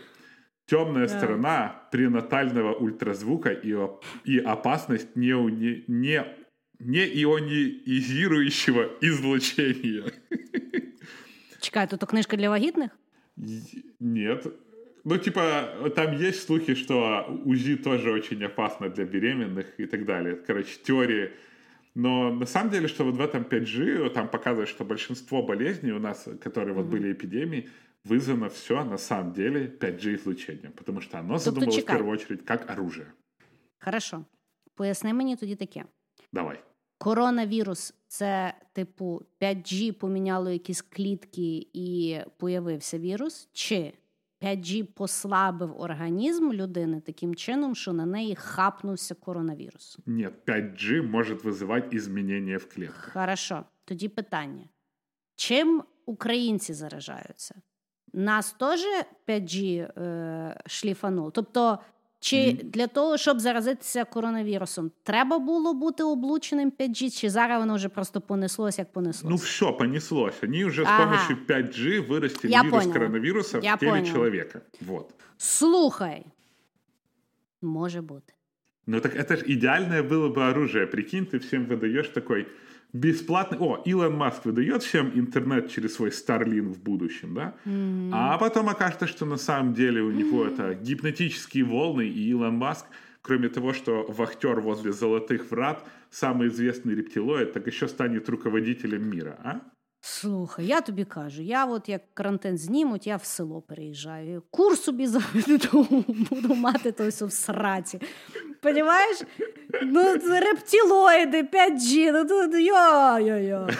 [0.65, 1.18] Темная да.
[1.18, 3.76] сторона пренатального ультразвука и,
[4.23, 6.26] и опасность не, не, не,
[6.80, 10.14] не ионизирующего излучения.
[11.61, 12.91] Чекай, тут книжка для вагітних?
[14.01, 14.47] Нет.
[15.05, 20.36] Ну, типа, там есть слухи, что УЗИ тоже очень опасно для беременных и так далее.
[20.47, 21.31] Короче, теории.
[21.95, 25.99] Но на самом деле, что вот в этом 5G там показывает, что большинство болезней у
[25.99, 26.91] нас, которые вот mm-hmm.
[26.91, 27.69] были эпидемии,
[28.05, 32.70] вызвано все на самом деле 5G излучением, потому что оно задумалось в первую очередь как
[32.70, 33.07] оружие.
[33.78, 34.24] Хорошо.
[34.74, 35.85] Поясни мені тоді таке.
[36.32, 36.61] Давай.
[37.02, 43.94] Коронавірус це, типу, 5G поміняло якісь клітки і появився вірус, чи
[44.42, 49.98] 5G послабив організм людини таким чином, що на неї хапнувся коронавірус?
[50.06, 53.10] Ні, 5G може визивати змінення в клітках.
[53.14, 53.64] Хорошо.
[53.86, 54.64] Тоді питання:
[55.36, 57.62] чим українці заражаються?
[58.14, 58.82] Нас теж
[59.28, 61.32] 5G е, шліфанув?
[61.32, 61.80] Тобто
[62.20, 67.90] чи для того, щоб заразитися коронавірусом, треба було бути облученим 5G, чи зараз воно вже
[67.90, 69.30] просто понеслось, як понеслось?
[69.32, 70.44] Ну все, понеслось.
[70.44, 70.96] Они уже ага.
[70.98, 72.94] с помощью 5G вырастили Я вирус понял.
[72.94, 74.14] коронавируса Я в теле понял.
[74.14, 74.62] человека.
[74.82, 75.14] Вот.
[75.38, 76.26] Слухай.
[77.62, 78.34] Може бути.
[78.88, 80.88] Ну так это же идеальное было бы оружие.
[80.88, 82.48] Прикинь, ты всем выдаешь такой
[82.93, 83.59] бесплатный...
[83.59, 87.55] О, Илон Маск выдает всем интернет через свой Starlink в будущем, да?
[87.66, 88.11] Mm-hmm.
[88.12, 90.53] А потом окажется, что на самом деле у него mm-hmm.
[90.55, 92.86] это гипнотические волны, и Илон Маск,
[93.23, 99.39] кроме того, что вахтер возле Золотых Врат, самый известный рептилоид, так еще станет руководителем мира,
[99.45, 99.61] а?
[100.07, 104.43] Слухай, я тобі кажу, я от як карантин знімуть, я в село переїжджаю.
[104.51, 108.01] Курс собі заведу, буду мати то все в сраці.
[108.61, 109.23] Понімаєш?
[109.82, 110.03] Ну,
[110.41, 113.70] рептилоїди, 5G, ну тут йо-йо-йо.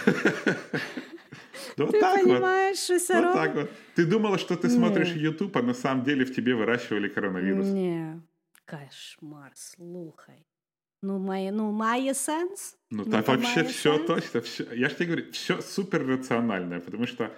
[1.77, 3.01] Ну, ты так понимаешь, вот.
[3.01, 3.71] что все вот так вот.
[3.97, 7.67] Ты думала, что ты смотришь YouTube, а на самом деле в тебе выращивали коронавирус.
[7.67, 8.21] Не,
[8.65, 10.47] кошмар, слухай.
[11.03, 12.77] Ну, має, ну, має сенс.
[12.91, 14.07] Ну, ну так вообще все сенс.
[14.07, 14.41] точно.
[14.41, 17.31] Все, я же тебе говорю, все супер рациональное, потому что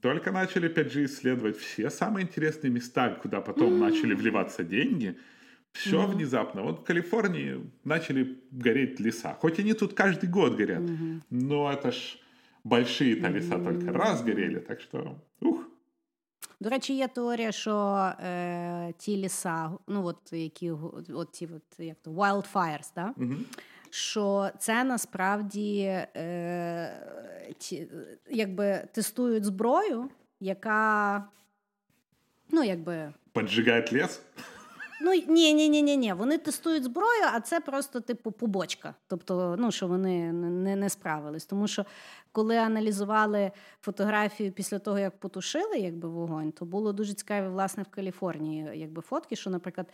[0.00, 3.90] только начали 5G исследовать все самые интересные места, куда потом mm-hmm.
[3.90, 5.14] начали вливаться деньги,
[5.75, 6.15] все mm-hmm.
[6.15, 6.63] внезапно.
[6.63, 9.33] Вот в Калифорнии начали гореть леса.
[9.41, 11.21] Хоть они тут каждый год горят, mm-hmm.
[11.29, 12.17] но это ж
[12.63, 13.63] большие-то леса mm-hmm.
[13.63, 15.67] только раз горели, так что, ух.
[16.59, 21.97] До речі, є теорія, що е, ті ліса, ну от які от ті от, як
[22.01, 23.13] то wildfires, да?
[23.17, 23.37] Mm-hmm.
[23.89, 25.79] що це насправді
[26.15, 27.87] е, ті,
[28.29, 31.23] якби тестують зброю, яка
[32.51, 33.13] ну, якби...
[33.31, 34.21] Поджигає ліс?
[35.01, 36.13] Ну ні, ні, ні, ні, ні.
[36.13, 38.95] Вони тестують зброю, а це просто типу побочка.
[39.07, 41.45] Тобто, ну що вони не не справились.
[41.45, 41.85] Тому що
[42.31, 43.51] коли аналізували
[43.81, 49.01] фотографію після того, як потушили якби вогонь, то було дуже цікаві, власне, в Каліфорнії, якби
[49.01, 49.87] фотки, що, наприклад.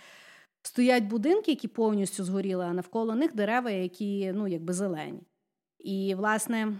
[0.63, 5.23] Стоять будинки, які повністю згоріли, а навколо них дерева, які ну, якби зелені.
[5.79, 6.73] І, власне,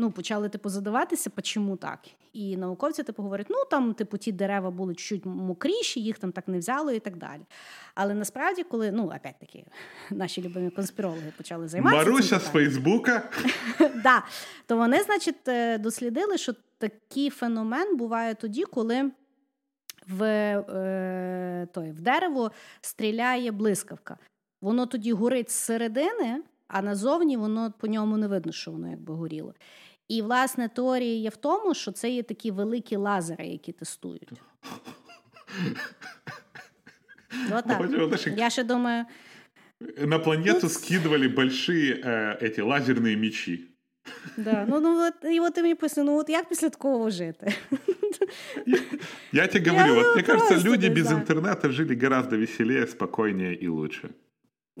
[0.00, 1.98] ну, почали типу, задаватися, чому так.
[2.32, 6.48] І науковці типу говорять, ну там, типу, ті дерева були чуть мокріші, їх там так
[6.48, 7.40] не взяло і так далі.
[7.94, 9.64] Але насправді, коли ну опять-таки
[10.10, 12.10] наші любимі конспірологи почали займатися.
[12.10, 13.30] Маруся з Фейсбука.
[14.02, 14.22] да,
[14.66, 19.10] То вони, значить, е, дослідили, що такий феномен буває тоді, коли.
[20.06, 24.18] В е, той, в дерево стріляє блискавка.
[24.60, 29.54] Воно тоді горить зсередини, а назовні воно по ньому не видно, що воно якби горіло.
[30.09, 34.31] І, власне, теорія є в тому, що це є такі великі лазери, які тестують.
[37.51, 37.89] Отак.
[38.37, 39.05] Я ще думаю.
[39.97, 40.71] На планету Тут...
[40.71, 43.59] скидывали большие э, эти лазерные мечи.
[44.37, 44.65] Да.
[44.69, 47.53] Ну, ну, от, І от ти мені писав, ну от як після такого жити?
[49.31, 54.09] Я тебе говорю, вот мне кажется, люди без интернета жили гораздо веселее, спокойнее и лучше.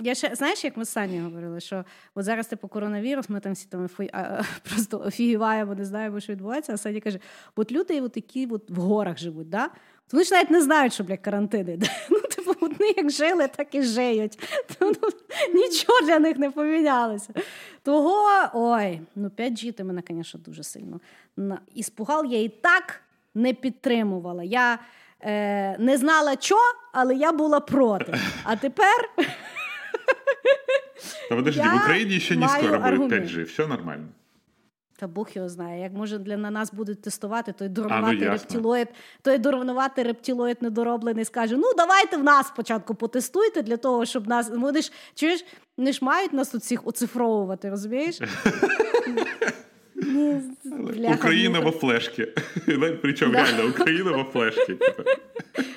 [0.00, 3.52] Я ще знаєш, як ми з Сані говорили, що от зараз типу коронавірус, ми там
[3.52, 4.10] всі там фі...
[4.12, 6.72] а, просто офігіваємо, не знаємо, що відбувається.
[6.72, 7.18] А Саня каже:
[7.56, 9.70] от люди от такі от в горах живуть, да?
[10.12, 11.78] Вони ж навіть не знають, що блядь, карантини.
[12.10, 14.38] Ну, типу, вони як жили, так і жиють.
[14.80, 14.92] Ну,
[15.54, 17.32] Нічого для них не помінялося.
[17.82, 18.24] Того,
[18.54, 21.00] ой, ну 5G ти мене, звісно, дуже сильно.
[21.74, 23.00] Іспугал я і так
[23.34, 24.42] не підтримувала.
[24.44, 24.78] Я
[25.20, 26.56] е, не знала, що,
[26.92, 28.14] але я була проти.
[28.44, 29.10] А тепер.
[31.28, 34.08] Та подожди, в Україні ще не скоро буде 5G, все нормально.
[35.00, 35.82] Та Бог його знає.
[35.82, 38.88] Як може для на нас будуть тестувати, той дурнуватий ну, рептилоїд,
[39.22, 44.50] той дурнуватий рептилоїд недороблений скаже: ну давайте в нас спочатку потестуйте для того, щоб нас.
[44.50, 45.44] Вони ж чуєш,
[45.78, 48.20] вони ж мають нас тут всіх оцифровувати, розумієш?
[50.10, 50.42] Ні,
[51.14, 52.26] Україна во флешці.
[53.02, 54.76] Причому реально Україна во флешці.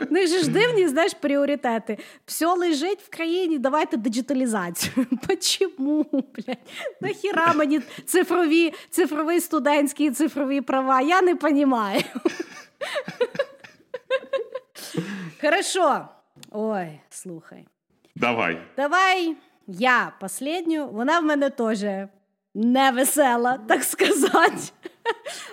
[0.10, 1.98] Ну і ж дивні, знаєш, пріоритети.
[2.26, 5.06] Все лежить в країні, давайте диджиталізацію.
[5.28, 6.58] Почому, блядь?
[7.02, 11.02] Нахіра мені цифрові, цифрові студентські цифрові права?
[11.02, 11.74] Я не розумію.
[15.42, 16.08] Хорошо.
[16.52, 17.66] Ой, слухай.
[18.16, 18.58] Давай.
[18.78, 19.36] Давай
[19.68, 20.88] я последню.
[20.88, 21.80] Вона в мене теж
[22.54, 24.72] не весела, так сказати.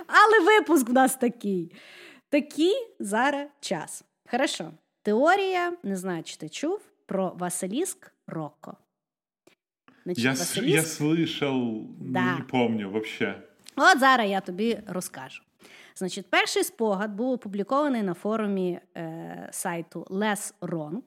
[0.06, 1.72] Але випуск в нас такий.
[2.28, 4.04] Такий зараз час.
[4.30, 4.72] Хорошо.
[5.02, 8.76] Теорія, не знаю, чи ти чув, про Василіск Рокко.
[10.04, 11.00] Значить, я Василіск...
[11.00, 12.36] я слышал, да.
[12.36, 13.42] не помню вообще.
[13.76, 15.42] От зараз я тобі розкажу.
[16.00, 21.00] Значить, перший спогад був опублікований на форумі е, сайту Less Wrong,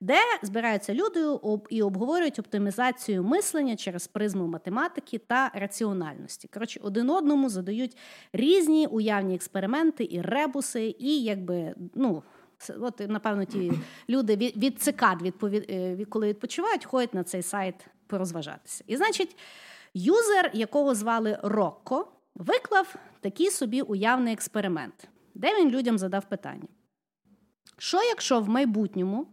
[0.00, 1.20] де збираються люди
[1.70, 6.48] і обговорюють оптимізацію мислення через призму математики та раціональності.
[6.54, 7.96] Коротше, один одному задають
[8.32, 12.22] різні уявні експерименти і ребуси, і якби ну.
[12.80, 13.72] От, напевно, ті
[14.08, 17.74] люди від, від цикад, відповід, е, коли відпочивають, ходять на цей сайт
[18.06, 18.84] порозважатися.
[18.86, 19.36] І значить,
[19.94, 22.08] юзер, якого звали Рокко,
[22.38, 26.68] виклав такий собі уявний експеримент, де він людям задав питання:
[27.78, 29.26] що, якщо в майбутньому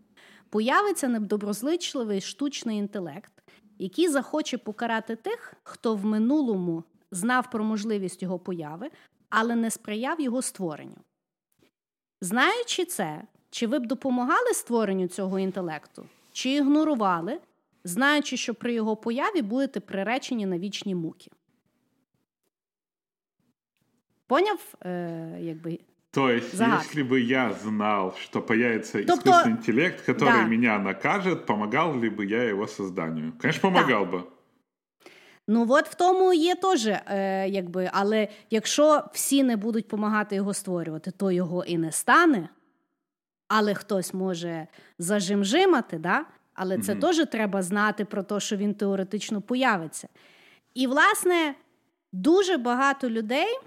[0.49, 3.33] появиться недоброзичливий штучний інтелект,
[3.79, 8.91] який захоче покарати тих, хто в минулому знав про можливість його появи,
[9.29, 10.97] але не сприяв його створенню?
[12.21, 17.39] Знаючи це, чи ви б допомагали створенню цього інтелекту, чи ігнорували,
[17.83, 21.31] знаючи, що при його появі будете приречені на вічні муки?
[24.26, 25.80] Поняв, э, якби.
[26.12, 26.84] То есть, загадку.
[26.84, 30.48] если бы я знал, что появится тобто, искусственный интеллект, который да.
[30.48, 33.32] меня накажет, помогал ли бы я его созданию?
[33.40, 34.12] Конечно, помогал да.
[34.12, 34.24] би.
[35.48, 40.54] Ну, от в тому є теж, е, якби, але якщо всі не будуть допомагати його
[40.54, 42.48] створювати, то його і не стане.
[43.48, 44.66] Але хтось може
[44.98, 46.24] зажимжимати, да?
[46.54, 50.08] але це mm теж треба знати про те, що він теоретично появиться.
[50.74, 51.54] І, власне,
[52.12, 53.58] дуже багато людей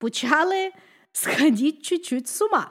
[0.00, 0.72] почали
[1.12, 2.70] сходити чуть-чуть з ума.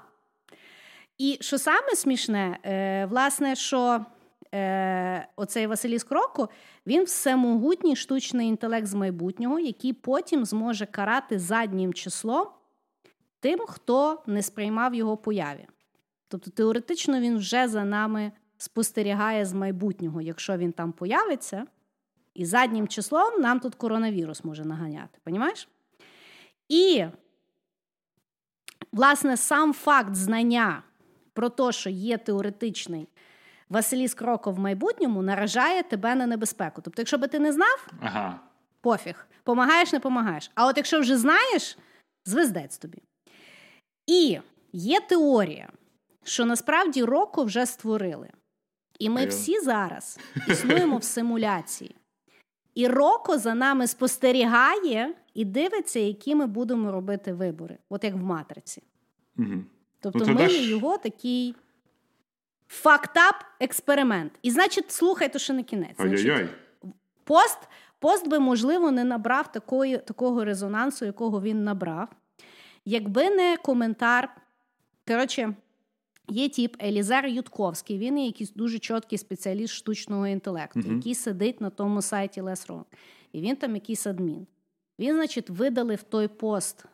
[1.17, 4.05] І що саме смішне, е, власне, що
[4.53, 6.49] е, оцей Василій Скроко,
[6.87, 12.47] він всемогутній штучний інтелект з майбутнього, який потім зможе карати заднім числом
[13.39, 15.67] тим, хто не сприймав його появі.
[16.27, 21.65] Тобто, теоретично він вже за нами спостерігає з майбутнього, якщо він там появиться,
[22.33, 25.19] і заднім числом нам тут коронавірус може наганяти.
[25.23, 25.67] Понімаєш?
[26.69, 27.05] І,
[28.91, 30.83] власне, сам факт знання
[31.33, 33.07] про те, що є теоретичний
[33.69, 36.81] Василіс Кроко в майбутньому, наражає тебе на небезпеку.
[36.81, 38.39] Тобто, якщо би ти не знав, ага.
[38.81, 40.51] пофіг, помагаєш, не помагаєш.
[40.55, 41.77] А от якщо вже знаєш,
[42.25, 42.97] звездець тобі.
[44.07, 44.39] І
[44.73, 45.69] є теорія,
[46.23, 48.29] що насправді роко вже створили.
[48.99, 51.95] І ми всі зараз існуємо в симуляції.
[52.75, 58.23] І роко за нами спостерігає і дивиться, які ми будемо робити вибори, от як в
[58.23, 58.83] матриці.
[59.37, 59.63] Угу.
[59.99, 61.55] Тобто ну, ми є його такий
[62.67, 64.31] фактап експеримент.
[64.41, 65.95] І значить, слухай, то ще не кінець.
[65.97, 66.49] Значить,
[67.23, 67.57] пост
[67.99, 72.09] пост би, можливо, не набрав такої, такого резонансу, якого він набрав,
[72.85, 74.35] якби не коментар.
[75.07, 75.55] Коротше,
[76.27, 81.61] є тип Елізар Ютковський, він є якийсь дуже чіткий спеціаліст штучного інтелекту, uh який сидить
[81.61, 82.85] на тому сайті Лесрон.
[83.31, 84.47] І він там якийсь адмін.
[84.99, 86.85] Він, значить, видалив той пост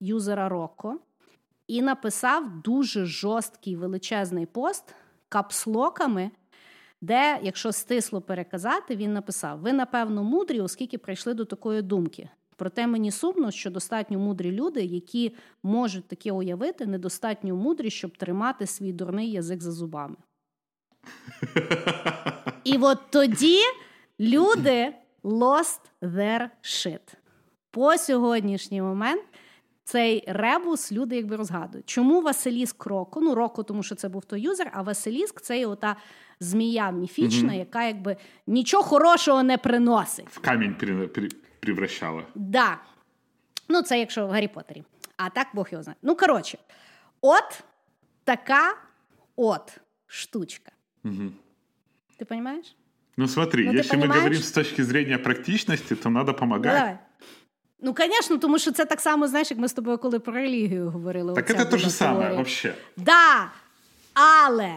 [0.00, 0.98] юзера Рокко
[1.66, 4.94] і написав дуже жорсткий величезний пост
[5.28, 6.30] капслоками,
[7.00, 12.28] де, якщо стисло переказати, він написав: Ви, напевно, мудрі, оскільки прийшли до такої думки.
[12.56, 18.66] Проте мені сумно, що достатньо мудрі люди, які можуть таке уявити, недостатньо мудрі, щоб тримати
[18.66, 20.16] свій дурний язик за зубами.
[22.64, 23.58] І от тоді
[24.20, 24.94] люди
[25.24, 27.21] lost their shit.
[27.72, 29.22] По сьогоднішній момент
[29.84, 31.86] цей ребус люди якби розгадують.
[31.86, 33.20] Чому Василіск Роко?
[33.20, 35.96] Ну, Роко, тому що це був той юзер, а Василіск це є ота
[36.40, 37.58] змія міфічна, угу.
[37.58, 38.16] яка якби
[38.46, 40.28] нічого хорошого не приносить.
[40.30, 41.28] В камінь при, при,
[41.60, 42.22] превращала.
[42.34, 42.78] Да.
[43.68, 44.84] Ну, це якщо в Гаррі Поттері.
[45.16, 45.96] А так Бог його знає.
[46.02, 46.58] Ну, коротше,
[47.20, 47.64] от
[48.24, 48.76] така
[49.36, 50.72] от штучка.
[51.04, 51.32] Угу.
[52.18, 52.76] Ты понимаешь?
[53.16, 56.78] Ну смотри, ну, если мы говорим с точки зрения практичности, то надо помогать.
[56.78, 56.98] Давай.
[57.82, 60.90] Ну, звісно, тому що це так само, знаєш, як ми з тобою коли про релігію
[60.90, 61.34] говорили.
[61.34, 62.78] Так це те ж саме, взагалі.
[62.96, 63.50] Да,
[64.14, 64.74] але.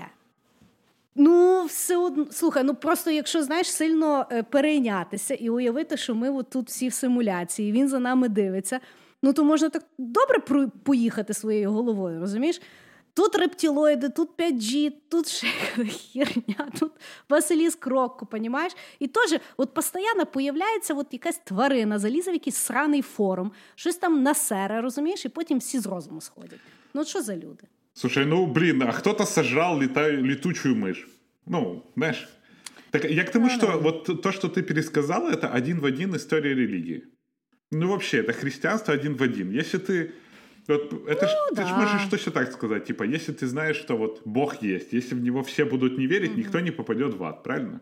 [1.15, 6.29] Ну, все одно, слухай, ну просто якщо знаєш сильно е, перейнятися і уявити, що ми
[6.29, 8.79] от тут всі в симуляції, він за нами дивиться,
[9.23, 10.39] ну то можна так добре
[10.83, 12.61] поїхати своєю головою, розумієш?
[13.14, 15.46] Тут рептилоїди, тут 5G, тут ще
[16.12, 16.92] херня, тут
[17.28, 18.72] Василіск Рокко, понімаєш?
[18.98, 24.22] І теж от постійно появляється от якась тварина, залізе в якийсь сраний форум, щось там
[24.22, 26.60] насере, розумієш, і потім всі з розуму сходять.
[26.94, 27.64] Ну, що за люди?
[27.94, 31.08] Слушай, ну блін, а хто-то сожрал летаю, летучую миш.
[31.46, 32.28] Ну, знаєш.
[32.90, 36.14] Так я к тому, ну, что вот то, что ты пересказала, это один в один
[36.14, 37.02] история религии.
[37.70, 39.52] Ну, вообще, это христианство один в один.
[39.52, 40.10] Если ты
[40.68, 41.62] вот это ну, ж, да.
[41.62, 45.14] ты же можешь точно так сказать, типа, если ты знаешь, что вот Бог есть, если
[45.14, 46.38] в него все будут не верить, угу.
[46.38, 47.80] никто не попадет в ад, правильно?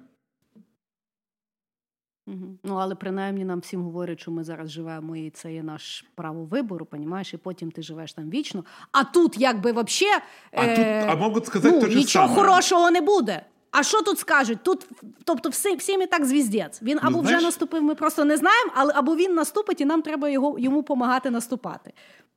[2.27, 2.59] Угу.
[2.65, 6.45] Ну, але принаймні нам всім говорять, що ми зараз живемо, і це є наш право
[6.45, 8.65] вибору, понімаєш, і потім ти живеш там вічно.
[8.93, 10.21] А тут, якби вообще,
[10.53, 12.41] а, е- тут, а можуть сказати ну, нічого саме.
[12.41, 13.43] хорошого не буде.
[13.71, 14.59] А що тут скажуть?
[14.63, 14.87] Тут,
[15.25, 16.83] тобто, всі, всім і так звіздець.
[16.83, 17.37] Він ну, або знаєш...
[17.37, 20.77] вже наступив, ми просто не знаємо, але або він наступить, і нам треба його йому
[20.77, 21.93] допомагати наступати.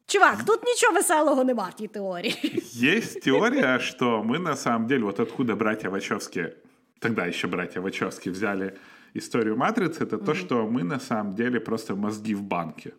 [0.06, 2.34] Чувак, тут ничего веселого нема в тій теории.
[2.72, 6.52] Есть теория, что мы на самом деле, вот откуда братья Вачовски,
[7.00, 8.78] тогда еще братья Вачовски взяли
[9.14, 10.24] историю Матрицы, это mm-hmm.
[10.24, 12.92] то, что мы на самом деле просто мозги в банке.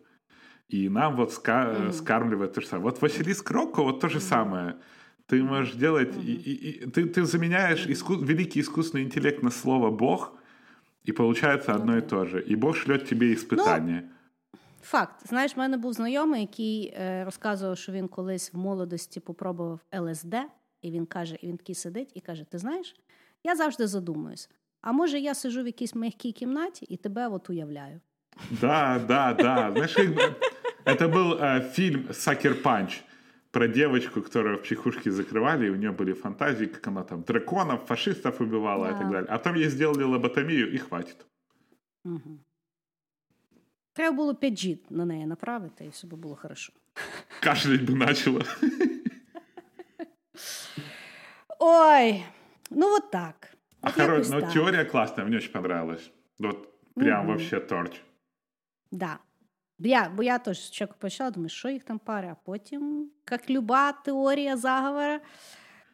[0.68, 1.92] И нам вот ска- mm-hmm.
[1.92, 2.84] скармливают то же самое.
[2.84, 4.74] Вот Василиск Рокко вот то же самое.
[5.26, 6.24] Ты можешь делать, mm-hmm.
[6.24, 10.32] и, и, и, ты, ты заменяешь иску- великий искусственный интеллект на слово «бог»,
[11.04, 12.06] и получается одно mm-hmm.
[12.06, 12.42] и то же.
[12.42, 14.02] И Бог шлет тебе испытания.
[14.02, 14.12] Ну,
[14.81, 19.79] Факт, знаєш, в мене був знайомий, який е, розказував, що він колись в молодості попробував
[19.95, 20.35] ЛСД,
[20.81, 22.95] і він каже, і він такий сидить і каже: Ти знаєш,
[23.43, 24.49] я завжди задумуюсь,
[24.81, 28.01] а може я сижу в якійсь мягкій кімнаті і тебе от уявляю.
[28.61, 29.71] Да, да, да.
[29.71, 29.97] Знаешь,
[30.85, 33.03] это был э, фильм «Сакер Панч»
[33.51, 37.85] про девочку, которую в психушке закрывали, и у нее были фантазии, как она там драконов,
[37.85, 38.95] фашистов убивала да.
[38.95, 39.29] и так далее.
[39.29, 41.25] А потом ей сделали лоботомию, и хватит.
[42.05, 42.39] Угу.
[43.98, 46.72] Треба було 5G на неї направити, і все би було хорошо.
[47.42, 48.42] Кашлять би начало.
[51.58, 52.24] Ой,
[52.70, 53.56] ну вот так.
[53.80, 54.18] А хоро...
[54.18, 54.52] ну, так.
[54.52, 56.10] теория классная, мне очень понравилась.
[56.38, 57.26] Вот прям mm-hmm.
[57.26, 58.00] вообще торч.
[58.92, 59.18] Да.
[59.78, 63.92] Я, Бо я теж спочатку почала, думаю, що їх там пари, а потім, як люба
[63.92, 65.20] теорія заговора,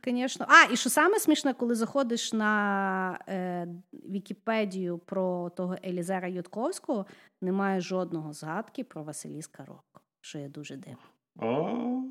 [0.06, 0.46] Звісно.
[0.50, 7.06] А, і що саме смішне, коли заходиш на е, Вікіпедію про того Елізера Ютковського,
[7.42, 10.98] немає жодного згадки про Василіска Роко, що є дуже дивно.
[11.36, 12.04] О,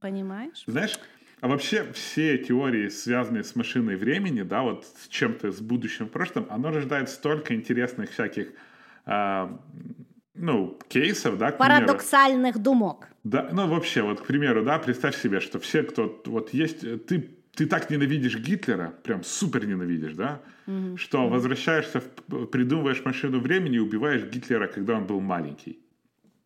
[0.00, 0.64] Понимаешь?
[0.66, 0.98] Знаешь,
[1.40, 6.46] а вообще все теории, связанные с машиной времени, да, вот с чем-то, с будущим, прошлым,
[6.50, 8.52] оно рождает столько интересных всяких
[9.06, 9.48] э,
[10.34, 13.08] ну, кейсов, да, Парадоксальных думок.
[13.23, 17.29] Да, ну, вообще, вот, к примеру, да, представь себе, что все, кто вот есть, ты,
[17.53, 20.97] ты так ненавидишь Гитлера, прям супер ненавидишь, да, mm-hmm.
[20.97, 21.29] что mm-hmm.
[21.29, 25.79] возвращаешься, в, придумываешь машину времени и убиваешь Гитлера, когда он был маленький.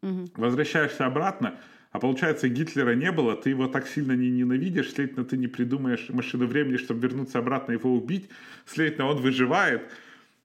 [0.01, 0.31] Mm-hmm.
[0.35, 1.57] Возвращаешься обратно,
[1.91, 6.09] а получается, Гитлера не было, ты его так сильно не ненавидишь, следовательно, ты не придумаешь
[6.09, 8.27] машину времени, чтобы вернуться обратно и его убить,
[8.65, 9.89] следовательно, он выживает.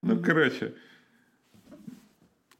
[0.01, 0.23] Ну, mm-hmm.
[0.23, 0.75] короче,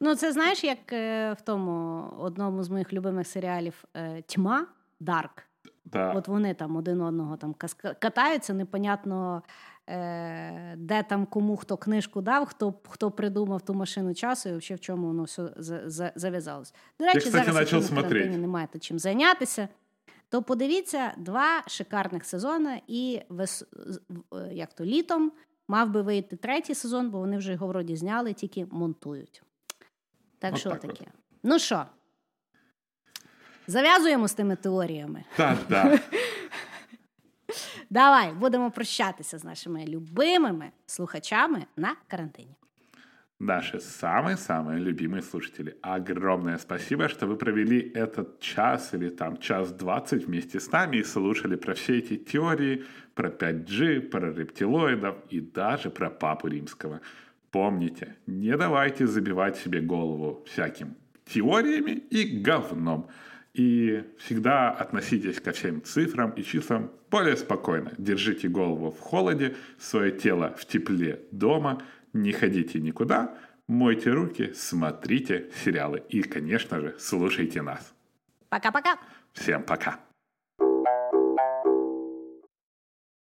[0.01, 4.67] Ну, це знаєш, як е, в тому одному з моїх любимих серіалів е, Тьма
[5.01, 5.43] Dark.
[5.85, 6.13] Да.
[6.13, 7.55] От вони там один одного там
[7.99, 9.43] катаються, непонятно,
[9.89, 14.77] е, де там кому хто книжку дав, хто хто придумав ту машину часу і взагалі
[14.77, 15.43] в чому воно все
[16.17, 16.75] зав'язалось.
[16.99, 18.03] До речі, Я, кстати, зараз на
[18.39, 19.69] не маєте чим зайнятися.
[20.29, 23.65] То подивіться два шикарних сезони, і вес...
[24.53, 25.33] як то літом
[25.69, 29.43] мав би вийти третій сезон, бо вони вже його вроді зняли, тільки монтують.
[30.40, 30.88] Так що таке?
[30.88, 31.08] От.
[31.44, 31.86] Ну що?
[33.68, 35.24] Зав'язуємо з тими теоріями.
[35.36, 36.02] Так, так.
[37.90, 42.56] Давай будемо прощатися з нашими любимими слухачами на карантині.
[43.40, 45.78] наши самые-самые любимые слушатели.
[45.82, 51.04] Огромное спасибо, что вы провели этот час или там час двадцать вместе с нами и
[51.04, 52.84] слушали про все эти теории,
[53.14, 57.02] про 5G, про рептилоидов и даже про Папу Римского.
[57.51, 60.97] Помните, не давайте забивать себе голову всяким
[61.27, 63.09] теориями и говном.
[63.55, 67.93] И всегда относитесь ко всем цифрам и числам более спокойно.
[67.99, 71.83] Держите голову в холоде, свое тело в тепле дома,
[72.13, 73.37] не ходите никуда,
[73.67, 77.93] мойте руки, смотрите сериалы и, конечно же, слушайте нас.
[78.49, 78.99] Пока-пока.
[79.33, 79.99] Всем пока.